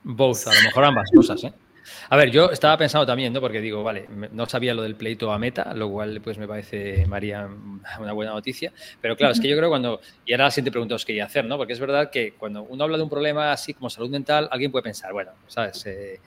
Both, 0.03 0.47
a 0.47 0.55
lo 0.55 0.63
mejor 0.63 0.85
ambas 0.85 1.11
cosas, 1.15 1.45
¿eh? 1.45 1.53
A 2.09 2.17
ver, 2.17 2.31
yo 2.31 2.51
estaba 2.51 2.77
pensando 2.77 3.07
también, 3.07 3.33
¿no? 3.33 3.41
Porque 3.41 3.61
digo, 3.61 3.83
vale, 3.83 4.07
no 4.33 4.47
sabía 4.47 4.75
lo 4.75 4.83
del 4.83 4.97
pleito 4.97 5.33
a 5.33 5.39
meta, 5.39 5.73
lo 5.75 5.91
cual 5.91 6.21
pues 6.21 6.39
me 6.39 6.47
parece, 6.47 7.07
María, 7.07 7.49
una 7.99 8.13
buena 8.13 8.33
noticia. 8.33 8.73
Pero 9.01 9.17
claro, 9.17 9.33
es 9.33 9.41
que 9.41 9.49
yo 9.49 9.57
creo 9.57 9.69
cuando, 9.69 10.01
y 10.25 10.33
ahora 10.33 10.45
la 10.45 10.51
siguiente 10.51 10.71
pregunta 10.73 10.95
os 10.95 11.05
quería 11.05 11.25
hacer, 11.25 11.45
¿no? 11.45 11.57
Porque 11.57 11.73
es 11.73 11.81
verdad 11.81 12.11
que 12.11 12.33
cuando 12.33 12.63
uno 12.63 12.85
habla 12.85 12.97
de 12.97 13.03
un 13.03 13.11
problema 13.11 13.53
así 13.53 13.75
como 13.75 13.91
salud 13.91 14.11
mental, 14.11 14.49
alguien 14.51 14.71
puede 14.71 14.83
pensar, 14.83 15.13
bueno, 15.13 15.33
¿sabes? 15.47 15.85
Eh, 15.87 16.21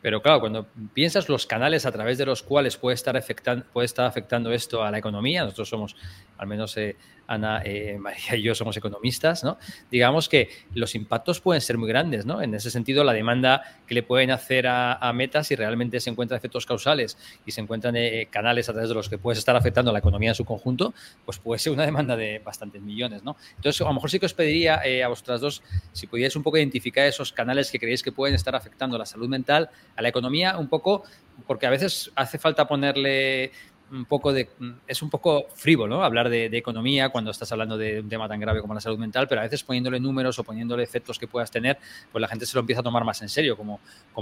pero 0.00 0.22
claro, 0.22 0.40
cuando 0.40 0.66
piensas 0.94 1.28
los 1.28 1.46
canales 1.46 1.84
a 1.84 1.92
través 1.92 2.18
de 2.18 2.26
los 2.26 2.42
cuales 2.42 2.76
puede 2.76 2.94
estar, 2.94 3.16
afectando, 3.16 3.64
puede 3.72 3.86
estar 3.86 4.06
afectando 4.06 4.52
esto 4.52 4.82
a 4.84 4.90
la 4.90 4.98
economía, 4.98 5.42
nosotros 5.42 5.68
somos, 5.68 5.96
al 6.36 6.46
menos 6.46 6.76
eh, 6.76 6.96
Ana, 7.28 7.62
eh, 7.64 7.96
María 8.00 8.34
y 8.34 8.42
yo 8.42 8.54
somos 8.56 8.76
economistas, 8.76 9.44
¿no? 9.44 9.58
Digamos 9.90 10.28
que 10.28 10.48
los 10.74 10.96
impactos 10.96 11.40
pueden 11.40 11.60
ser 11.60 11.78
muy 11.78 11.88
grandes, 11.88 12.26
¿no? 12.26 12.42
En 12.42 12.54
ese 12.54 12.70
sentido, 12.70 13.04
la 13.04 13.12
demanda 13.12 13.62
que 13.86 13.94
le 13.94 14.02
pueden 14.02 14.32
hacer 14.32 14.66
a, 14.66 14.94
a 14.94 15.12
Meta, 15.12 15.44
si 15.44 15.54
realmente 15.54 16.00
se 16.00 16.10
encuentran 16.10 16.38
efectos 16.38 16.66
causales 16.66 17.16
y 17.46 17.52
se 17.52 17.60
encuentran 17.60 17.94
eh, 17.96 18.26
canales 18.30 18.68
a 18.68 18.72
través 18.72 18.88
de 18.88 18.94
los 18.94 19.08
que 19.08 19.18
puedes 19.18 19.38
estar 19.38 19.54
afectando 19.54 19.90
a 19.90 19.92
la 19.92 20.00
economía 20.00 20.30
en 20.30 20.34
su 20.34 20.44
conjunto, 20.44 20.94
pues 21.24 21.38
puede 21.38 21.58
ser 21.58 21.72
una 21.72 21.84
demanda 21.84 22.16
de 22.16 22.40
bastantes 22.40 22.82
millones, 22.82 23.22
¿no? 23.22 23.36
Entonces, 23.56 23.80
a 23.80 23.84
lo 23.84 23.94
mejor 23.94 24.10
sí 24.10 24.18
que 24.18 24.26
os 24.26 24.34
pediría 24.34 24.80
eh, 24.84 25.04
a 25.04 25.08
vosotras 25.08 25.40
dos 25.40 25.62
si 25.92 26.06
pudierais 26.06 26.34
un 26.36 26.42
poco 26.42 26.56
identificar 26.56 27.06
esos 27.06 27.32
canales 27.32 27.70
que 27.70 27.78
creéis 27.78 28.02
que 28.02 28.12
pueden 28.12 28.34
estar 28.34 28.54
afectando 28.56 28.96
a 28.96 28.98
la 28.98 29.06
salud 29.06 29.28
mental, 29.28 29.70
a 29.96 30.02
la 30.02 30.08
economía, 30.08 30.58
un 30.58 30.68
poco, 30.68 31.04
porque 31.46 31.66
a 31.66 31.70
veces 31.70 32.10
hace 32.14 32.38
falta 32.38 32.66
ponerle 32.66 33.52
un 33.90 34.04
poco 34.04 34.32
de, 34.32 34.48
es 34.86 35.02
un 35.02 35.10
poco 35.10 35.46
frívolo 35.54 35.96
¿no? 35.96 36.04
hablar 36.04 36.28
de, 36.28 36.46
economía 36.46 37.08
cuando 37.10 37.30
estás 37.30 37.50
hablando 37.52 37.76
de 37.76 38.00
un 38.00 38.08
tema 38.08 38.28
tan 38.28 38.40
grave 38.40 38.60
como 38.60 38.74
la 38.74 38.80
salud 38.80 38.98
mental, 38.98 39.26
pero 39.28 39.40
a 39.40 39.44
veces 39.44 39.62
poniéndole 39.62 40.00
números 40.00 40.38
o 40.38 40.44
poniéndole 40.44 40.82
efectos 40.82 41.18
que 41.18 41.26
puedas 41.26 41.50
tener, 41.50 41.78
pues 42.10 42.20
la 42.20 42.28
gente 42.28 42.46
se 42.46 42.54
lo 42.54 42.60
empieza 42.60 42.80
a 42.80 42.82
tomar 42.82 43.04
más 43.04 43.22
en 43.22 43.28
serio, 43.28 43.56
como, 43.56 43.80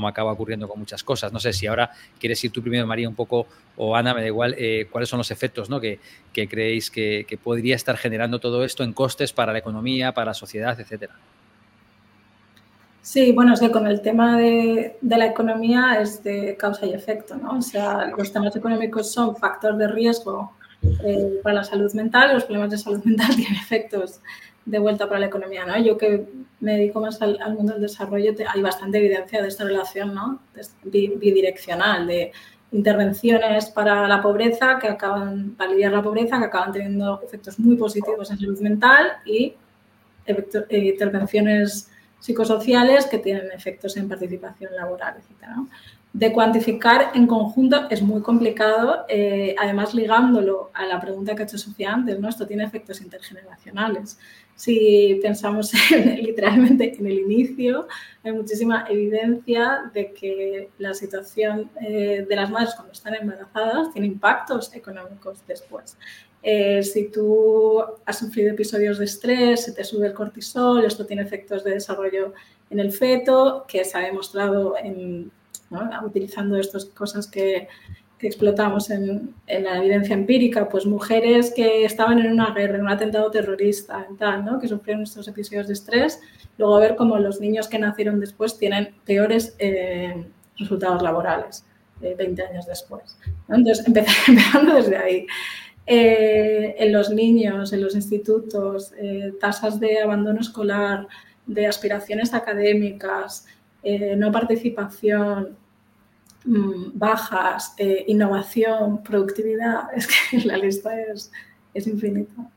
acaba 0.08 0.32
ocurriendo 0.32 0.68
con 0.68 0.78
muchas 0.78 1.02
cosas. 1.02 1.32
No 1.32 1.40
sé 1.40 1.52
si 1.52 1.66
ahora 1.66 1.90
quieres 2.18 2.42
ir 2.44 2.52
tú 2.52 2.62
primero, 2.62 2.86
María, 2.86 3.08
un 3.08 3.14
poco, 3.14 3.46
o 3.76 3.96
Ana, 3.96 4.14
me 4.14 4.20
da 4.20 4.26
igual, 4.26 4.54
eh, 4.58 4.88
cuáles 4.90 5.08
son 5.08 5.18
los 5.18 5.30
efectos 5.30 5.68
¿no? 5.68 5.80
que, 5.80 5.98
que 6.32 6.48
creéis 6.48 6.90
que, 6.90 7.24
que 7.28 7.36
podría 7.36 7.74
estar 7.76 7.96
generando 7.96 8.38
todo 8.38 8.64
esto 8.64 8.84
en 8.84 8.92
costes 8.92 9.32
para 9.32 9.52
la 9.52 9.58
economía, 9.58 10.12
para 10.12 10.26
la 10.26 10.34
sociedad, 10.34 10.78
etcétera. 10.78 11.14
Sí, 13.06 13.30
bueno, 13.30 13.54
es 13.54 13.60
que 13.60 13.70
con 13.70 13.86
el 13.86 14.00
tema 14.00 14.36
de, 14.36 14.96
la 15.00 15.26
economía 15.26 16.00
es 16.00 16.24
de 16.24 16.56
causa 16.56 16.86
y 16.86 16.92
efecto, 16.92 17.36
¿no? 17.36 17.58
O 17.58 17.62
sea, 17.62 18.06
los 18.18 18.32
temas 18.32 18.56
económicos 18.56 19.12
son 19.12 19.36
factor 19.36 19.76
de 19.76 19.86
riesgo 19.86 20.54
eh, 21.04 21.38
para 21.40 21.54
la 21.54 21.64
salud 21.64 21.92
mental, 21.94 22.34
los 22.34 22.42
problemas 22.42 22.72
de 22.72 22.78
salud 22.78 23.00
mental 23.04 23.28
tienen 23.36 23.54
efectos 23.54 24.20
de 24.64 24.80
vuelta 24.80 25.06
para 25.06 25.20
la 25.20 25.26
economía, 25.26 25.64
¿no? 25.64 25.78
Yo 25.78 25.96
que 25.96 26.26
me 26.58 26.72
dedico 26.72 27.00
más 27.00 27.22
al, 27.22 27.38
mundo 27.54 27.74
del 27.74 27.82
desarrollo, 27.82 28.34
hay 28.52 28.60
bastante 28.60 28.98
evidencia 28.98 29.40
de 29.40 29.46
esta 29.46 29.62
relación, 29.62 30.12
¿no? 30.12 30.40
Bidireccional, 30.82 32.08
de 32.08 32.32
intervenciones 32.72 33.66
para 33.70 34.08
la 34.08 34.20
pobreza 34.20 34.80
que 34.80 34.88
acaban, 34.88 35.54
para 35.56 35.70
aliviar 35.70 35.92
la 35.92 36.02
pobreza, 36.02 36.40
que 36.40 36.46
acaban 36.46 36.72
teniendo 36.72 37.22
efectos 37.22 37.56
muy 37.60 37.76
positivos 37.76 38.32
en 38.32 38.38
salud 38.38 38.58
mental 38.58 39.12
y 39.24 39.54
eh, 40.26 40.92
intervenciones 40.92 41.88
psicosociales 42.26 43.06
que 43.06 43.18
tienen 43.18 43.52
efectos 43.52 43.96
en 43.96 44.08
participación 44.08 44.74
laboral, 44.74 45.14
etc. 45.18 45.48
De 46.12 46.32
cuantificar 46.32 47.12
en 47.14 47.28
conjunto 47.28 47.88
es 47.88 48.02
muy 48.02 48.20
complicado, 48.20 49.04
eh, 49.08 49.54
además 49.56 49.94
ligándolo 49.94 50.70
a 50.74 50.86
la 50.86 51.00
pregunta 51.00 51.36
que 51.36 51.42
ha 51.42 51.44
hecho 51.44 51.56
Sofía 51.56 51.92
antes, 51.92 52.18
¿no? 52.18 52.28
esto 52.28 52.44
tiene 52.44 52.64
efectos 52.64 53.00
intergeneracionales. 53.00 54.18
Si 54.56 55.20
pensamos 55.22 55.72
literalmente 56.16 56.96
en 56.98 57.06
el 57.06 57.18
inicio, 57.20 57.86
hay 58.24 58.32
muchísima 58.32 58.86
evidencia 58.88 59.88
de 59.94 60.12
que 60.12 60.70
la 60.78 60.94
situación 60.94 61.70
eh, 61.80 62.26
de 62.28 62.36
las 62.36 62.50
madres 62.50 62.74
cuando 62.74 62.92
están 62.92 63.14
embarazadas 63.14 63.92
tiene 63.92 64.08
impactos 64.08 64.74
económicos 64.74 65.46
después. 65.46 65.96
Eh, 66.42 66.82
si 66.82 67.08
tú 67.10 67.82
has 68.04 68.18
sufrido 68.18 68.52
episodios 68.52 68.98
de 68.98 69.04
estrés, 69.04 69.64
se 69.64 69.72
te 69.72 69.82
sube 69.84 70.06
el 70.06 70.14
cortisol, 70.14 70.84
esto 70.84 71.04
tiene 71.04 71.22
efectos 71.22 71.64
de 71.64 71.72
desarrollo 71.72 72.34
en 72.70 72.80
el 72.80 72.92
feto, 72.92 73.64
que 73.66 73.84
se 73.84 73.98
ha 73.98 74.02
demostrado 74.02 74.76
en, 74.76 75.30
utilizando 76.04 76.56
estas 76.56 76.84
cosas 76.86 77.26
que, 77.26 77.68
explotamos 78.18 78.90
en, 78.90 79.34
la 79.46 79.76
evidencia 79.76 80.14
empírica, 80.14 80.68
pues 80.68 80.86
mujeres 80.86 81.52
que 81.54 81.84
estaban 81.84 82.18
en 82.18 82.32
una 82.32 82.52
guerra, 82.52 82.76
en 82.76 82.80
un 82.82 82.88
atentado 82.88 83.30
terrorista, 83.30 84.06
tal, 84.18 84.44
¿no? 84.44 84.58
que 84.58 84.66
sufrieron 84.66 85.02
estos 85.02 85.28
episodios 85.28 85.66
de 85.66 85.74
estrés, 85.74 86.20
luego 86.56 86.78
ver 86.78 86.96
cómo 86.96 87.18
los 87.18 87.40
niños 87.40 87.68
que 87.68 87.78
nacieron 87.78 88.18
después 88.18 88.58
tienen 88.58 88.94
peores 89.04 89.54
eh, 89.58 90.26
resultados 90.56 91.02
laborales, 91.02 91.66
20 92.00 92.40
eh, 92.40 92.46
años 92.46 92.66
después. 92.66 93.18
Entonces, 93.48 93.86
empezando 93.86 94.74
desde 94.74 94.96
ahí. 94.96 95.26
Eh, 95.88 96.74
en 96.78 96.92
los 96.92 97.10
niños, 97.10 97.72
en 97.72 97.80
los 97.80 97.94
institutos, 97.94 98.92
eh, 98.98 99.32
tasas 99.40 99.78
de 99.78 100.00
abandono 100.00 100.40
escolar, 100.40 101.06
de 101.46 101.64
aspiraciones 101.66 102.34
académicas, 102.34 103.46
eh, 103.84 104.16
no 104.16 104.32
participación, 104.32 105.56
mm, 106.44 106.90
bajas, 106.94 107.76
innovación, 108.08 109.04
productividad, 109.04 109.84
es 109.94 110.08
que 110.08 110.40
la 110.40 110.56
lista 110.56 111.00
es, 111.00 111.30
es 111.72 111.86
infinita. 111.86 112.50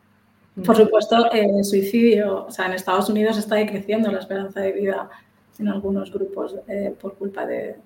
Por 0.65 0.75
supuesto, 0.75 1.31
el 1.31 1.63
suicidio, 1.63 2.47
o 2.47 2.51
sea, 2.51 2.65
en 2.65 2.73
Estados 2.73 3.09
Unidos 3.09 3.37
está 3.37 3.55
decreciendo 3.55 4.11
la 4.11 4.19
esperanza 4.19 4.59
de 4.59 4.73
vida 4.73 5.09
en 5.57 5.67
algunos 5.69 6.11
grupos 6.11 6.55
por 6.99 7.15
culpa 7.15 7.45
de, 7.45 7.77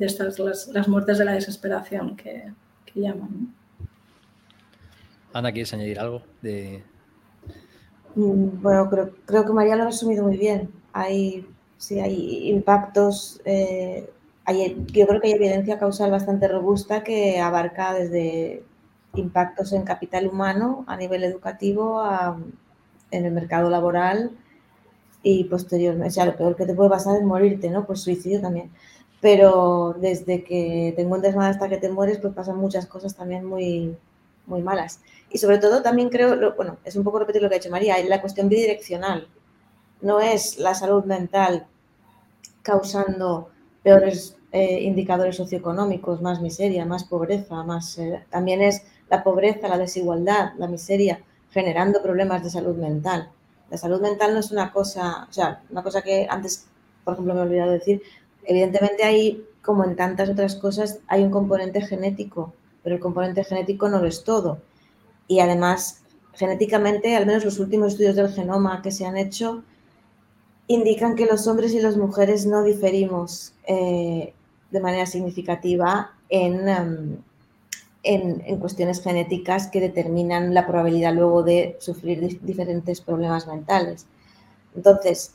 estas, 0.00 0.38
las, 0.38 0.88
muertes 0.88 1.18
de 1.18 1.24
la 1.26 1.32
desesperación 1.34 2.16
que, 2.16 2.50
que 2.86 3.00
llaman. 3.00 3.54
Ana, 5.32 5.52
¿quieres 5.52 5.72
añadir 5.72 5.98
algo? 5.98 6.22
De... 6.42 6.82
Mm, 8.14 8.62
bueno, 8.62 8.90
creo, 9.26 9.44
que 9.46 9.52
María 9.52 9.76
lo 9.76 9.84
ha 9.84 9.86
resumido 9.86 10.24
muy 10.24 10.36
bien. 10.36 10.70
Hay, 10.92 11.46
sí, 11.78 12.00
hay 12.00 12.50
impactos, 12.50 13.40
eh, 13.44 14.10
yo 14.92 15.06
creo 15.06 15.20
que 15.20 15.28
hay 15.28 15.34
evidencia 15.34 15.78
causal 15.78 16.10
bastante 16.10 16.48
robusta 16.48 17.02
que 17.02 17.40
abarca 17.40 17.94
desde 17.94 18.64
impactos 19.14 19.72
en 19.72 19.84
capital 19.84 20.26
humano 20.26 20.84
a 20.86 20.96
nivel 20.96 21.24
educativo, 21.24 22.02
en 23.10 23.24
el 23.24 23.32
mercado 23.32 23.70
laboral 23.70 24.32
y 25.22 25.44
posteriormente, 25.44 26.08
o 26.08 26.10
sea, 26.10 26.26
lo 26.26 26.36
peor 26.36 26.56
que 26.56 26.66
te 26.66 26.74
puede 26.74 26.90
pasar 26.90 27.16
es 27.16 27.22
morirte, 27.22 27.70
¿no? 27.70 27.86
Pues 27.86 28.00
suicidio 28.00 28.40
también. 28.40 28.70
Pero 29.20 29.94
desde 30.00 30.42
que 30.44 30.92
te 30.96 31.02
encuentres 31.02 31.36
mal 31.36 31.50
hasta 31.50 31.68
que 31.68 31.76
te 31.76 31.90
mueres, 31.90 32.18
pues 32.18 32.34
pasan 32.34 32.56
muchas 32.56 32.86
cosas 32.86 33.14
también 33.14 33.44
muy, 33.44 33.96
muy 34.46 34.62
malas. 34.62 35.00
Y 35.30 35.38
sobre 35.38 35.58
todo 35.58 35.82
también 35.82 36.10
creo, 36.10 36.54
bueno, 36.54 36.78
es 36.84 36.96
un 36.96 37.04
poco 37.04 37.18
repetir 37.18 37.42
lo 37.42 37.48
que 37.48 37.56
ha 37.56 37.58
dicho 37.58 37.70
María, 37.70 37.96
la 38.04 38.20
cuestión 38.20 38.48
bidireccional. 38.48 39.28
No 40.00 40.20
es 40.20 40.58
la 40.58 40.74
salud 40.74 41.04
mental 41.04 41.66
causando 42.62 43.50
peores 43.82 44.36
eh, 44.52 44.82
indicadores 44.82 45.36
socioeconómicos, 45.36 46.20
más 46.20 46.40
miseria, 46.40 46.84
más 46.84 47.04
pobreza, 47.04 47.62
más 47.64 47.98
eh, 47.98 48.22
también 48.30 48.60
es 48.60 48.82
la 49.08 49.24
pobreza, 49.24 49.68
la 49.68 49.78
desigualdad, 49.78 50.52
la 50.58 50.68
miseria 50.68 51.20
generando 51.50 52.02
problemas 52.02 52.42
de 52.44 52.50
salud 52.50 52.76
mental. 52.76 53.30
La 53.70 53.78
salud 53.78 54.00
mental 54.00 54.34
no 54.34 54.40
es 54.40 54.50
una 54.52 54.72
cosa, 54.72 55.26
o 55.28 55.32
sea, 55.32 55.62
una 55.70 55.82
cosa 55.82 56.02
que 56.02 56.26
antes, 56.28 56.66
por 57.04 57.14
ejemplo, 57.14 57.34
me 57.34 57.40
he 57.40 57.44
olvidado 57.44 57.70
decir, 57.72 58.02
evidentemente 58.44 59.04
hay, 59.04 59.42
como 59.62 59.84
en 59.84 59.96
tantas 59.96 60.28
otras 60.28 60.56
cosas, 60.56 61.00
hay 61.08 61.22
un 61.22 61.30
componente 61.30 61.80
genético, 61.80 62.52
pero 62.82 62.96
el 62.96 63.00
componente 63.00 63.44
genético 63.44 63.88
no 63.88 64.00
lo 64.00 64.06
es 64.06 64.24
todo. 64.24 64.58
Y 65.28 65.40
además, 65.40 66.02
genéticamente, 66.34 67.16
al 67.16 67.26
menos 67.26 67.44
los 67.44 67.58
últimos 67.58 67.92
estudios 67.92 68.16
del 68.16 68.32
genoma 68.32 68.82
que 68.82 68.90
se 68.90 69.06
han 69.06 69.16
hecho, 69.16 69.62
indican 70.66 71.16
que 71.16 71.26
los 71.26 71.46
hombres 71.46 71.72
y 71.74 71.80
las 71.80 71.96
mujeres 71.96 72.46
no 72.46 72.62
diferimos 72.62 73.54
eh, 73.66 74.32
de 74.70 74.80
manera 74.80 75.06
significativa 75.06 76.12
en, 76.28 76.68
em, 76.68 77.16
en, 78.02 78.42
en, 78.46 78.58
cuestiones 78.58 79.02
genéticas 79.02 79.68
que 79.68 79.80
determinan 79.80 80.54
la 80.54 80.66
probabilidad 80.66 81.14
luego 81.14 81.42
de 81.42 81.76
sufrir 81.80 82.40
diferentes 82.42 83.00
problemas 83.00 83.46
mentales. 83.46 84.06
Entonces, 84.74 85.34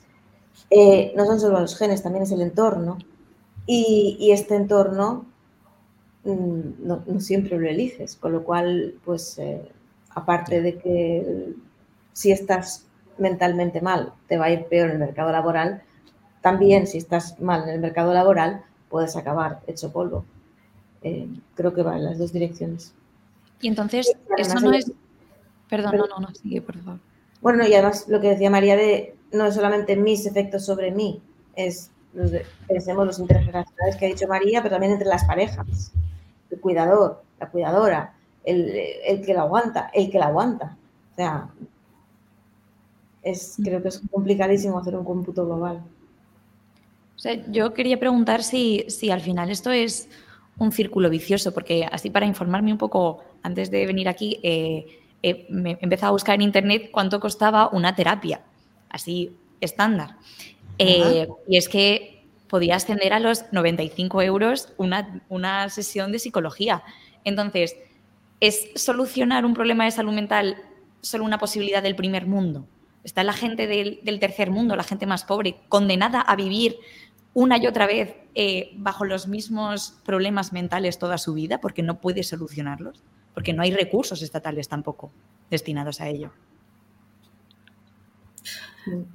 eh, 0.69 1.13
no 1.15 1.25
son 1.25 1.39
solo 1.39 1.59
los 1.59 1.77
genes, 1.77 2.03
también 2.03 2.23
es 2.23 2.31
el 2.31 2.41
entorno. 2.41 2.97
Y, 3.65 4.31
este 4.31 4.55
entorno 4.55 5.25
no, 6.23 7.03
no, 7.05 7.19
siempre 7.19 7.57
lo 7.57 7.67
eliges, 7.67 8.15
con 8.15 8.33
lo 8.33 8.43
cual, 8.43 8.95
pues, 9.05 9.37
eh, 9.39 9.61
aparte 10.09 10.61
de 10.61 10.77
que 10.77 11.53
si 12.13 12.31
estás 12.31 12.85
mentalmente 13.17 13.81
mal, 13.81 14.13
te 14.27 14.37
va 14.37 14.45
a 14.45 14.51
ir 14.51 14.65
peor 14.65 14.89
en 14.89 14.93
el 14.93 14.99
mercado 14.99 15.31
laboral, 15.31 15.83
también 16.41 16.87
si 16.87 16.97
estás 16.97 17.39
mal 17.39 17.63
en 17.63 17.69
el 17.69 17.79
mercado 17.79 18.13
laboral, 18.13 18.63
puedes 18.89 19.15
acabar 19.15 19.61
hecho 19.67 19.91
polvo. 19.91 20.25
Eh, 21.03 21.27
creo 21.55 21.73
que 21.73 21.83
va 21.83 21.95
en 21.95 22.05
las 22.05 22.17
dos 22.17 22.33
direcciones. 22.33 22.93
Y 23.61 23.67
entonces, 23.67 24.11
y 24.37 24.41
eso 24.41 24.59
no 24.59 24.71
es... 24.73 24.91
Perdón, 25.69 25.91
Perdón, 25.91 26.09
no, 26.09 26.19
no, 26.21 26.27
no, 26.27 26.35
sigue, 26.35 26.61
por 26.61 26.77
favor. 26.77 26.99
Bueno, 27.41 27.67
y 27.67 27.73
además 27.73 28.07
lo 28.07 28.21
que 28.21 28.29
decía 28.29 28.49
María 28.49 28.75
de 28.75 29.15
no 29.31 29.45
es 29.45 29.55
solamente 29.55 29.95
mis 29.95 30.25
efectos 30.25 30.65
sobre 30.65 30.91
mí, 30.91 31.21
es 31.55 31.91
los 32.17 32.31
de, 32.31 32.45
pensemos 32.67 33.05
los 33.05 33.19
intergeneracionales 33.19 33.95
que 33.95 34.05
ha 34.05 34.09
dicho 34.09 34.27
María, 34.27 34.61
pero 34.61 34.75
también 34.75 34.93
entre 34.93 35.07
las 35.07 35.23
parejas, 35.25 35.91
el 36.49 36.59
cuidador, 36.59 37.23
la 37.39 37.49
cuidadora, 37.49 38.13
el, 38.43 38.69
el 39.05 39.25
que 39.25 39.33
la 39.33 39.41
aguanta, 39.41 39.91
el 39.93 40.09
que 40.09 40.19
la 40.19 40.27
aguanta. 40.27 40.75
O 41.13 41.15
sea, 41.15 41.49
es, 43.21 43.57
creo 43.63 43.81
que 43.81 43.89
es 43.89 44.01
complicadísimo 44.11 44.79
hacer 44.79 44.95
un 44.95 45.05
cómputo 45.05 45.45
global. 45.45 45.83
O 47.15 47.19
sea, 47.19 47.33
yo 47.51 47.73
quería 47.73 47.99
preguntar 47.99 48.43
si, 48.43 48.85
si 48.89 49.09
al 49.09 49.21
final 49.21 49.49
esto 49.49 49.71
es 49.71 50.09
un 50.57 50.71
círculo 50.71 51.09
vicioso, 51.09 51.53
porque 51.53 51.87
así 51.91 52.09
para 52.09 52.25
informarme 52.25 52.71
un 52.71 52.77
poco 52.77 53.23
antes 53.43 53.69
de 53.69 53.85
venir 53.85 54.09
aquí, 54.09 54.39
eh, 54.43 54.85
eh, 55.21 55.45
me 55.49 55.71
he 55.71 55.77
empezado 55.81 56.09
a 56.09 56.13
buscar 56.13 56.35
en 56.35 56.41
internet 56.41 56.89
cuánto 56.91 57.19
costaba 57.19 57.69
una 57.69 57.95
terapia, 57.95 58.41
así 58.89 59.35
estándar. 59.61 60.15
Eh, 60.79 61.27
y 61.47 61.57
es 61.57 61.69
que 61.69 62.25
podía 62.47 62.75
ascender 62.75 63.13
a 63.13 63.19
los 63.19 63.45
95 63.51 64.21
euros 64.21 64.73
una, 64.77 65.21
una 65.29 65.69
sesión 65.69 66.11
de 66.11 66.19
psicología. 66.19 66.83
Entonces, 67.23 67.75
¿es 68.39 68.69
solucionar 68.75 69.45
un 69.45 69.53
problema 69.53 69.85
de 69.85 69.91
salud 69.91 70.13
mental 70.13 70.57
solo 71.01 71.25
una 71.25 71.37
posibilidad 71.37 71.83
del 71.83 71.95
primer 71.95 72.25
mundo? 72.25 72.67
Está 73.03 73.23
la 73.23 73.33
gente 73.33 73.67
del, 73.67 74.19
tercer 74.19 74.51
mundo, 74.51 74.75
la 74.75 74.83
gente 74.83 75.05
más 75.05 75.23
pobre, 75.23 75.57
condenada 75.69 76.21
a 76.21 76.35
vivir 76.35 76.77
una 77.33 77.57
y 77.57 77.67
otra 77.67 77.85
vez 77.85 78.15
eh, 78.35 78.71
bajo 78.75 79.05
los 79.05 79.27
mismos 79.27 79.93
problemas 80.03 80.51
mentales 80.51 80.99
toda 80.99 81.17
su 81.17 81.33
vida 81.33 81.61
porque 81.61 81.83
no 81.83 82.01
puede 82.01 82.23
solucionarlos, 82.23 83.03
porque 83.33 83.53
no 83.53 83.61
hay 83.61 83.71
recursos 83.71 84.21
estatales 84.21 84.67
tampoco 84.67 85.11
destinados 85.49 86.01
a 86.01 86.09
ello. 86.09 86.31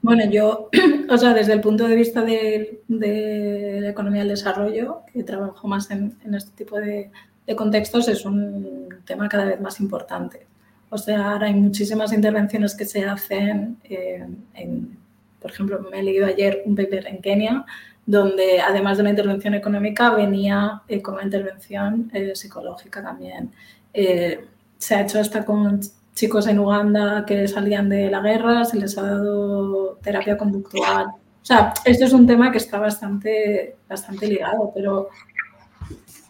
Bueno, 0.02 0.24
yo, 0.30 0.68
o 1.10 1.18
sea, 1.18 1.34
desde 1.34 1.52
el 1.52 1.60
punto 1.60 1.86
de 1.86 1.96
vista 1.96 2.22
de, 2.22 2.82
de 2.88 3.78
la 3.80 3.90
economía 3.90 4.20
del 4.20 4.30
desarrollo, 4.30 5.00
que 5.12 5.24
trabajo 5.24 5.66
más 5.68 5.90
en, 5.90 6.16
en 6.24 6.34
este 6.34 6.50
tipo 6.52 6.78
de, 6.78 7.10
de, 7.46 7.56
contextos, 7.56 8.08
es 8.08 8.24
un 8.24 8.88
tema 9.04 9.28
cada 9.28 9.44
vez 9.44 9.60
más 9.60 9.80
importante. 9.80 10.46
O 10.90 10.98
sea, 10.98 11.32
ahora 11.32 11.46
hay 11.46 11.54
muchísimas 11.54 12.12
intervenciones 12.12 12.74
que 12.74 12.84
se 12.84 13.04
hacen, 13.04 13.78
eh, 13.84 14.26
en, 14.54 14.98
por 15.40 15.50
ejemplo, 15.50 15.80
me 15.90 16.00
he 16.00 16.02
leído 16.02 16.26
ayer 16.26 16.62
un 16.66 16.76
paper 16.76 17.06
en 17.06 17.20
Kenia 17.20 17.64
donde 18.06 18.60
además 18.60 18.96
de 18.96 19.02
una 19.02 19.10
intervención 19.10 19.54
económica 19.54 20.10
venía 20.10 20.82
eh, 20.88 21.00
con 21.00 21.14
una 21.14 21.24
intervención 21.24 22.10
eh, 22.12 22.34
psicológica 22.34 23.02
también. 23.02 23.52
Eh, 23.94 24.44
se 24.78 24.94
ha 24.94 25.02
hecho 25.02 25.20
hasta 25.20 25.44
con 25.44 25.80
chicos 26.14 26.46
en 26.46 26.58
Uganda 26.58 27.24
que 27.26 27.48
salían 27.48 27.88
de 27.88 28.10
la 28.10 28.20
guerra, 28.20 28.64
se 28.64 28.78
les 28.78 28.96
ha 28.98 29.02
dado 29.02 29.98
terapia 30.02 30.36
conductual. 30.36 31.06
O 31.06 31.44
sea, 31.44 31.72
esto 31.84 32.04
es 32.04 32.12
un 32.12 32.26
tema 32.26 32.52
que 32.52 32.58
está 32.58 32.78
bastante, 32.78 33.76
bastante 33.88 34.28
ligado, 34.28 34.70
pero 34.74 35.08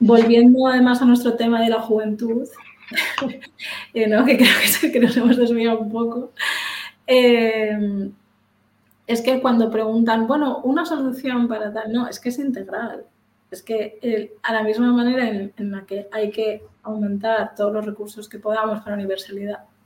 volviendo 0.00 0.66
además 0.66 1.02
a 1.02 1.04
nuestro 1.04 1.34
tema 1.34 1.60
de 1.60 1.68
la 1.68 1.80
juventud, 1.80 2.48
¿no? 4.08 4.24
que 4.24 4.38
creo 4.38 4.48
que, 4.92 5.00
nos 5.00 5.16
hemos 5.16 5.36
desviado 5.36 5.80
un 5.80 5.92
poco, 5.92 6.32
es 7.06 8.10
que 9.20 9.40
cuando 9.40 9.70
preguntan, 9.70 10.26
bueno, 10.26 10.60
una 10.64 10.86
solución 10.86 11.48
para 11.48 11.72
tal, 11.72 11.92
no, 11.92 12.08
es 12.08 12.18
que 12.18 12.30
es 12.30 12.38
integral. 12.38 13.04
Es 13.50 13.62
que 13.62 14.32
a 14.42 14.54
la 14.54 14.62
misma 14.62 14.90
manera 14.94 15.28
en, 15.28 15.52
en, 15.58 15.72
la 15.72 15.84
que 15.84 16.08
hay 16.10 16.30
que 16.30 16.64
aumentar 16.84 17.54
todos 17.54 17.70
los 17.70 17.84
recursos 17.84 18.26
que 18.26 18.38
podamos 18.38 18.80
para 18.80 18.96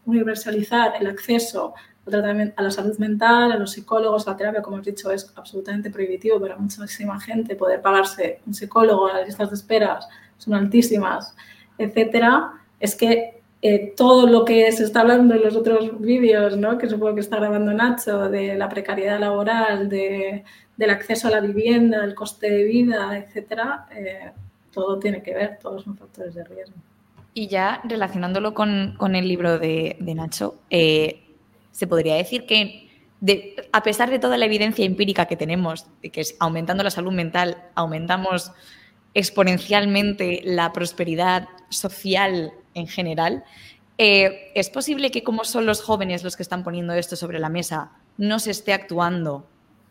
universalizar 0.06 0.94
el 0.98 1.06
acceso 1.08 1.74
a 2.06 2.62
la 2.62 2.70
salud 2.70 2.96
mental, 2.98 3.52
a 3.52 3.56
los 3.56 3.72
psicólogos, 3.72 4.26
a 4.26 4.30
la 4.30 4.36
terapia, 4.36 4.62
como 4.62 4.78
he 4.78 4.82
dicho, 4.82 5.10
es 5.10 5.32
absolutamente 5.34 5.90
prohibitivo 5.90 6.40
para 6.40 6.56
muchísima 6.56 7.18
gente 7.20 7.56
poder 7.56 7.82
pagarse 7.82 8.40
un 8.46 8.54
psicólogo, 8.54 9.08
las 9.08 9.26
listas 9.26 9.50
de 9.50 9.56
esperas 9.56 10.08
son 10.38 10.54
altísimas, 10.54 11.34
etcétera. 11.78 12.52
Es 12.78 12.94
que 12.94 13.42
eh, 13.62 13.94
todo 13.96 14.26
lo 14.28 14.44
que 14.44 14.70
se 14.70 14.84
está 14.84 15.00
hablando 15.00 15.34
en 15.34 15.42
los 15.42 15.56
otros 15.56 16.00
vídeos, 16.00 16.56
¿no? 16.56 16.78
que 16.78 16.88
supongo 16.88 17.14
que 17.14 17.22
está 17.22 17.36
grabando 17.36 17.72
Nacho, 17.72 18.28
de 18.28 18.54
la 18.54 18.68
precariedad 18.68 19.18
laboral, 19.18 19.88
de, 19.88 20.44
del 20.76 20.90
acceso 20.90 21.26
a 21.28 21.32
la 21.32 21.40
vivienda, 21.40 22.04
el 22.04 22.14
coste 22.14 22.50
de 22.50 22.64
vida, 22.64 23.18
etcétera, 23.18 23.86
eh, 23.90 24.30
todo 24.70 24.98
tiene 24.98 25.22
que 25.22 25.34
ver, 25.34 25.58
todos 25.60 25.82
son 25.82 25.96
factores 25.96 26.34
de 26.34 26.44
riesgo. 26.44 26.76
Y 27.38 27.48
ya 27.48 27.82
relacionándolo 27.84 28.54
con, 28.54 28.94
con 28.96 29.14
el 29.14 29.28
libro 29.28 29.58
de, 29.58 29.98
de 30.00 30.14
Nacho, 30.14 30.58
eh, 30.70 31.22
se 31.70 31.86
podría 31.86 32.14
decir 32.14 32.46
que 32.46 32.88
a 33.72 33.82
pesar 33.82 34.08
de 34.08 34.18
toda 34.18 34.38
la 34.38 34.46
evidencia 34.46 34.86
empírica 34.86 35.26
que 35.26 35.36
tenemos, 35.36 35.86
de 36.00 36.08
que 36.08 36.22
aumentando 36.40 36.82
la 36.82 36.88
salud 36.88 37.12
mental, 37.12 37.62
aumentamos 37.74 38.52
exponencialmente 39.12 40.40
la 40.44 40.72
prosperidad 40.72 41.46
social 41.68 42.54
en 42.72 42.86
general, 42.86 43.44
eh, 43.98 44.50
¿es 44.54 44.70
posible 44.70 45.10
que 45.10 45.22
como 45.22 45.44
son 45.44 45.66
los 45.66 45.82
jóvenes 45.82 46.24
los 46.24 46.36
que 46.36 46.42
están 46.42 46.64
poniendo 46.64 46.94
esto 46.94 47.16
sobre 47.16 47.38
la 47.38 47.50
mesa, 47.50 47.92
no 48.16 48.38
se 48.38 48.52
esté 48.52 48.72
actuando 48.72 49.46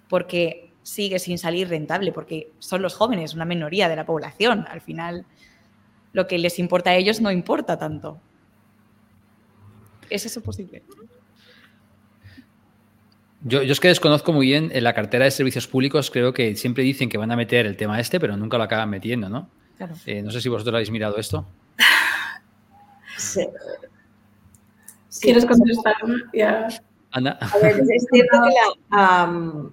porque 0.10 0.72
sigue 0.82 1.20
sin 1.20 1.38
salir 1.38 1.70
rentable? 1.70 2.12
Porque 2.12 2.50
son 2.58 2.82
los 2.82 2.96
jóvenes, 2.96 3.36
una 3.36 3.46
minoría 3.46 3.88
de 3.88 3.98
la 3.98 4.08
población. 4.08 4.66
Al 4.68 4.82
final, 4.82 5.28
lo 6.16 6.28
que 6.28 6.38
les 6.38 6.60
importa 6.60 6.92
a 6.92 6.96
ellos 6.96 7.20
no 7.20 7.30
importa 7.30 7.78
tanto. 7.78 8.22
¿Es 10.10 10.26
eso 10.26 10.42
posible? 10.42 10.82
Yo, 13.42 13.62
yo, 13.62 13.74
es 13.74 13.80
que 13.82 13.90
desconozco 13.90 14.32
muy 14.32 14.48
bien 14.48 14.72
en 14.74 14.86
la 14.86 14.94
cartera 14.94 15.26
de 15.26 15.32
servicios 15.32 15.68
públicos, 15.68 16.10
creo 16.10 16.34
que 16.34 16.56
siempre 16.56 16.84
dicen 16.84 17.10
que 17.10 17.18
van 17.18 17.32
a 17.32 17.36
meter 17.36 17.66
el 17.66 17.76
tema 17.76 18.00
este, 18.00 18.20
pero 18.20 18.38
nunca 18.38 18.58
lo 18.58 18.64
acaban 18.64 18.90
metiendo, 18.90 19.28
¿no? 19.28 19.50
Claro. 19.78 19.94
Eh, 20.06 20.22
no 20.22 20.32
sé 20.32 20.40
si 20.40 20.48
vosotros 20.48 20.74
habéis 20.74 20.90
mirado 20.90 21.18
esto. 21.18 21.46
Sí. 23.18 23.48
¿Quieres 25.22 25.46
contestar? 25.46 25.96
Ya. 26.34 26.68
Ana. 27.12 27.38
A 27.40 27.58
ver, 27.60 27.80
es 27.80 28.06
cierto 28.12 28.38
que, 28.44 28.54
la, 28.92 29.24
um, 29.24 29.72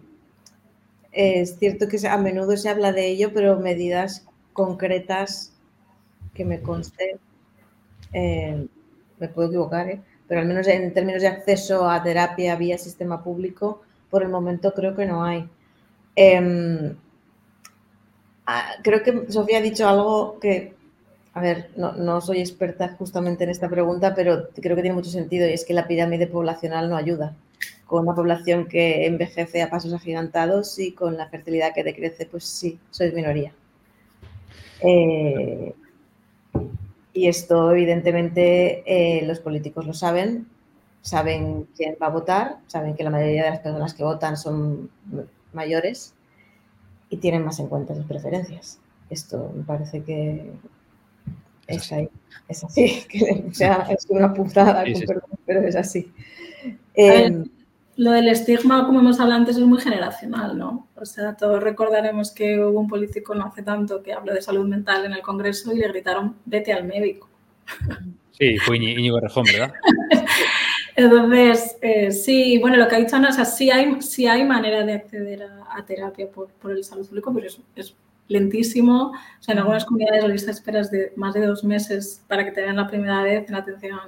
es 1.11 1.59
cierto 1.59 1.89
que 1.89 2.07
a 2.07 2.17
menudo 2.19 2.57
se 2.57 2.69
habla 2.69 2.93
de 2.93 3.09
ello, 3.09 3.33
pero 3.35 3.59
medidas 3.59 4.25
concretas 4.53 5.52
que 6.35 6.45
me 6.45 6.61
conste, 6.61 7.17
eh, 8.13 8.67
me 9.19 9.29
puedo 9.29 9.49
equivocar, 9.49 9.89
¿eh? 9.89 10.01
pero 10.27 10.41
al 10.41 10.47
menos 10.47 10.67
en 10.67 10.93
términos 10.95 11.23
de 11.23 11.29
acceso 11.29 11.89
a 11.89 12.03
terapia 12.03 12.57
vía 12.57 12.79
sistema 12.79 13.23
público, 13.23 13.83
por 14.11 14.23
el 14.23 14.29
momento 14.29 14.73
creo 14.73 14.95
que 14.95 15.07
no 15.07 15.25
hay. 15.25 15.49
Em, 16.17 16.95
ah, 18.47 18.73
creo 18.83 19.03
que 19.03 19.31
Sofía 19.31 19.59
ha 19.59 19.63
dicho 19.63 19.89
algo 19.89 20.39
que, 20.41 20.75
a 21.35 21.41
ver, 21.41 21.71
no, 21.77 21.93
no, 21.93 22.21
soy 22.21 22.41
experta 22.41 22.95
justamente 22.99 23.45
en 23.45 23.51
esta 23.51 23.69
pregunta, 23.69 24.15
pero 24.15 24.49
creo 24.55 24.77
que 24.77 24.83
tiene 24.83 24.97
mucho 24.97 25.11
sentido 25.11 25.47
y 25.49 25.53
es 25.53 25.65
que 25.65 25.75
la 25.75 25.87
pirámide 25.87 26.27
poblacional 26.27 26.89
no 26.89 26.97
ayuda. 26.97 27.35
Con 27.87 28.05
una 28.05 28.15
población 28.15 28.67
que 28.69 29.07
envejece 29.07 29.63
a 29.63 29.71
pasos 29.71 29.93
agigantados 29.93 30.79
y 30.79 30.93
con 30.93 31.17
la 31.17 31.29
fertilidad 31.29 31.75
que 31.75 31.85
decrece, 31.85 32.27
pues 32.27 32.45
sí, 32.45 32.79
sois 32.91 33.13
minoría. 33.15 33.53
Eh, 34.81 35.75
y 37.13 37.29
esto, 37.29 37.73
evidentemente, 37.73 38.83
eh, 38.87 39.27
los 39.27 39.41
políticos 39.41 39.87
lo 39.87 39.93
saben, 39.93 40.47
saben 41.03 41.69
quién 41.77 41.97
va 42.01 42.07
a 42.07 42.11
votar, 42.11 42.59
saben 42.67 42.95
que 42.95 43.05
la 43.05 43.11
mayoría 43.11 43.45
de 43.45 43.51
las 43.51 43.61
personas 43.61 43.95
que 43.95 44.05
votan 44.05 44.37
son 44.37 44.91
mayores 45.53 46.15
y 47.11 47.19
tienen 47.19 47.45
más 47.45 47.59
en 47.59 47.69
cuenta 47.69 47.95
sus 47.95 48.07
preferencias. 48.07 48.79
Esto 49.11 49.53
me 49.55 49.63
parece 49.63 50.03
que 50.03 50.53
es, 51.67 51.93
ahí, 51.93 52.09
es 52.49 52.65
así, 52.65 53.05
que, 53.11 53.45
o 53.51 53.55
sea, 53.55 53.87
es 53.91 54.07
una 54.09 54.33
putada, 54.33 54.85
pero 55.45 55.61
es 55.61 55.77
así. 55.77 56.11
Lo 58.03 58.11
del 58.11 58.29
estigma, 58.29 58.85
como 58.85 58.99
hemos 58.99 59.21
hablado 59.21 59.41
antes, 59.41 59.57
es 59.57 59.63
muy 59.63 59.81
generacional, 59.81 60.59
¿no? 60.59 60.89
O 60.97 61.05
sea, 61.05 61.37
todos 61.37 61.63
recordaremos 61.63 62.33
que 62.33 62.59
hubo 62.59 62.81
un 62.81 62.89
político 62.89 63.33
no 63.35 63.47
hace 63.47 63.63
tanto 63.63 64.03
que 64.03 64.13
habló 64.13 64.35
de 64.35 64.43
salud 64.43 64.67
mental 64.67 65.05
en 65.05 65.13
el 65.13 65.23
Congreso 65.23 65.73
y 65.73 65.79
le 65.79 65.89
gritaron, 65.89 66.35
vete 66.45 66.73
al 66.73 66.85
médico. 66.85 67.29
Sí, 68.33 68.59
fue 68.59 68.79
Íñigo 68.79 69.21
Rejón, 69.21 69.45
¿verdad? 69.45 69.73
Entonces, 70.97 71.77
eh, 71.81 72.11
sí, 72.11 72.59
bueno, 72.59 72.77
lo 72.77 72.89
que 72.89 72.97
ha 72.97 72.99
dicho 72.99 73.15
Ana, 73.15 73.29
o 73.29 73.33
sea, 73.33 73.45
sí 73.45 73.71
hay, 73.71 74.03
sí 74.03 74.27
hay 74.27 74.45
manera 74.45 74.85
de 74.85 74.95
acceder 74.95 75.49
a, 75.71 75.85
terapia 75.87 76.29
por, 76.29 76.49
por, 76.55 76.73
el 76.73 76.83
salud 76.83 77.07
público, 77.07 77.33
pero 77.33 77.47
es, 77.77 77.95
lentísimo. 78.27 79.13
O 79.13 79.43
sea, 79.43 79.53
en 79.53 79.61
algunas 79.61 79.85
comunidades 79.85 80.23
la 80.23 80.29
lista 80.29 80.47
de 80.47 80.53
esperas 80.53 80.91
de 80.91 81.13
más 81.17 81.35
de 81.35 81.47
dos 81.47 81.63
meses 81.63 82.25
para 82.27 82.45
que 82.45 82.51
te 82.51 82.63
den 82.63 82.77
la 82.77 82.89
primera 82.89 83.23
vez 83.23 83.49
en 83.49 83.55
atención 83.55 84.01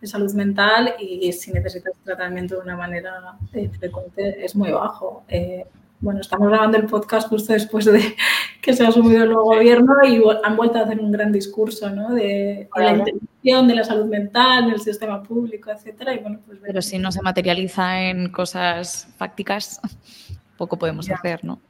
de 0.00 0.06
salud 0.06 0.32
mental 0.34 0.94
y 1.00 1.32
si 1.32 1.52
necesitas 1.52 1.94
tratamiento 2.04 2.56
de 2.56 2.60
una 2.62 2.76
manera 2.76 3.36
eh, 3.52 3.68
frecuente 3.78 4.44
es 4.44 4.54
muy 4.54 4.70
bajo. 4.70 5.24
Eh, 5.28 5.66
bueno, 6.00 6.20
estamos 6.20 6.48
grabando 6.48 6.78
el 6.78 6.86
podcast 6.86 7.28
justo 7.28 7.52
después 7.52 7.84
de 7.84 8.14
que 8.62 8.72
se 8.72 8.84
ha 8.84 8.88
asumido 8.88 9.24
el 9.24 9.30
nuevo 9.30 9.44
gobierno 9.44 9.94
y 10.06 10.22
han 10.44 10.56
vuelto 10.56 10.78
a 10.78 10.82
hacer 10.82 11.00
un 11.00 11.10
gran 11.10 11.32
discurso 11.32 11.90
¿no? 11.90 12.14
de, 12.14 12.68
la 12.76 12.92
intervención 12.92 13.66
de 13.66 13.74
la 13.74 13.84
salud 13.84 14.06
mental 14.06 14.64
en 14.64 14.70
el 14.74 14.80
sistema 14.80 15.22
público, 15.22 15.72
etcétera. 15.72 16.14
Y 16.14 16.18
bueno, 16.18 16.38
pues, 16.46 16.60
Pero 16.62 16.80
si 16.80 16.98
no 16.98 17.10
se 17.10 17.20
materializa 17.22 18.02
en 18.02 18.30
cosas 18.30 19.08
fácticas, 19.16 19.80
poco 20.56 20.76
podemos 20.76 21.10
hacer, 21.10 21.44
¿no? 21.44 21.60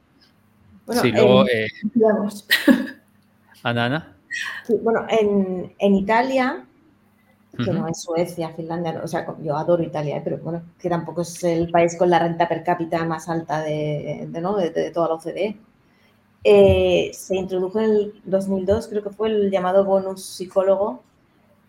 Bueno, 0.84 1.02
sí, 1.02 1.12
luego, 1.12 1.46
eh, 1.46 1.68
Ana, 3.62 3.84
Ana. 3.86 4.16
bueno, 4.82 5.06
en, 5.08 5.74
en 5.78 5.94
Italia 5.94 6.67
que 7.64 7.72
no 7.72 7.88
es 7.88 8.00
Suecia, 8.00 8.50
Finlandia, 8.50 9.00
o 9.02 9.08
sea, 9.08 9.26
yo 9.42 9.56
adoro 9.56 9.82
Italia, 9.82 10.18
¿eh? 10.18 10.20
pero 10.22 10.38
bueno, 10.38 10.62
que 10.78 10.88
tampoco 10.88 11.22
es 11.22 11.42
el 11.44 11.70
país 11.70 11.96
con 11.98 12.08
la 12.08 12.20
renta 12.20 12.48
per 12.48 12.62
cápita 12.62 13.04
más 13.04 13.28
alta 13.28 13.62
de, 13.62 14.28
de, 14.28 14.90
toda 14.92 15.08
la 15.08 15.14
OCDE. 15.14 15.58
Eh, 16.44 17.10
se 17.12 17.36
introdujo 17.36 17.80
en 17.80 17.84
el 17.84 18.22
2002, 18.24 18.88
creo 18.88 19.02
que 19.02 19.10
fue 19.10 19.28
el 19.28 19.50
llamado 19.50 19.84
bonus 19.84 20.24
psicólogo, 20.24 21.02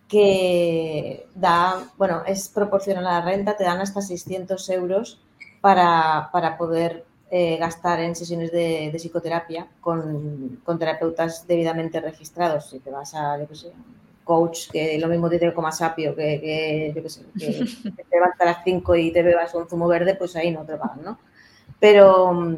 que 0.08 1.28
da, 1.36 1.84
bueno, 1.98 2.24
es 2.26 2.50
proporcional 2.50 3.06
a 3.08 3.20
la 3.20 3.26
renta, 3.26 3.58
te 3.58 3.64
dan 3.64 3.80
hasta 3.80 4.02
600 4.02 4.70
euros 4.70 5.20
para, 5.62 6.30
para 6.32 6.58
poder 6.58 7.06
eh, 7.32 7.58
gastar 7.58 8.00
en 8.00 8.16
sesiones 8.16 8.52
de, 8.52 8.92
psicoterapia 8.98 9.68
con, 9.82 10.60
con, 10.64 10.80
terapeutas 10.80 11.46
debidamente 11.48 12.00
registrados. 12.00 12.70
Si 12.70 12.80
te 12.80 12.90
vas 12.90 13.14
a, 13.14 13.38
yo 13.40 13.48
qué 13.48 13.56
sé, 13.56 13.72
coach 14.30 14.70
que 14.70 15.00
lo 15.00 15.08
mismo 15.08 15.28
dice 15.28 15.52
como 15.56 15.72
sapio, 15.72 16.16
que, 16.16 16.40
que, 16.40 16.94
yo 16.96 17.02
que, 17.02 17.10
sé, 17.10 17.26
que 17.34 18.04
te 18.04 18.16
levantas 18.16 18.42
a 18.42 18.46
las 18.46 18.64
5 18.64 18.96
y 18.96 19.12
te 19.12 19.24
bebas 19.24 19.56
un 19.56 19.68
zumo 19.68 19.88
verde, 19.88 20.14
pues 20.14 20.36
ahí 20.36 20.52
no 20.52 20.64
te 20.66 20.76
van, 20.76 21.02
¿no? 21.04 21.18
Pero 21.80 22.56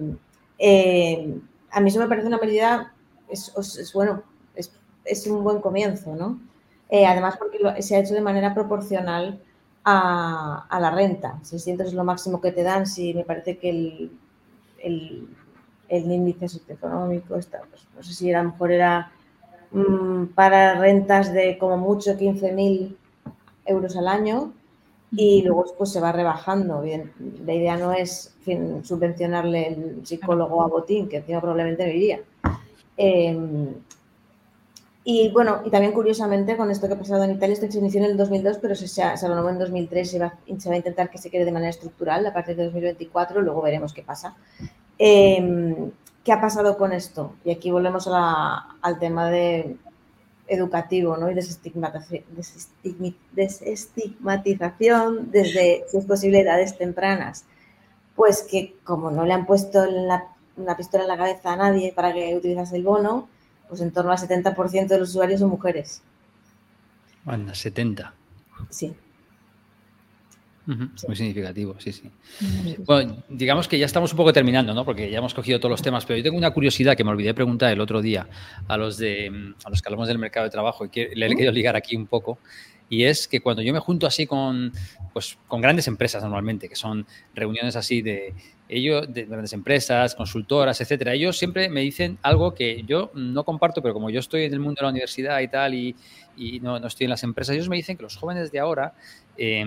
eh, 0.60 1.34
a 1.72 1.80
mí 1.80 1.90
eso 1.90 2.00
me 2.00 2.10
parece 2.10 2.28
una 2.28 2.40
medida, 2.40 2.94
es, 3.30 3.54
es 3.56 3.94
bueno, 3.94 4.22
es, 4.54 4.74
es, 5.06 5.28
un 5.28 5.46
buen 5.46 5.62
comienzo, 5.62 6.14
¿no? 6.14 6.42
Eh, 6.90 7.06
además 7.06 7.38
porque 7.38 7.82
se 7.82 7.96
ha 7.96 8.00
hecho 8.00 8.16
de 8.16 8.22
manera 8.22 8.54
proporcional 8.54 9.42
a, 9.86 10.66
a, 10.70 10.80
la 10.82 10.92
renta. 10.92 11.40
600 11.42 11.88
es 11.88 11.94
lo 11.94 12.04
máximo 12.04 12.42
que 12.42 12.52
te 12.52 12.64
dan, 12.64 12.86
si 12.86 13.14
me 13.14 13.24
parece 13.24 13.58
que 13.58 13.70
el, 13.70 14.12
el, 14.84 15.30
el 15.88 16.12
índice 16.12 16.50
socioeconómico 16.50 17.38
está, 17.38 17.62
pues, 17.70 17.88
no 17.96 18.04
sé 18.04 18.14
si 18.14 18.34
a 18.34 18.44
lo 18.44 18.52
mejor 18.52 18.74
era 18.74 19.14
para 20.36 20.76
rentas 20.76 21.34
de 21.34 21.58
como 21.58 21.78
mucho 21.78 22.18
15.000 22.18 22.96
euros 23.66 23.96
al 23.96 24.08
año 24.08 24.54
y 25.12 25.42
luego 25.44 25.66
pues, 25.78 25.92
se 25.92 26.02
va 26.02 26.12
rebajando. 26.12 26.82
Bien, 26.82 27.12
la 27.46 27.54
idea 27.54 27.78
no 27.78 27.94
es 27.94 28.36
subvencionarle 28.84 29.68
el 29.68 30.06
psicólogo 30.06 30.62
a 30.64 30.68
Botín, 30.68 31.08
que 31.08 31.18
encima 31.18 31.42
probablemente 31.42 31.86
no 31.86 31.92
iría. 31.92 32.20
Em, 32.98 33.74
y 35.04 35.30
bueno, 35.30 35.62
y 35.66 35.70
también 35.72 35.94
curiosamente 35.94 36.56
con 36.56 36.70
esto 36.70 36.88
que 36.88 36.94
ha 36.94 36.98
pasado 36.98 37.24
en 37.24 37.32
Italia, 37.32 37.54
esto 37.54 37.72
se 37.72 37.80
inició 37.80 38.02
en 38.02 38.12
el 38.12 38.18
2002, 38.18 38.60
pero 38.62 38.76
se, 38.76 38.88
se, 38.88 39.02
en 39.02 39.60
2003, 39.60 40.12
se 40.12 40.20
va, 40.20 40.38
se 40.58 40.70
va, 40.70 40.76
a 40.76 40.78
intentar 40.78 41.10
que 41.10 41.18
se 41.18 41.30
quede 41.30 41.46
de 41.46 41.52
manera 41.52 41.72
estructural 41.72 42.26
a 42.26 42.34
partir 42.34 42.56
de 42.56 42.66
2024, 42.66 43.42
luego 43.42 43.62
veremos 43.62 43.94
qué 43.94 44.04
pasa. 44.04 44.36
Eh, 45.00 45.92
¿Qué 46.24 46.32
ha 46.32 46.40
pasado 46.40 46.78
con 46.78 46.94
esto? 46.94 47.36
Y 47.44 47.52
aquí 47.52 47.72
volvemos 47.72 48.08
al 48.08 49.00
tema 49.00 49.30
de 49.30 49.76
educativo 50.48 51.18
¿no? 51.18 51.32
y 51.32 51.34
desestigmatización, 51.34 52.24
desestigmatización 53.32 55.32
desde, 55.32 55.86
si 55.88 55.98
es 55.98 56.06
posible, 56.06 56.42
edades 56.42 56.78
tempranas. 56.78 57.46
Pues 58.16 58.44
que 58.44 58.76
como 58.84 59.10
no 59.10 59.26
le 59.26 59.34
han 59.34 59.46
puesto 59.46 59.84
una 60.58 60.78
pistola 60.78 61.04
en 61.04 61.10
la 61.10 61.18
cabeza 61.18 61.54
a 61.54 61.56
nadie 61.56 61.94
para 61.94 62.14
que 62.14 62.36
utilizase 62.36 62.76
el 62.76 62.84
bono, 62.84 63.30
pues 63.68 63.82
en 63.82 63.92
torno 63.92 64.12
al 64.12 64.18
70% 64.18 64.88
de 64.88 65.00
los 65.00 65.10
usuarios 65.10 65.40
son 65.40 65.50
mujeres. 65.50 66.04
Anda, 67.26 67.56
70. 67.56 68.14
Sí. 68.70 68.96
Muy 71.08 71.16
significativo, 71.16 71.76
sí, 71.80 71.92
sí. 71.92 72.10
Bueno, 72.86 73.24
digamos 73.30 73.68
que 73.68 73.78
ya 73.78 73.86
estamos 73.86 74.12
un 74.12 74.18
poco 74.18 74.32
terminando, 74.32 74.74
¿no? 74.74 74.86
Porque 74.86 75.10
ya 75.10 75.18
hemos 75.18 75.34
cogido 75.34 75.60
todos 75.60 75.72
los 75.72 75.82
temas, 75.82 76.06
pero 76.06 76.18
yo 76.18 76.24
tengo 76.24 76.38
una 76.38 76.52
curiosidad 76.52 76.96
que 76.96 77.04
me 77.04 77.12
olvidé 77.12 77.34
preguntar 77.34 77.72
el 77.72 77.82
otro 77.82 78.02
día 78.02 78.28
a 78.68 78.78
los 78.78 78.98
de 78.98 79.54
a 79.64 79.70
los 79.70 79.82
que 79.82 79.88
hablamos 79.90 80.08
del 80.08 80.18
mercado 80.18 80.46
de 80.46 80.50
trabajo 80.50 80.86
y 80.86 80.90
que 80.90 81.12
le 81.14 81.26
he 81.26 81.30
querido 81.30 81.52
ligar 81.52 81.76
aquí 81.76 81.96
un 81.96 82.08
poco. 82.08 82.40
Y 82.92 83.06
es 83.06 83.30
que 83.30 83.40
cuando 83.40 83.62
yo 83.62 83.72
me 83.72 83.80
junto 83.80 84.06
así 84.06 84.28
con, 84.28 84.74
pues, 85.14 85.38
con 85.48 85.62
grandes 85.62 85.88
empresas 85.88 86.22
normalmente, 86.24 86.68
que 86.68 86.76
son 86.76 87.08
reuniones 87.34 87.78
así 87.78 88.02
de 88.02 88.34
ellos, 88.68 89.06
de 89.14 89.24
grandes 89.24 89.54
empresas, 89.54 90.14
consultoras, 90.14 90.82
etcétera, 90.82 91.14
ellos 91.14 91.38
siempre 91.38 91.70
me 91.70 91.80
dicen 91.80 92.18
algo 92.22 92.54
que 92.54 92.84
yo 92.84 93.10
no 93.14 93.46
comparto, 93.46 93.82
pero 93.82 93.94
como 93.94 94.10
yo 94.10 94.20
estoy 94.20 94.44
en 94.44 94.52
el 94.52 94.60
mundo 94.60 94.80
de 94.80 94.86
la 94.88 94.90
universidad 94.90 95.40
y 95.40 95.48
tal, 95.48 95.74
y, 95.74 95.96
y 96.36 96.60
no, 96.60 96.82
no, 96.82 96.88
estoy 96.88 97.06
en 97.06 97.12
las 97.12 97.24
empresas, 97.24 97.56
ellos 97.56 97.70
me 97.70 97.78
dicen 97.78 97.96
que 97.96 98.04
los 98.04 98.18
jóvenes 98.18 98.52
de 98.52 98.60
ahora 98.60 98.94
eh, 99.38 99.64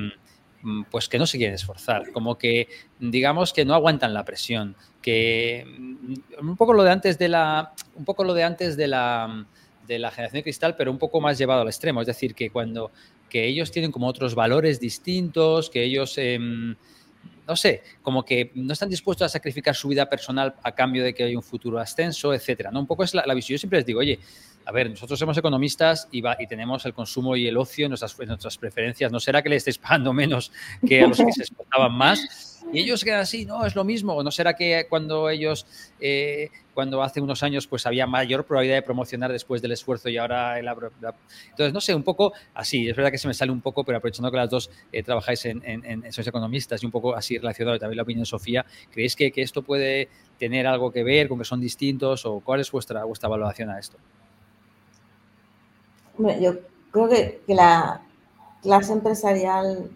pues 0.91 1.09
que 1.09 1.19
no 1.19 1.27
se 1.27 1.39
quieren 1.39 1.55
esforzar, 1.55 2.11
como 2.13 2.39
que 2.39 2.69
digamos 2.99 3.53
que 3.53 3.65
no 3.65 3.75
aguantan 3.75 4.15
la 4.15 4.25
presión, 4.25 4.77
que 5.03 5.65
mm, 5.67 6.49
un 6.49 6.57
poco 6.57 6.73
lo 6.73 6.83
de 6.83 6.91
antes 6.91 7.19
de 7.19 7.29
la, 7.29 7.73
un 7.95 8.05
poco 8.05 8.25
lo 8.25 8.35
de 8.35 8.45
antes 8.45 8.77
de 8.77 8.89
la, 8.89 9.47
de 9.87 9.99
la 9.99 10.11
generación 10.11 10.41
de 10.41 10.45
cristal, 10.45 10.77
pero 10.77 10.91
un 10.91 10.99
poco 10.99 11.21
más 11.21 11.39
llevado 11.39 11.63
al 11.63 11.69
extremo, 11.69 12.01
es 12.01 12.07
decir, 12.07 12.35
que 12.35 12.51
cuando 12.51 12.91
que 13.29 13.47
ellos 13.47 13.71
tienen 13.73 13.91
como 13.91 14.07
otros 14.07 14.35
valores 14.35 14.79
distintos, 14.79 15.69
que 15.69 15.83
ellos 15.83 16.17
em, 16.19 16.77
no 17.47 17.57
sé, 17.57 17.83
como 18.03 18.25
que 18.25 18.51
no 18.55 18.73
están 18.73 18.89
dispuestos 18.89 19.27
a 19.27 19.29
sacrificar 19.29 19.75
su 19.75 19.89
vida 19.89 20.09
personal 20.09 20.55
a 20.63 20.73
cambio 20.73 21.05
de 21.05 21.15
que 21.15 21.25
haya 21.25 21.37
un 21.37 21.43
futuro 21.43 21.79
ascenso, 21.79 22.33
etcétera. 22.33 22.71
¿no? 22.71 22.81
Un 22.81 22.87
poco 22.87 23.05
es 23.05 23.15
la, 23.15 23.35
visión. 23.35 23.57
Yo 23.57 23.59
siempre 23.59 23.79
les 23.81 23.87
digo, 23.87 24.01
oye, 24.01 24.19
a 24.65 24.73
ver, 24.73 24.89
nosotros 24.89 25.19
somos 25.19 25.37
economistas 25.37 26.09
y, 26.11 26.23
tenemos 26.47 26.87
el 26.87 26.95
consumo 26.95 27.37
y 27.37 27.47
el 27.47 27.57
ocio 27.57 27.87
en 27.87 27.91
nuestras, 27.91 28.19
nuestras 28.19 28.57
preferencias. 28.57 29.13
¿No 29.13 29.21
será 29.21 29.43
que 29.43 29.51
le 29.51 29.57
estéis 29.57 29.79
pagando 29.79 30.13
menos 30.13 30.53
que 30.87 31.03
a 31.03 31.07
los 31.07 31.19
que 31.19 31.33
se 31.33 31.43
exportaban 31.43 31.93
más? 31.93 32.63
Y 32.73 32.81
ellos 32.81 33.05
quedan 33.05 33.21
así, 33.21 33.45
no, 33.45 33.67
es 33.67 33.75
lo 33.75 33.85
mismo. 33.85 34.23
¿No 34.23 34.31
será 34.31 34.55
que 34.55 34.87
cuando 34.89 35.29
ellos, 35.29 35.67
eh, 36.01 36.49
cuando 36.75 37.03
hace 37.03 37.21
unos 37.21 37.43
años, 37.43 37.67
pues 37.67 37.87
había 37.87 38.07
mayor 38.07 38.45
probabilidad 38.45 38.77
de 38.77 38.83
promocionar 38.83 39.33
después 39.33 39.63
del 39.63 39.73
esfuerzo 39.73 40.09
y 40.09 40.19
ahora 40.19 40.59
el... 40.59 40.67
Entonces, 40.67 41.73
no 41.73 41.81
sé, 41.81 41.95
un 41.95 42.03
poco 42.03 42.33
así. 42.53 42.89
Es 42.89 42.97
verdad 42.97 43.11
que 43.11 43.19
se 43.19 43.29
me 43.29 43.35
sale 43.35 43.53
un 43.53 43.61
poco, 43.61 43.85
pero 43.85 43.99
aprovechando 43.99 44.31
que 44.31 44.37
las 44.37 44.51
dos 44.51 44.71
eh, 44.93 45.03
trabajáis 45.03 45.45
en, 45.47 45.63
en, 45.65 46.13
sois 46.13 46.27
economistas 46.27 46.83
y 46.83 46.87
un 46.87 46.93
poco 46.93 47.15
así 47.15 47.39
relacionado 47.39 47.79
también 47.79 47.97
la 47.97 48.03
opinión 48.03 48.23
de 48.23 48.27
Sofía, 48.27 48.67
¿creéis 48.91 49.17
que, 49.17 49.31
que 49.31 49.43
esto 49.43 49.63
puede 49.63 50.09
tener 50.39 50.67
algo 50.67 50.91
que 50.91 51.05
ver 51.05 51.29
con 51.29 51.39
que 51.39 51.45
son 51.45 51.61
distintos 51.61 52.27
o 52.27 52.41
cuál 52.41 52.61
es 52.61 52.71
vuestra, 52.71 53.05
vuestra 53.05 53.29
valoración 53.29 53.71
a 53.71 53.79
esto? 53.79 53.97
yo 56.41 56.55
creo 56.91 57.09
que, 57.09 57.41
la 57.49 58.01
clase 58.63 58.93
empresarial 58.93 59.91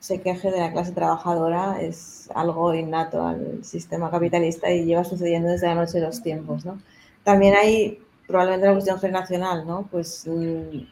se 0.00 0.20
queje 0.22 0.50
de 0.50 0.58
la 0.58 0.72
clase 0.72 0.92
trabajadora 0.92 1.80
es 1.80 2.28
algo 2.34 2.74
innato 2.74 3.22
al 3.24 3.64
sistema 3.64 4.10
capitalista 4.10 4.70
y 4.70 4.86
lleva 4.86 5.04
sucediendo 5.04 5.50
desde 5.50 5.66
la 5.68 5.74
noche 5.74 6.00
de 6.00 6.06
los 6.06 6.22
tiempos, 6.22 6.64
¿no? 6.64 6.80
También 7.22 7.54
hay 7.54 8.00
probablemente 8.26 8.66
la 8.66 8.72
cuestión 8.72 8.98
generacional, 8.98 9.66
¿no? 9.66 9.88
Pues, 9.90 10.26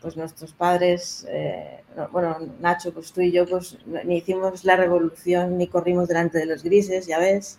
pues 0.03 0.17
nuestros 0.17 0.53
padres, 0.53 1.27
eh, 1.29 1.81
bueno, 2.13 2.37
Nacho, 2.61 2.93
pues 2.93 3.13
tú 3.13 3.23
y 3.23 3.33
yo, 3.33 3.47
pues 3.47 3.79
ni 4.05 4.19
hicimos 4.19 4.65
la 4.65 4.77
revolución 4.77 5.57
ni 5.57 5.69
corrimos 5.69 6.09
delante 6.09 6.39
de 6.39 6.47
los 6.47 6.63
grises, 6.63 7.07
ya 7.07 7.19
ves, 7.19 7.59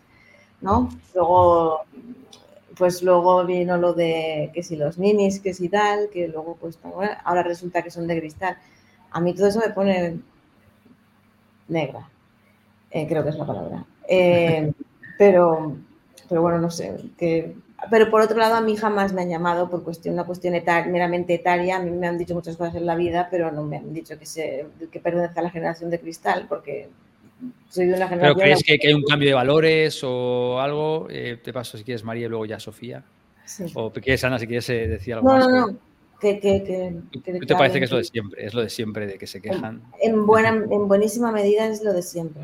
¿no? 0.61 0.89
Luego, 1.15 1.79
pues 2.77 3.01
luego 3.01 3.43
vino 3.45 3.77
lo 3.77 3.93
de 3.93 4.51
que 4.53 4.61
si 4.63 4.75
los 4.75 4.99
ninis, 4.99 5.39
que 5.39 5.53
si 5.53 5.67
tal, 5.69 6.09
que 6.09 6.27
luego 6.27 6.57
pues 6.61 6.77
ahora 7.23 7.43
resulta 7.43 7.81
que 7.81 7.89
son 7.89 8.05
de 8.07 8.19
cristal. 8.19 8.57
A 9.11 9.19
mí 9.19 9.33
todo 9.33 9.47
eso 9.47 9.59
me 9.59 9.73
pone 9.73 10.19
negra, 11.69 12.09
eh, 12.91 13.07
creo 13.07 13.23
que 13.23 13.29
es 13.29 13.37
la 13.37 13.45
palabra. 13.45 13.85
Eh, 14.07 14.71
pero, 15.17 15.77
pero 16.27 16.41
bueno, 16.41 16.59
no 16.59 16.69
sé, 16.69 16.95
que 17.17 17.55
pero 17.89 18.09
por 18.09 18.21
otro 18.21 18.37
lado, 18.37 18.55
a 18.55 18.61
mí 18.61 18.75
jamás 18.75 19.13
me 19.13 19.21
han 19.21 19.29
llamado 19.29 19.69
por 19.69 19.83
cuestión, 19.83 20.13
una 20.13 20.25
cuestión 20.25 20.53
meramente 20.87 21.33
etaria. 21.35 21.77
A 21.77 21.79
mí 21.81 21.91
me 21.91 22.07
han 22.07 22.17
dicho 22.17 22.33
muchas 22.33 22.57
cosas 22.57 22.75
en 22.75 22.85
la 22.85 22.95
vida, 22.95 23.27
pero 23.31 23.51
no 23.51 23.63
me 23.63 23.77
han 23.77 23.93
dicho 23.93 24.17
que, 24.19 24.25
se, 24.25 24.65
que 24.91 24.99
pertenezca 24.99 25.39
a 25.39 25.43
la 25.43 25.49
generación 25.49 25.89
de 25.89 25.99
cristal, 25.99 26.45
porque 26.49 26.89
soy 27.69 27.87
de 27.87 27.93
una 27.93 28.07
generación. 28.07 28.37
¿Pero 28.37 28.45
crees 28.45 28.63
que, 28.63 28.87
hay 28.87 28.93
un 28.93 29.03
cambio 29.03 29.29
de 29.29 29.33
valores 29.33 30.01
o 30.03 30.59
algo? 30.59 31.07
Eh, 31.09 31.39
te 31.41 31.53
paso 31.53 31.77
si 31.77 31.83
quieres, 31.83 32.03
María, 32.03 32.25
y 32.25 32.29
luego 32.29 32.45
ya 32.45 32.59
Sofía. 32.59 33.03
Sí. 33.45 33.65
O 33.73 33.91
quieres, 33.91 34.23
Ana, 34.23 34.37
si 34.37 34.45
quieres 34.45 34.67
decir 34.67 35.13
algo 35.13 35.29
no, 35.29 35.35
más. 35.35 35.47
No, 35.47 35.67
no, 35.67 35.79
que, 36.19 36.39
que, 36.39 37.01
que, 37.23 37.39
te 37.39 37.55
parece 37.55 37.79
que 37.79 37.85
es 37.85 37.91
lo 37.91 37.97
de 37.97 38.03
siempre? 38.03 38.45
Es 38.45 38.53
lo 38.53 38.61
de 38.61 38.69
siempre 38.69 39.07
de 39.07 39.17
que 39.17 39.27
se 39.27 39.41
quejan. 39.41 39.81
En, 40.01 40.25
buena, 40.25 40.49
en 40.49 40.87
buenísima 40.87 41.31
medida 41.31 41.65
es 41.67 41.83
lo 41.83 41.93
de 41.93 42.01
siempre. 42.01 42.43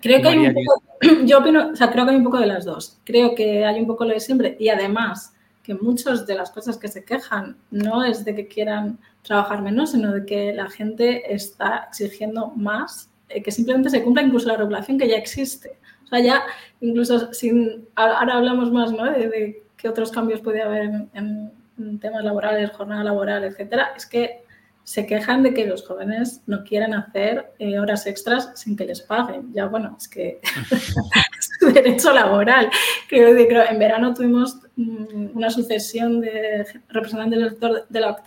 Creo 0.00 0.22
que 0.22 0.28
hay 0.28 0.38
un 0.38 0.54
poco, 0.54 0.82
yo 1.24 1.38
opino, 1.38 1.70
o 1.70 1.76
sea, 1.76 1.90
creo 1.90 2.04
que 2.04 2.12
hay 2.12 2.16
un 2.16 2.24
poco 2.24 2.38
de 2.38 2.46
las 2.46 2.64
dos. 2.64 2.98
Creo 3.04 3.34
que 3.34 3.64
hay 3.64 3.80
un 3.80 3.86
poco 3.86 4.04
lo 4.04 4.14
de 4.14 4.20
siempre 4.20 4.56
y 4.58 4.68
además 4.68 5.34
que 5.62 5.74
muchas 5.74 6.26
de 6.28 6.36
las 6.36 6.52
cosas 6.52 6.78
que 6.78 6.86
se 6.86 7.04
quejan 7.04 7.56
no 7.72 8.04
es 8.04 8.24
de 8.24 8.36
que 8.36 8.46
quieran 8.46 9.00
trabajar 9.22 9.62
menos, 9.62 9.90
sino 9.90 10.12
de 10.12 10.24
que 10.24 10.52
la 10.52 10.70
gente 10.70 11.34
está 11.34 11.88
exigiendo 11.88 12.52
más, 12.54 13.10
eh, 13.28 13.42
que 13.42 13.50
simplemente 13.50 13.90
se 13.90 14.04
cumpla 14.04 14.22
incluso 14.22 14.46
la 14.46 14.56
regulación 14.56 14.96
que 14.96 15.08
ya 15.08 15.16
existe. 15.16 15.76
O 16.04 16.06
sea, 16.06 16.20
ya 16.20 16.44
incluso 16.80 17.32
sin, 17.32 17.88
ahora 17.96 18.34
hablamos 18.34 18.70
más 18.70 18.92
¿no? 18.92 19.06
de, 19.06 19.64
qué 19.76 19.88
otros 19.88 20.12
cambios 20.12 20.40
puede 20.40 20.62
haber 20.62 20.84
en, 20.84 21.10
en 21.14 21.52
temas 22.00 22.24
laborales, 22.24 22.70
jornada 22.70 23.04
laboral, 23.04 23.44
etcétera, 23.44 23.92
es 23.96 24.06
que 24.06 24.44
se 24.86 25.04
quejan 25.04 25.42
de 25.42 25.52
que 25.52 25.66
los 25.66 25.84
jóvenes 25.84 26.42
no 26.46 26.62
quieren 26.62 26.94
hacer 26.94 27.52
eh, 27.58 27.76
horas 27.80 28.06
extras 28.06 28.52
sin 28.54 28.76
que 28.76 28.84
les 28.84 29.00
paguen. 29.00 29.52
Ya, 29.52 29.66
bueno, 29.66 29.96
es 29.98 30.06
que 30.06 30.38
es 30.70 31.50
su 31.58 31.72
derecho 31.72 32.12
laboral. 32.12 32.70
Creo 33.08 33.34
que 33.34 33.48
en 33.68 33.78
verano 33.80 34.14
tuvimos 34.14 34.60
mm, 34.76 35.36
una 35.36 35.50
sucesión 35.50 36.20
de 36.20 36.64
representantes 36.88 37.40
del 37.40 37.50
sector 37.50 37.86
de 37.88 38.00
la, 38.00 38.22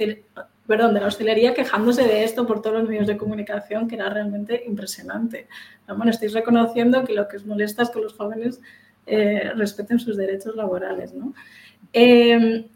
perdón, 0.68 0.93
de 0.93 1.00
la 1.00 1.08
hostelería 1.08 1.54
quejándose 1.54 2.04
de 2.04 2.26
esto 2.26 2.45
por 2.45 2.62
todos 2.62 2.82
los 2.82 2.89
medios 2.89 3.08
de 3.08 3.16
comunicación, 3.16 3.88
que 3.88 3.95
era 3.95 4.10
realmente 4.10 4.62
impresionante. 4.68 5.47
Bueno, 5.88 6.12
estáis 6.12 6.34
reconociendo 6.34 7.06
que 7.06 7.14
lo 7.14 7.30
que 7.30 7.38
os 7.38 7.45
molesta 7.45 7.84
es 7.84 7.89
que 7.89 8.02
los 8.02 8.14
jóvenes 8.16 8.60
eh, 9.06 9.52
respeten 9.56 9.97
sus 9.97 10.18
derechos 10.18 10.58
laborales. 10.58 11.14
¿no? 11.14 11.34
Eh, 11.93 12.68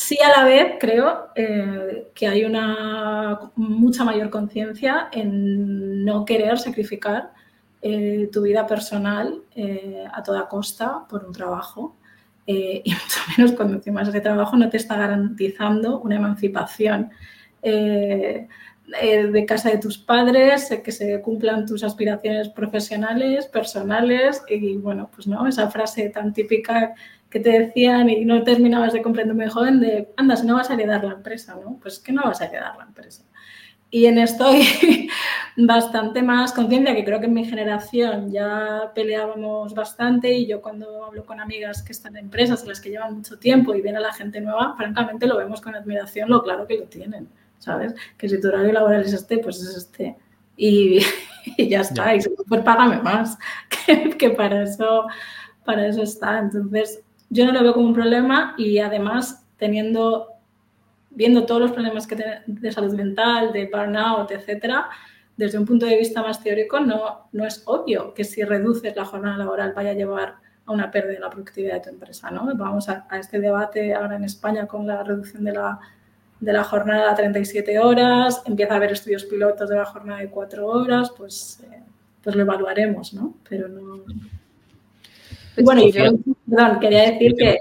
Sí, 0.00 0.16
a 0.24 0.30
la 0.30 0.44
vez 0.44 0.76
creo 0.80 1.28
eh, 1.34 2.10
que 2.14 2.26
hay 2.26 2.46
una 2.46 3.38
mucha 3.54 4.02
mayor 4.02 4.30
conciencia 4.30 5.10
en 5.12 6.06
no 6.06 6.24
querer 6.24 6.58
sacrificar 6.58 7.34
eh, 7.82 8.30
tu 8.32 8.40
vida 8.40 8.66
personal 8.66 9.42
eh, 9.54 10.06
a 10.10 10.22
toda 10.22 10.48
costa 10.48 11.06
por 11.06 11.26
un 11.26 11.32
trabajo 11.32 11.98
y 12.46 12.82
mucho 12.90 13.20
menos 13.36 13.52
cuando 13.52 13.74
encima 13.74 14.00
ese 14.00 14.22
trabajo 14.22 14.56
no 14.56 14.70
te 14.70 14.78
está 14.78 14.96
garantizando 14.96 16.00
una 16.00 16.16
emancipación 16.16 17.10
de 17.62 18.48
casa 19.46 19.68
de 19.68 19.78
tus 19.78 19.98
padres, 19.98 20.74
que 20.82 20.92
se 20.92 21.20
cumplan 21.20 21.66
tus 21.66 21.84
aspiraciones 21.84 22.48
profesionales, 22.48 23.46
personales 23.48 24.42
y 24.48 24.78
bueno, 24.78 25.10
pues 25.14 25.26
no, 25.26 25.46
esa 25.46 25.70
frase 25.70 26.08
tan 26.08 26.32
típica 26.32 26.94
que 27.30 27.40
te 27.40 27.50
decían 27.50 28.10
y 28.10 28.24
no 28.24 28.42
terminabas 28.42 28.92
de 28.92 29.02
comprender 29.02 29.36
muy 29.36 29.48
joven 29.48 29.80
de, 29.80 30.12
anda, 30.16 30.36
si 30.36 30.46
no 30.46 30.56
vas 30.56 30.68
a 30.68 30.74
heredar 30.74 31.04
la 31.04 31.14
empresa, 31.14 31.56
¿no? 31.62 31.78
Pues 31.80 32.00
que 32.00 32.12
no 32.12 32.22
vas 32.24 32.40
a 32.40 32.46
heredar 32.46 32.76
la 32.76 32.84
empresa. 32.84 33.24
Y 33.88 34.06
en 34.06 34.18
esto 34.18 34.46
hay 34.46 35.08
bastante 35.56 36.22
más 36.22 36.52
conciencia, 36.52 36.94
que 36.94 37.04
creo 37.04 37.20
que 37.20 37.26
en 37.26 37.34
mi 37.34 37.44
generación 37.44 38.30
ya 38.30 38.92
peleábamos 38.94 39.74
bastante 39.74 40.32
y 40.32 40.46
yo 40.46 40.60
cuando 40.60 41.04
hablo 41.04 41.24
con 41.24 41.40
amigas 41.40 41.82
que 41.82 41.92
están 41.92 42.16
en 42.16 42.24
empresas, 42.24 42.62
en 42.62 42.68
las 42.68 42.80
que 42.80 42.90
llevan 42.90 43.16
mucho 43.16 43.38
tiempo 43.38 43.74
y 43.74 43.80
ven 43.80 43.96
a 43.96 44.00
la 44.00 44.12
gente 44.12 44.40
nueva, 44.40 44.74
francamente 44.76 45.26
lo 45.26 45.36
vemos 45.36 45.60
con 45.60 45.74
admiración, 45.74 46.30
lo 46.30 46.42
claro 46.42 46.66
que 46.66 46.78
lo 46.78 46.84
tienen, 46.84 47.28
¿sabes? 47.58 47.94
Que 48.16 48.28
si 48.28 48.40
tu 48.40 48.48
horario 48.48 48.72
laboral 48.72 49.02
es 49.02 49.12
este, 49.12 49.38
pues 49.38 49.60
es 49.60 49.76
este. 49.76 50.16
Y, 50.56 51.00
ya 51.58 51.80
está, 51.80 52.14
y 52.14 52.20
pues 52.48 52.62
págame 52.62 53.02
más, 53.02 53.38
que, 53.86 54.10
que 54.10 54.30
para, 54.30 54.62
eso, 54.62 55.06
para 55.64 55.86
eso 55.86 56.02
está. 56.02 56.38
Entonces, 56.38 57.02
yo 57.30 57.46
no 57.46 57.52
lo 57.52 57.62
veo 57.62 57.72
como 57.72 57.86
un 57.86 57.94
problema 57.94 58.54
y 58.58 58.78
además 58.78 59.46
teniendo, 59.56 60.28
viendo 61.10 61.46
todos 61.46 61.60
los 61.60 61.72
problemas 61.72 62.06
que 62.06 62.16
de 62.46 62.72
salud 62.72 62.92
mental, 62.94 63.52
de 63.52 63.66
burnout, 63.66 64.30
etcétera, 64.32 64.88
desde 65.36 65.58
un 65.58 65.64
punto 65.64 65.86
de 65.86 65.96
vista 65.96 66.22
más 66.22 66.42
teórico 66.42 66.80
no, 66.80 67.28
no 67.32 67.46
es 67.46 67.62
obvio 67.64 68.12
que 68.12 68.24
si 68.24 68.42
reduces 68.42 68.94
la 68.94 69.06
jornada 69.06 69.38
laboral 69.38 69.72
vaya 69.74 69.90
a 69.90 69.94
llevar 69.94 70.34
a 70.66 70.72
una 70.72 70.90
pérdida 70.90 71.14
de 71.14 71.20
la 71.20 71.30
productividad 71.30 71.74
de 71.74 71.80
tu 71.80 71.88
empresa. 71.88 72.30
¿no? 72.30 72.54
Vamos 72.56 72.88
a, 72.88 73.06
este 73.18 73.40
debate 73.40 73.94
ahora 73.94 74.16
en 74.16 74.24
España 74.24 74.66
con 74.66 74.86
la 74.86 75.02
reducción 75.02 75.44
de 75.44 75.52
la, 75.52 75.78
de 76.40 76.52
la 76.52 76.64
jornada 76.64 77.12
a 77.12 77.14
37 77.14 77.78
horas, 77.78 78.42
empieza 78.44 78.74
a 78.74 78.76
haber 78.76 78.92
estudios 78.92 79.24
pilotos 79.24 79.70
de 79.70 79.76
la 79.76 79.86
jornada 79.86 80.20
de 80.20 80.28
4 80.28 80.66
horas, 80.66 81.10
pues, 81.16 81.64
eh, 81.70 81.82
pues 82.22 82.36
lo 82.36 82.42
evaluaremos, 82.42 83.14
¿no? 83.14 83.34
Pero 83.48 83.68
no, 83.68 84.02
bueno, 85.62 85.82
y 85.82 85.92
perdón, 85.92 86.80
quería 86.80 87.10
decir 87.10 87.34
que, 87.34 87.58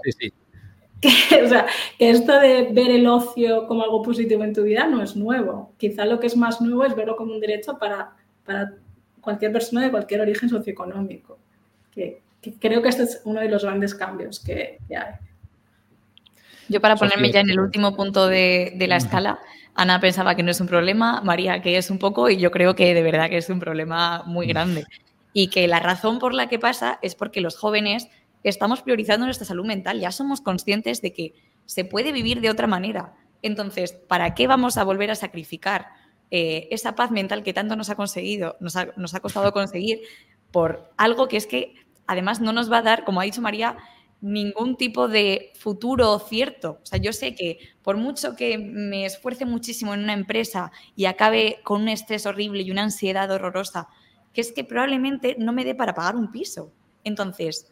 que, 1.02 2.10
esto 2.10 2.40
de 2.40 2.70
ver 2.72 2.92
el 2.92 3.08
ocio 3.08 3.68
como 3.68 3.84
algo 3.84 4.02
positivo 4.02 4.44
en 4.44 4.54
tu 4.54 4.64
vida 4.64 4.88
no 4.88 5.02
es 5.02 5.16
nuevo. 5.16 5.74
Quizá 5.78 6.06
lo 6.06 6.20
que 6.20 6.28
es 6.28 6.36
más 6.36 6.62
nuevo 6.62 6.86
es 6.86 6.96
verlo 6.96 7.16
como 7.16 7.34
un 7.34 7.40
derecho 7.40 7.78
para, 7.78 8.12
para 8.46 8.74
cualquier 9.22 9.52
persona 9.52 9.84
de 9.84 9.92
cualquier 9.92 10.22
origen 10.22 10.50
socioeconómico. 10.50 11.40
Que, 11.92 12.22
creo 12.60 12.82
que 12.82 12.90
este 12.90 13.04
es 13.04 13.22
uno 13.26 13.40
de 13.40 13.50
los 13.50 13.64
grandes 13.64 13.96
cambios 13.96 14.40
que, 14.40 14.80
hay. 14.90 15.16
Yo 16.68 16.80
para 16.80 16.96
ponerme 16.96 17.32
ya 17.32 17.40
en 17.40 17.50
el 17.50 17.60
último 17.60 17.96
punto 17.96 18.28
de, 18.28 18.74
de, 18.76 18.88
la 18.88 18.98
escala, 18.98 19.40
Ana 19.74 20.00
pensaba 20.00 20.36
que 20.36 20.44
no 20.44 20.52
es 20.52 20.62
un 20.62 20.68
problema, 20.68 21.22
María 21.22 21.62
que 21.62 21.78
es 21.78 21.90
un 21.90 21.98
poco 21.98 22.30
y 22.30 22.38
yo 22.38 22.52
creo 22.52 22.76
que 22.76 22.94
de 22.94 23.02
verdad 23.02 23.30
que 23.30 23.38
es 23.38 23.50
un 23.50 23.60
problema 23.60 24.24
muy 24.26 24.46
grande 24.46 24.86
y 25.42 25.48
que 25.48 25.70
la 25.70 25.80
razón 25.80 26.20
por 26.20 26.34
la 26.34 26.50
que 26.50 26.60
pasa 26.60 27.00
es 27.02 27.16
porque 27.16 27.40
los 27.40 27.56
jóvenes 27.56 28.10
estamos 28.44 28.82
priorizando 28.82 29.26
nuestra 29.26 29.46
salud 29.48 29.66
mental, 29.66 29.98
ya 30.02 30.12
somos 30.12 30.42
conscientes 30.42 31.02
de 31.02 31.14
que 31.14 31.34
se 31.66 31.86
puede 31.86 32.12
vivir 32.12 32.42
de 32.42 32.50
otra 32.50 32.68
manera. 32.68 33.16
Entonces, 33.42 33.94
¿para 33.94 34.36
qué 34.36 34.48
vamos 34.48 34.78
a 34.78 34.84
volver 34.84 35.12
a 35.12 35.16
sacrificar 35.16 35.88
eh, 36.30 36.68
esa 36.72 36.94
paz 36.94 37.12
mental 37.12 37.42
que 37.42 37.54
tanto 37.54 37.78
nos 37.78 37.90
ha 37.90 37.96
conseguido, 37.96 38.58
nos 38.60 38.76
ha, 38.76 38.90
nos 38.98 39.16
ha 39.16 39.22
costado 39.22 39.54
conseguir 39.54 40.02
por 40.52 40.92
algo 40.98 41.30
que 41.30 41.38
es 41.38 41.48
que 41.48 41.74
además 42.06 42.42
no 42.42 42.52
nos 42.52 42.70
va 42.70 42.80
a 42.80 42.82
dar, 42.82 43.06
como 43.06 43.22
ha 43.22 43.24
dicho 43.24 43.42
María, 43.42 43.78
ningún 44.20 44.76
tipo 44.76 45.08
de 45.08 45.54
futuro 45.58 46.20
cierto. 46.20 46.80
O 46.84 46.86
sea, 46.86 47.00
yo 47.00 47.14
sé 47.14 47.34
que 47.34 47.60
por 47.82 47.96
mucho 47.96 48.36
que 48.36 48.58
me 48.58 49.06
esfuerce 49.06 49.46
muchísimo 49.46 49.94
en 49.94 50.04
una 50.04 50.12
empresa 50.12 50.74
y 50.98 51.06
acabe 51.06 51.62
con 51.64 51.84
un 51.84 51.88
estrés 51.88 52.26
horrible 52.26 52.64
y 52.64 52.72
una 52.72 52.84
ansiedad 52.84 53.32
horrorosa, 53.32 53.88
que 54.34 54.42
es 54.42 54.52
que 54.52 54.64
probablemente 54.64 55.36
no 55.40 55.54
me 55.54 55.66
dé 55.66 55.76
para 55.76 55.94
pagar 55.94 56.16
un 56.16 56.32
piso. 56.32 56.72
Entonces, 57.04 57.68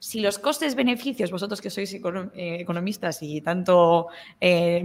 si 0.00 0.20
los 0.20 0.38
costes-beneficios, 0.38 1.30
vosotros 1.30 1.60
que 1.60 1.68
sois 1.68 1.92
eh, 1.92 2.00
economistas 2.58 3.22
y 3.22 3.42
tanto 3.42 4.08
eh, 4.40 4.82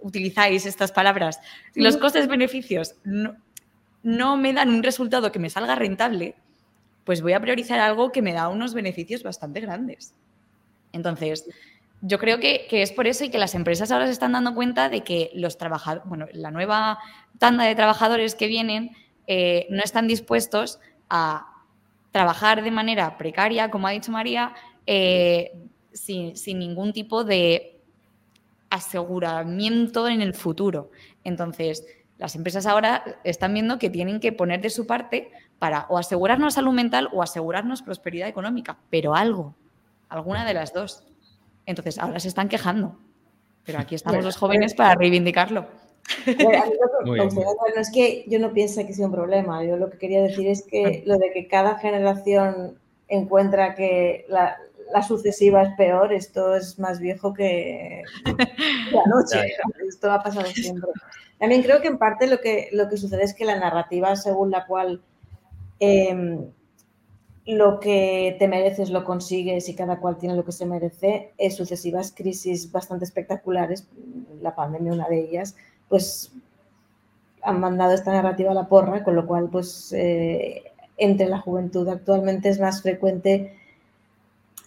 utilizáis 0.00 0.64
estas 0.64 0.92
palabras, 0.92 1.40
si 1.74 1.80
los 1.80 1.96
costes-beneficios 1.96 2.94
no, 3.04 4.36
me 4.36 4.52
dan 4.52 4.70
un 4.70 4.82
resultado 4.82 5.32
que 5.32 5.40
me 5.40 5.50
salga 5.50 5.74
rentable, 5.74 6.36
pues 7.04 7.20
voy 7.20 7.32
a 7.32 7.40
priorizar 7.40 7.80
algo 7.80 8.12
que 8.12 8.22
me 8.22 8.32
da 8.32 8.48
unos 8.48 8.74
beneficios 8.74 9.24
bastante 9.24 9.60
grandes. 9.60 10.14
Entonces, 10.92 11.48
yo 12.00 12.18
creo 12.18 12.38
que, 12.38 12.66
es 12.70 12.92
por 12.92 13.08
eso 13.08 13.24
y 13.24 13.30
que 13.30 13.38
las 13.38 13.56
empresas 13.56 13.90
ahora 13.90 14.06
se 14.06 14.12
están 14.12 14.32
dando 14.32 14.54
cuenta 14.54 14.88
de 14.88 15.02
que 15.02 15.30
los 15.34 15.58
trabajadores, 15.58 16.08
bueno, 16.08 16.26
la 16.32 16.52
nueva 16.52 16.98
tanda 17.38 17.64
de 17.64 17.74
trabajadores 17.74 18.36
que 18.36 18.46
vienen 18.46 18.92
eh, 19.26 19.66
no 19.70 19.82
están 19.82 20.08
dispuestos 20.08 20.80
a 21.08 21.46
trabajar 22.10 22.62
de 22.62 22.70
manera 22.70 23.16
precaria, 23.16 23.70
como 23.70 23.86
ha 23.86 23.90
dicho 23.90 24.12
María, 24.12 24.54
eh, 24.86 25.52
sin, 25.92 26.34
ningún 26.58 26.92
tipo 26.92 27.24
de 27.24 27.80
aseguramiento 28.70 30.08
en 30.08 30.22
el 30.22 30.34
futuro. 30.34 30.90
Entonces, 31.24 31.86
las 32.18 32.34
empresas 32.36 32.66
ahora 32.66 33.04
están 33.24 33.54
viendo 33.54 33.78
que 33.78 33.90
tienen 33.90 34.20
que 34.20 34.32
poner 34.32 34.60
de 34.60 34.70
su 34.70 34.86
parte 34.86 35.30
para 35.58 35.86
o 35.88 35.98
asegurarnos 35.98 36.54
salud 36.54 36.72
mental 36.72 37.08
o 37.12 37.22
asegurarnos 37.22 37.82
prosperidad 37.82 38.28
económica, 38.28 38.78
pero 38.90 39.14
algo, 39.14 39.54
alguna 40.08 40.44
de 40.44 40.54
las 40.54 40.72
dos. 40.72 41.04
Entonces, 41.66 41.98
ahora 41.98 42.20
se 42.20 42.28
están 42.28 42.48
quejando, 42.48 42.98
pero 43.64 43.78
aquí 43.78 43.94
estamos 43.94 44.24
los 44.24 44.36
jóvenes 44.36 44.74
para 44.74 44.94
reivindicarlo. 44.94 45.68
No 46.26 47.66
es 47.80 47.90
que 47.90 48.24
yo 48.28 48.38
no 48.38 48.52
piense 48.52 48.86
que 48.86 48.92
sea 48.92 49.06
un 49.06 49.12
problema, 49.12 49.64
yo 49.64 49.76
lo 49.76 49.90
que 49.90 49.98
quería 49.98 50.22
decir 50.22 50.48
es 50.48 50.62
que 50.62 51.02
lo 51.06 51.18
de 51.18 51.30
que 51.32 51.46
cada 51.48 51.78
generación 51.78 52.78
encuentra 53.08 53.74
que 53.74 54.26
la, 54.28 54.56
sucesiva 55.06 55.62
es 55.62 55.70
peor, 55.76 56.12
esto 56.12 56.54
es 56.54 56.78
más 56.78 57.00
viejo 57.00 57.32
que 57.32 58.02
la 58.92 59.04
noche, 59.06 59.54
esto 59.88 60.10
ha 60.10 60.22
pasado 60.22 60.46
siempre. 60.46 60.90
También 61.38 61.62
creo 61.62 61.80
que 61.80 61.88
en 61.88 61.98
parte 61.98 62.26
lo 62.26 62.40
que, 62.40 62.68
lo 62.72 62.88
que 62.88 62.96
sucede 62.96 63.22
es 63.24 63.34
que 63.34 63.44
la 63.44 63.58
narrativa 63.58 64.14
según 64.16 64.50
la 64.50 64.66
cual 64.66 65.02
em, 65.80 66.50
lo 67.46 67.80
que 67.80 68.36
te 68.38 68.48
mereces 68.48 68.90
lo 68.90 69.04
consigues 69.04 69.68
y 69.68 69.74
cada 69.74 69.98
cual 69.98 70.18
tiene 70.18 70.36
lo 70.36 70.44
que 70.44 70.52
se 70.52 70.66
merece, 70.66 71.32
es 71.38 71.56
sucesivas 71.56 72.12
crisis 72.14 72.70
bastante 72.70 73.04
espectaculares, 73.04 73.88
la 74.40 74.54
pandemia 74.54 74.92
una 74.92 75.08
de 75.08 75.20
ellas, 75.20 75.56
pues 75.92 76.32
han 77.42 77.60
mandado 77.60 77.92
esta 77.92 78.12
narrativa 78.12 78.52
a 78.52 78.54
la 78.54 78.66
porra, 78.66 79.04
con 79.04 79.14
lo 79.14 79.26
cual 79.26 79.50
pues 79.50 79.92
eh, 79.92 80.62
entre 80.96 81.28
la 81.28 81.38
juventud 81.38 81.86
actualmente 81.86 82.48
es 82.48 82.58
más 82.58 82.80
frecuente, 82.80 83.58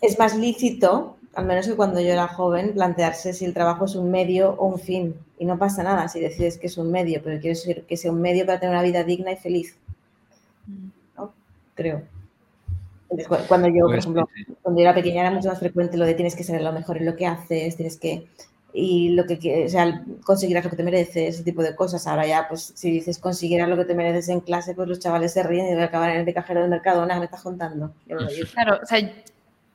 es 0.01 0.19
más 0.19 0.38
lícito, 0.38 1.17
al 1.34 1.47
menos 1.47 1.67
que 1.67 1.76
cuando 1.76 1.99
yo 1.99 2.09
era 2.09 2.28
joven, 2.28 2.73
plantearse 2.76 3.34
si 3.34 3.43
el 3.43 3.55
trabajo 3.55 3.86
es 3.86 3.95
un 3.95 4.11
medio 4.11 4.51
o 4.51 4.67
un 4.67 4.78
fin. 4.78 5.15
Y 5.39 5.45
no 5.45 5.57
pasa 5.57 5.82
nada 5.82 6.07
si 6.09 6.19
decides 6.19 6.59
que 6.59 6.67
es 6.67 6.78
un 6.78 6.91
medio, 6.91 7.21
pero 7.23 7.39
quiero 7.39 7.57
decir 7.57 7.86
que 7.88 7.97
sea 7.97 8.11
un 8.11 8.21
medio 8.21 8.45
para 8.45 8.59
tener 8.59 8.76
una 8.76 8.84
vida 8.84 9.03
digna 9.03 9.32
y 9.32 9.38
feliz. 9.38 9.76
¿no? 11.17 11.34
Creo. 11.73 12.03
Cuando 13.47 13.67
yo, 13.69 13.86
por 13.86 13.93
pues, 13.93 14.03
ejemplo, 14.03 14.30
cuando 14.61 14.80
yo 14.80 14.86
era 14.86 14.93
pequeña 14.93 15.21
era 15.21 15.32
mucho 15.32 15.49
más 15.49 15.57
frecuente 15.57 15.97
lo 15.97 16.05
de 16.05 16.13
tienes 16.13 16.36
que 16.36 16.43
ser 16.43 16.61
lo 16.61 16.71
mejor 16.71 16.97
en 16.97 17.07
lo 17.07 17.15
que 17.15 17.26
haces, 17.26 17.78
tienes 17.78 17.97
que 17.97 18.28
y 18.78 19.09
lo 19.09 19.26
que 19.26 19.65
o 19.65 19.69
sea, 19.69 20.03
conseguirás 20.26 20.65
lo 20.65 20.69
que 20.69 20.76
te 20.76 20.84
mereces, 20.84 21.36
ese 21.36 21.43
tipo 21.43 21.63
de 21.63 21.76
cosas. 21.76 22.05
Ahora 22.07 22.28
ya, 22.28 22.47
pues 22.49 22.73
si 22.76 22.91
dices 22.91 23.19
conseguirás 23.19 23.69
lo 23.69 23.78
que 23.78 23.86
te 23.86 23.95
mereces 23.95 24.28
en 24.28 24.41
clase, 24.41 24.76
pues 24.76 24.89
los 24.89 24.99
chavales 24.99 25.32
se 25.32 25.43
ríen 25.43 25.67
y 25.67 25.69
debe 25.69 25.84
acabar 25.84 26.09
en 26.09 26.28
el 26.28 26.34
cajero 26.34 26.59
del 26.59 26.69
mercado, 26.69 27.05
nada, 27.05 27.19
me 27.19 27.26
estás 27.26 27.41
contando. 27.41 27.93
Claro, 28.53 28.80
o 28.84 28.86
sea, 28.86 29.13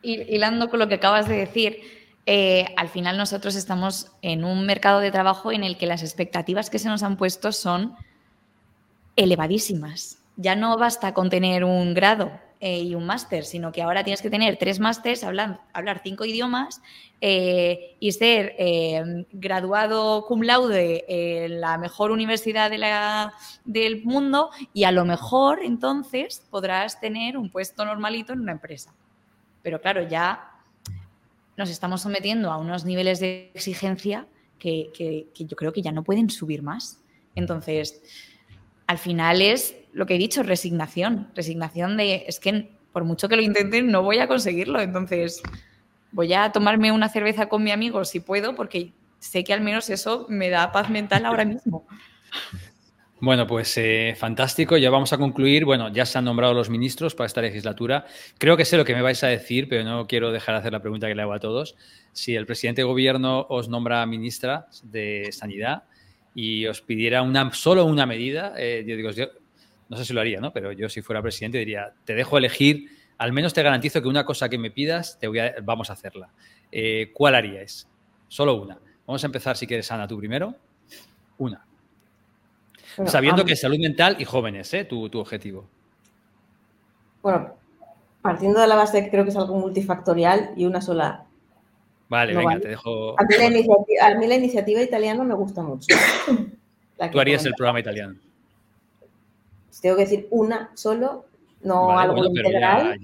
hilando 0.02 0.68
con 0.68 0.78
lo 0.78 0.88
que 0.88 0.96
acabas 0.96 1.26
de 1.28 1.36
decir, 1.36 1.78
eh, 2.26 2.66
al 2.76 2.90
final 2.90 3.16
nosotros 3.16 3.56
estamos 3.56 4.12
en 4.20 4.44
un 4.44 4.66
mercado 4.66 5.00
de 5.00 5.10
trabajo 5.10 5.50
en 5.50 5.64
el 5.64 5.78
que 5.78 5.86
las 5.86 6.02
expectativas 6.02 6.68
que 6.68 6.78
se 6.78 6.88
nos 6.88 7.02
han 7.02 7.16
puesto 7.16 7.52
son 7.52 7.96
elevadísimas. 9.16 10.18
Ya 10.36 10.56
no 10.56 10.76
basta 10.76 11.14
con 11.14 11.30
tener 11.30 11.64
un 11.64 11.94
grado, 11.94 12.30
eh, 12.62 12.82
y 12.82 12.94
un 12.94 13.06
máster, 13.06 13.46
sino 13.46 13.72
que 13.72 13.80
ahora 13.80 14.04
tienes 14.04 14.20
que 14.20 14.28
tener 14.28 14.58
tres 14.58 14.80
másters, 14.80 15.24
hablar, 15.24 15.62
hablar 15.72 16.02
cinco 16.04 16.26
idiomas 16.26 16.82
eh, 17.22 17.96
y 18.00 18.12
ser 18.12 18.54
eh, 18.58 19.24
graduado 19.32 20.26
cum 20.26 20.42
laude 20.42 21.06
en 21.08 21.58
la 21.62 21.78
mejor 21.78 22.10
universidad 22.10 22.70
de 22.70 23.30
del 23.64 24.04
mundo 24.04 24.50
y 24.74 24.84
a 24.84 24.92
lo 24.92 25.06
mejor 25.06 25.60
entonces 25.64 26.46
podrás 26.50 27.00
tener 27.00 27.38
un 27.38 27.48
puesto 27.48 27.82
normalito 27.82 28.34
en 28.34 28.40
una 28.40 28.52
empresa. 28.52 28.92
Pero 29.62 29.80
claro, 29.80 30.06
ya 30.06 30.50
nos 31.56 31.70
estamos 31.70 32.02
sometiendo 32.02 32.52
a 32.52 32.58
unos 32.58 32.84
niveles 32.84 33.20
de 33.20 33.50
exigencia 33.54 34.26
que, 34.58 34.90
que 34.92 35.44
yo 35.46 35.56
creo 35.56 35.72
que 35.72 35.80
ya 35.80 35.92
no 35.92 36.02
pueden 36.02 36.28
subir 36.28 36.62
más. 36.62 37.00
Entonces, 37.34 38.02
al 38.86 38.98
final 38.98 39.40
es 39.40 39.79
lo 39.92 40.06
que 40.06 40.14
he 40.14 40.18
dicho, 40.18 40.42
resignación. 40.42 41.28
Resignación 41.34 41.96
de, 41.96 42.24
es 42.26 42.40
que 42.40 42.70
por 42.92 43.04
mucho 43.04 43.28
que 43.28 43.36
lo 43.36 43.42
intenten, 43.42 43.90
no 43.90 44.02
voy 44.02 44.18
a 44.18 44.26
conseguirlo. 44.26 44.80
Entonces, 44.80 45.42
voy 46.12 46.32
a 46.32 46.52
tomarme 46.52 46.92
una 46.92 47.08
cerveza 47.08 47.48
con 47.48 47.62
mi 47.62 47.70
amigo 47.70 48.04
si 48.04 48.20
puedo, 48.20 48.54
porque 48.54 48.92
sé 49.18 49.44
que 49.44 49.52
al 49.52 49.60
menos 49.60 49.90
eso 49.90 50.26
me 50.28 50.50
da 50.50 50.72
paz 50.72 50.90
mental 50.90 51.26
ahora 51.26 51.44
mismo. 51.44 51.86
Bueno, 53.22 53.46
pues 53.46 53.76
eh, 53.76 54.14
fantástico. 54.16 54.78
Ya 54.78 54.88
vamos 54.88 55.12
a 55.12 55.18
concluir. 55.18 55.66
Bueno, 55.66 55.92
ya 55.92 56.06
se 56.06 56.16
han 56.16 56.24
nombrado 56.24 56.54
los 56.54 56.70
ministros 56.70 57.14
para 57.14 57.26
esta 57.26 57.42
legislatura. 57.42 58.06
Creo 58.38 58.56
que 58.56 58.64
sé 58.64 58.78
lo 58.78 58.84
que 58.86 58.94
me 58.94 59.02
vais 59.02 59.22
a 59.22 59.26
decir, 59.26 59.68
pero 59.68 59.84
no 59.84 60.06
quiero 60.06 60.32
dejar 60.32 60.54
de 60.54 60.60
hacer 60.60 60.72
la 60.72 60.80
pregunta 60.80 61.06
que 61.06 61.14
le 61.14 61.20
hago 61.20 61.34
a 61.34 61.38
todos. 61.38 61.76
Si 62.12 62.34
el 62.34 62.46
presidente 62.46 62.80
de 62.80 62.86
gobierno 62.86 63.46
os 63.50 63.68
nombra 63.68 64.06
ministra 64.06 64.68
de 64.84 65.28
Sanidad 65.32 65.82
y 66.34 66.66
os 66.66 66.80
pidiera 66.80 67.20
una, 67.20 67.52
solo 67.52 67.84
una 67.84 68.06
medida, 68.06 68.54
eh, 68.56 68.86
yo 68.88 68.96
digo, 68.96 69.10
no 69.90 69.96
sé 69.96 70.04
si 70.04 70.12
lo 70.14 70.20
haría, 70.20 70.40
¿no? 70.40 70.52
Pero 70.52 70.70
yo 70.70 70.88
si 70.88 71.02
fuera 71.02 71.20
presidente 71.20 71.58
diría, 71.58 71.92
te 72.04 72.14
dejo 72.14 72.38
elegir, 72.38 72.90
al 73.18 73.32
menos 73.32 73.52
te 73.52 73.62
garantizo 73.62 74.00
que 74.00 74.06
una 74.06 74.24
cosa 74.24 74.48
que 74.48 74.56
me 74.56 74.70
pidas, 74.70 75.18
te 75.18 75.26
voy 75.26 75.40
a, 75.40 75.56
vamos 75.64 75.90
a 75.90 75.94
hacerla. 75.94 76.30
Eh, 76.70 77.10
¿Cuál 77.12 77.34
haríais? 77.34 77.88
Solo 78.28 78.54
una. 78.54 78.78
Vamos 79.04 79.24
a 79.24 79.26
empezar, 79.26 79.56
si 79.56 79.66
quieres, 79.66 79.90
Ana, 79.90 80.06
tú 80.06 80.16
primero. 80.16 80.54
Una. 81.38 81.66
Sabiendo 83.04 83.44
que 83.44 83.54
es 83.54 83.60
salud 83.60 83.78
mental 83.78 84.16
y 84.20 84.24
jóvenes, 84.24 84.72
¿eh? 84.74 84.84
Tu, 84.84 85.10
objetivo. 85.18 85.68
Bueno, 87.20 87.56
partiendo 88.22 88.60
de 88.60 88.68
la 88.68 88.76
base 88.76 89.10
creo 89.10 89.24
que 89.24 89.30
es 89.30 89.36
algo 89.36 89.58
multifactorial 89.58 90.52
y 90.56 90.66
una 90.66 90.80
sola. 90.80 91.26
Vale, 92.08 92.36
venga, 92.36 92.60
te 92.60 92.68
dejo. 92.68 93.16
A 93.18 93.24
mí, 93.24 94.26
la 94.28 94.36
iniciativa, 94.36 94.80
italiana 94.82 95.24
me 95.24 95.34
gusta 95.34 95.62
mucho. 95.62 95.96
Tú 97.12 97.18
harías 97.18 97.44
el 97.44 97.54
programa 97.54 97.80
italiano 97.80 98.14
tengo 99.80 99.96
que 99.96 100.02
decir 100.02 100.28
una 100.30 100.70
solo, 100.74 101.26
no 101.62 101.98
algo 101.98 102.24
integral, 102.24 102.98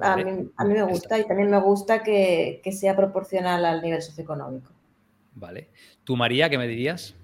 a, 0.00 0.16
mí, 0.16 0.74
me 0.74 0.82
gusta 0.84 1.18
y 1.18 1.26
también 1.26 1.50
me 1.50 1.60
gusta 1.60 2.02
que, 2.02 2.60
sea 2.72 2.96
proporcional 2.96 3.64
al 3.64 3.82
nivel 3.82 4.02
socioeconómico. 4.02 4.72
Vale. 5.34 5.68
¿Tú, 6.04 6.16
María, 6.16 6.48
qué 6.48 6.58
me 6.58 6.66
dirías? 6.66 7.14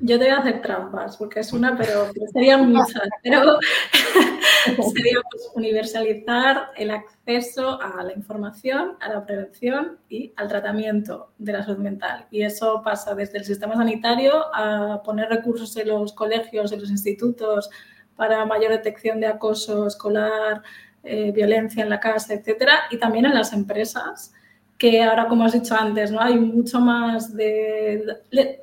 Yo 0.00 0.18
te 0.18 0.24
voy 0.24 0.34
a 0.34 0.38
hacer 0.38 0.62
trampas, 0.62 1.16
porque 1.16 1.40
es 1.40 1.52
una, 1.52 1.76
pero, 1.76 2.10
serían 2.32 2.70
muchas. 2.70 3.08
Pero 3.22 3.58
sería 4.94 5.18
pues, 5.30 5.50
universalizar 5.54 6.70
el 6.76 6.90
acceso 6.90 7.80
a 7.80 8.02
la 8.02 8.12
información, 8.12 8.96
a 9.00 9.08
la 9.08 9.24
prevención 9.24 9.98
y 10.08 10.32
al 10.36 10.48
tratamiento 10.48 11.32
de 11.38 11.52
la 11.52 11.64
salud 11.64 11.78
mental. 11.78 12.26
Y 12.30 12.42
eso 12.42 12.82
pasa 12.84 13.14
desde 13.14 13.38
el 13.38 13.44
sistema 13.44 13.74
sanitario 13.76 14.44
a 14.54 15.02
poner 15.02 15.28
recursos 15.28 15.76
en 15.76 15.88
los 15.88 16.12
colegios, 16.12 16.72
en 16.72 16.80
los 16.80 16.90
institutos 16.90 17.70
para 18.16 18.44
mayor 18.46 18.72
detección 18.72 19.20
de 19.20 19.26
acoso 19.26 19.86
escolar, 19.86 20.62
eh, 21.04 21.30
violencia 21.32 21.82
en 21.82 21.90
la 21.90 22.00
casa, 22.00 22.34
etcétera, 22.34 22.84
y 22.90 22.98
también 22.98 23.26
en 23.26 23.34
las 23.34 23.52
empresas 23.52 24.32
que 24.78 25.02
ahora, 25.02 25.26
como 25.26 25.44
has 25.44 25.52
dicho 25.52 25.74
antes, 25.74 26.10
¿no? 26.12 26.20
hay 26.20 26.38
mucho 26.38 26.80
más 26.80 27.34
de... 27.34 28.04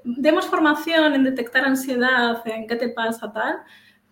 demos 0.03 0.45
formación 0.45 1.14
en 1.14 1.24
detectar 1.24 1.66
ansiedad, 1.66 2.41
en 2.45 2.68
qué 2.68 2.76
te 2.76 2.89
pasa, 2.89 3.32
tal, 3.32 3.57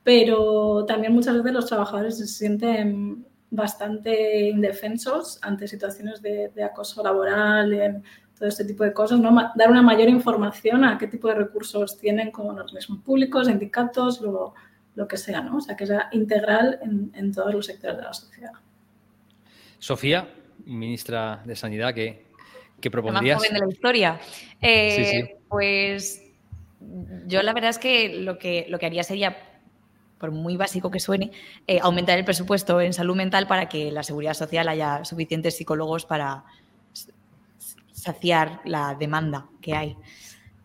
pero 0.03 0.85
también 0.85 1.13
muchas 1.13 1.37
veces 1.37 1.53
los 1.53 1.65
trabajadores 1.67 2.17
se 2.17 2.25
sienten 2.27 3.25
bastante 3.51 4.49
indefensos 4.49 5.37
ante 5.43 5.67
situaciones 5.67 6.21
de, 6.21 6.51
acoso 6.63 7.03
laboral, 7.03 7.73
en 7.73 8.03
todo 8.37 8.49
este 8.49 8.65
tipo 8.65 8.83
de 8.83 8.93
cosas, 8.93 9.19
¿no? 9.19 9.29
dar 9.55 9.69
una 9.69 9.83
mayor 9.83 10.09
información 10.09 10.83
a 10.83 10.97
qué 10.97 11.05
tipo 11.05 11.27
de 11.27 11.35
recursos 11.35 11.99
tienen 11.99 12.31
como 12.31 12.49
organismos 12.49 12.99
públicos, 13.03 13.45
sindicatos, 13.45 14.21
lo, 14.21 14.55
lo 14.95 15.07
que 15.07 15.17
sea, 15.17 15.41
¿no? 15.41 15.57
o 15.57 15.61
sea, 15.61 15.75
que 15.75 15.85
sea 15.85 16.09
integral 16.13 16.79
en, 16.81 17.11
en 17.13 17.31
todos 17.31 17.53
los 17.53 17.67
sectores 17.67 17.97
de 17.97 18.03
la 18.03 18.13
sociedad. 18.13 18.53
Sofía, 19.77 20.27
ministra 20.71 21.41
de 21.45 21.55
Sanidad, 21.55 21.93
¿qué, 21.93 22.25
qué 22.79 22.89
propondrías? 22.89 23.37
más 23.37 23.47
joven 23.47 23.59
de 23.59 23.65
la 23.65 23.71
historia. 23.71 24.19
Eh, 24.61 25.37
pues 25.47 26.23
yo 27.27 27.43
la 27.43 27.53
verdad 27.53 27.69
es 27.69 27.77
que 27.77 28.21
lo 28.21 28.37
que, 28.37 28.65
lo 28.69 28.79
que 28.79 28.85
haría 28.85 29.03
sería, 29.03 29.37
por 30.17 30.31
muy 30.31 30.57
básico 30.57 30.89
que 30.89 30.99
suene, 30.99 31.31
eh, 31.67 31.79
aumentar 31.81 32.17
el 32.17 32.25
presupuesto 32.25 32.81
en 32.81 32.93
salud 32.93 33.15
mental 33.15 33.47
para 33.47 33.69
que 33.69 33.91
la 33.91 34.03
seguridad 34.03 34.33
social 34.33 34.67
haya 34.67 35.03
suficientes 35.05 35.57
psicólogos 35.57 36.05
para 36.05 36.43
saciar 37.91 38.61
la 38.65 38.95
demanda 38.95 39.47
que 39.61 39.75
hay. 39.75 39.95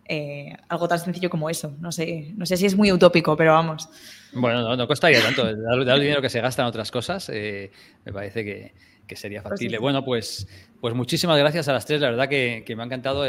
Eh, 0.08 0.56
algo 0.68 0.86
tan 0.86 1.00
sencillo 1.00 1.28
como 1.28 1.50
eso. 1.50 1.74
No 1.80 1.90
sé, 1.90 2.32
no 2.36 2.46
sé 2.46 2.56
si 2.56 2.66
es 2.66 2.76
muy 2.76 2.92
utópico, 2.92 3.36
pero 3.36 3.52
vamos. 3.52 3.88
Bueno, 4.32 4.76
no, 4.76 4.86
costaría 4.86 5.20
tanto. 5.20 5.44
Dar, 5.44 5.80
el 5.80 6.00
dinero 6.00 6.22
que 6.22 6.30
se 6.30 6.40
gasta 6.40 6.62
en 6.62 6.68
otras 6.68 6.90
cosas, 6.92 7.28
me 7.28 8.12
parece 8.12 8.44
que, 8.44 8.72
que 9.06 9.16
sería 9.16 9.42
pues 9.42 9.52
factible. 9.52 9.78
Bueno, 9.78 10.04
pues, 10.04 10.48
pues 10.80 10.94
muchísimas 10.94 11.38
gracias 11.38 11.68
a 11.68 11.72
las 11.72 11.86
tres. 11.86 12.00
La 12.00 12.10
verdad 12.10 12.28
que, 12.28 12.64
me 12.76 12.82
ha 12.82 12.86
encantado 12.86 13.24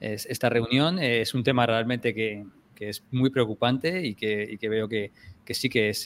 esta 0.00 0.48
reunión. 0.48 0.98
Es 0.98 1.34
un 1.34 1.42
tema 1.42 1.66
realmente 1.66 2.14
que, 2.14 2.44
es 2.78 3.04
muy 3.10 3.28
preocupante 3.28 4.06
y 4.06 4.14
que, 4.14 4.68
veo 4.68 4.88
que, 4.88 5.12
sí 5.50 5.68
que 5.68 5.90
es, 5.90 6.04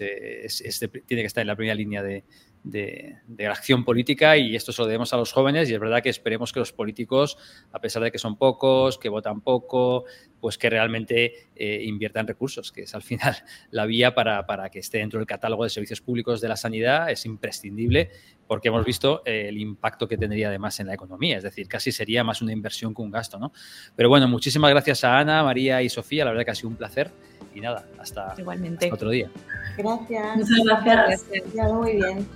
tiene 1.07 1.23
que 1.23 1.27
estar 1.27 1.43
en 1.43 1.49
la 1.49 1.57
primera 1.57 1.75
línea 1.75 2.03
de, 2.03 2.25
de, 2.65 3.19
la 3.29 3.53
acción 3.53 3.85
política 3.85 4.37
y 4.37 4.57
esto 4.57 4.73
se 4.73 4.83
lo 4.83 4.89
debemos 4.89 5.13
a 5.13 5.17
los 5.17 5.33
jóvenes 5.33 5.71
y 5.71 5.75
es 5.75 5.81
verdad 5.81 6.03
que 6.03 6.09
esperemos 6.09 6.53
que 6.53 6.59
los 6.59 6.73
políticos, 6.73 7.37
a 7.71 7.81
pesar 7.81 8.03
de 8.03 8.11
que 8.11 8.19
son 8.19 8.37
pocos, 8.37 8.99
que 8.99 9.11
votan 9.11 9.43
poco, 9.43 10.05
pues 10.41 10.59
que 10.59 10.71
realmente 10.71 11.51
eh, 11.55 11.83
inviertan 11.85 12.27
recursos, 12.27 12.73
que 12.73 12.83
es 12.83 12.95
al 12.95 13.03
final 13.03 13.37
la 13.71 13.87
vía 13.87 14.15
para, 14.15 14.69
que 14.71 14.79
esté 14.79 14.99
dentro 14.99 15.21
del 15.21 15.27
catálogo 15.27 15.65
de 15.65 15.71
servicios 15.71 16.01
públicos 16.01 16.41
de 16.41 16.49
la 16.49 16.57
sanidad, 16.57 17.11
es 17.11 17.25
imprescindible 17.27 18.11
porque 18.47 18.69
hemos 18.69 18.85
visto 18.85 19.23
eh, 19.25 19.47
el 19.49 19.59
impacto 19.59 20.09
que 20.09 20.19
tendría 20.19 20.49
además 20.49 20.81
en 20.81 20.87
la 20.87 20.95
economía, 20.95 21.37
es 21.37 21.43
decir, 21.43 21.69
casi 21.69 21.93
sería 21.93 22.25
más 22.25 22.43
una 22.43 22.53
inversión 22.53 22.95
que 22.95 23.03
un 23.03 23.11
gasto, 23.11 23.39
¿no? 23.39 23.53
Pero 23.95 24.09
bueno, 24.09 24.27
muchísimas 24.29 24.71
gracias 24.71 25.05
a 25.05 25.19
Ana, 25.19 25.43
María 25.43 25.83
y 25.83 25.89
Sofía, 25.89 26.25
la 26.25 26.31
verdad 26.31 26.45
que 26.45 26.51
ha 26.51 26.55
sido 26.55 26.69
un 26.69 26.77
placer 26.77 27.13
y 27.55 27.61
nada, 27.61 27.85
hasta, 27.99 28.35
Igualmente. 28.37 28.91
otro 28.93 29.11
día. 29.11 29.31
Gracias. 29.77 30.37
Muchas 30.37 30.85
gracias. 30.85 31.73
muy 31.73 31.97
bien. 31.97 32.27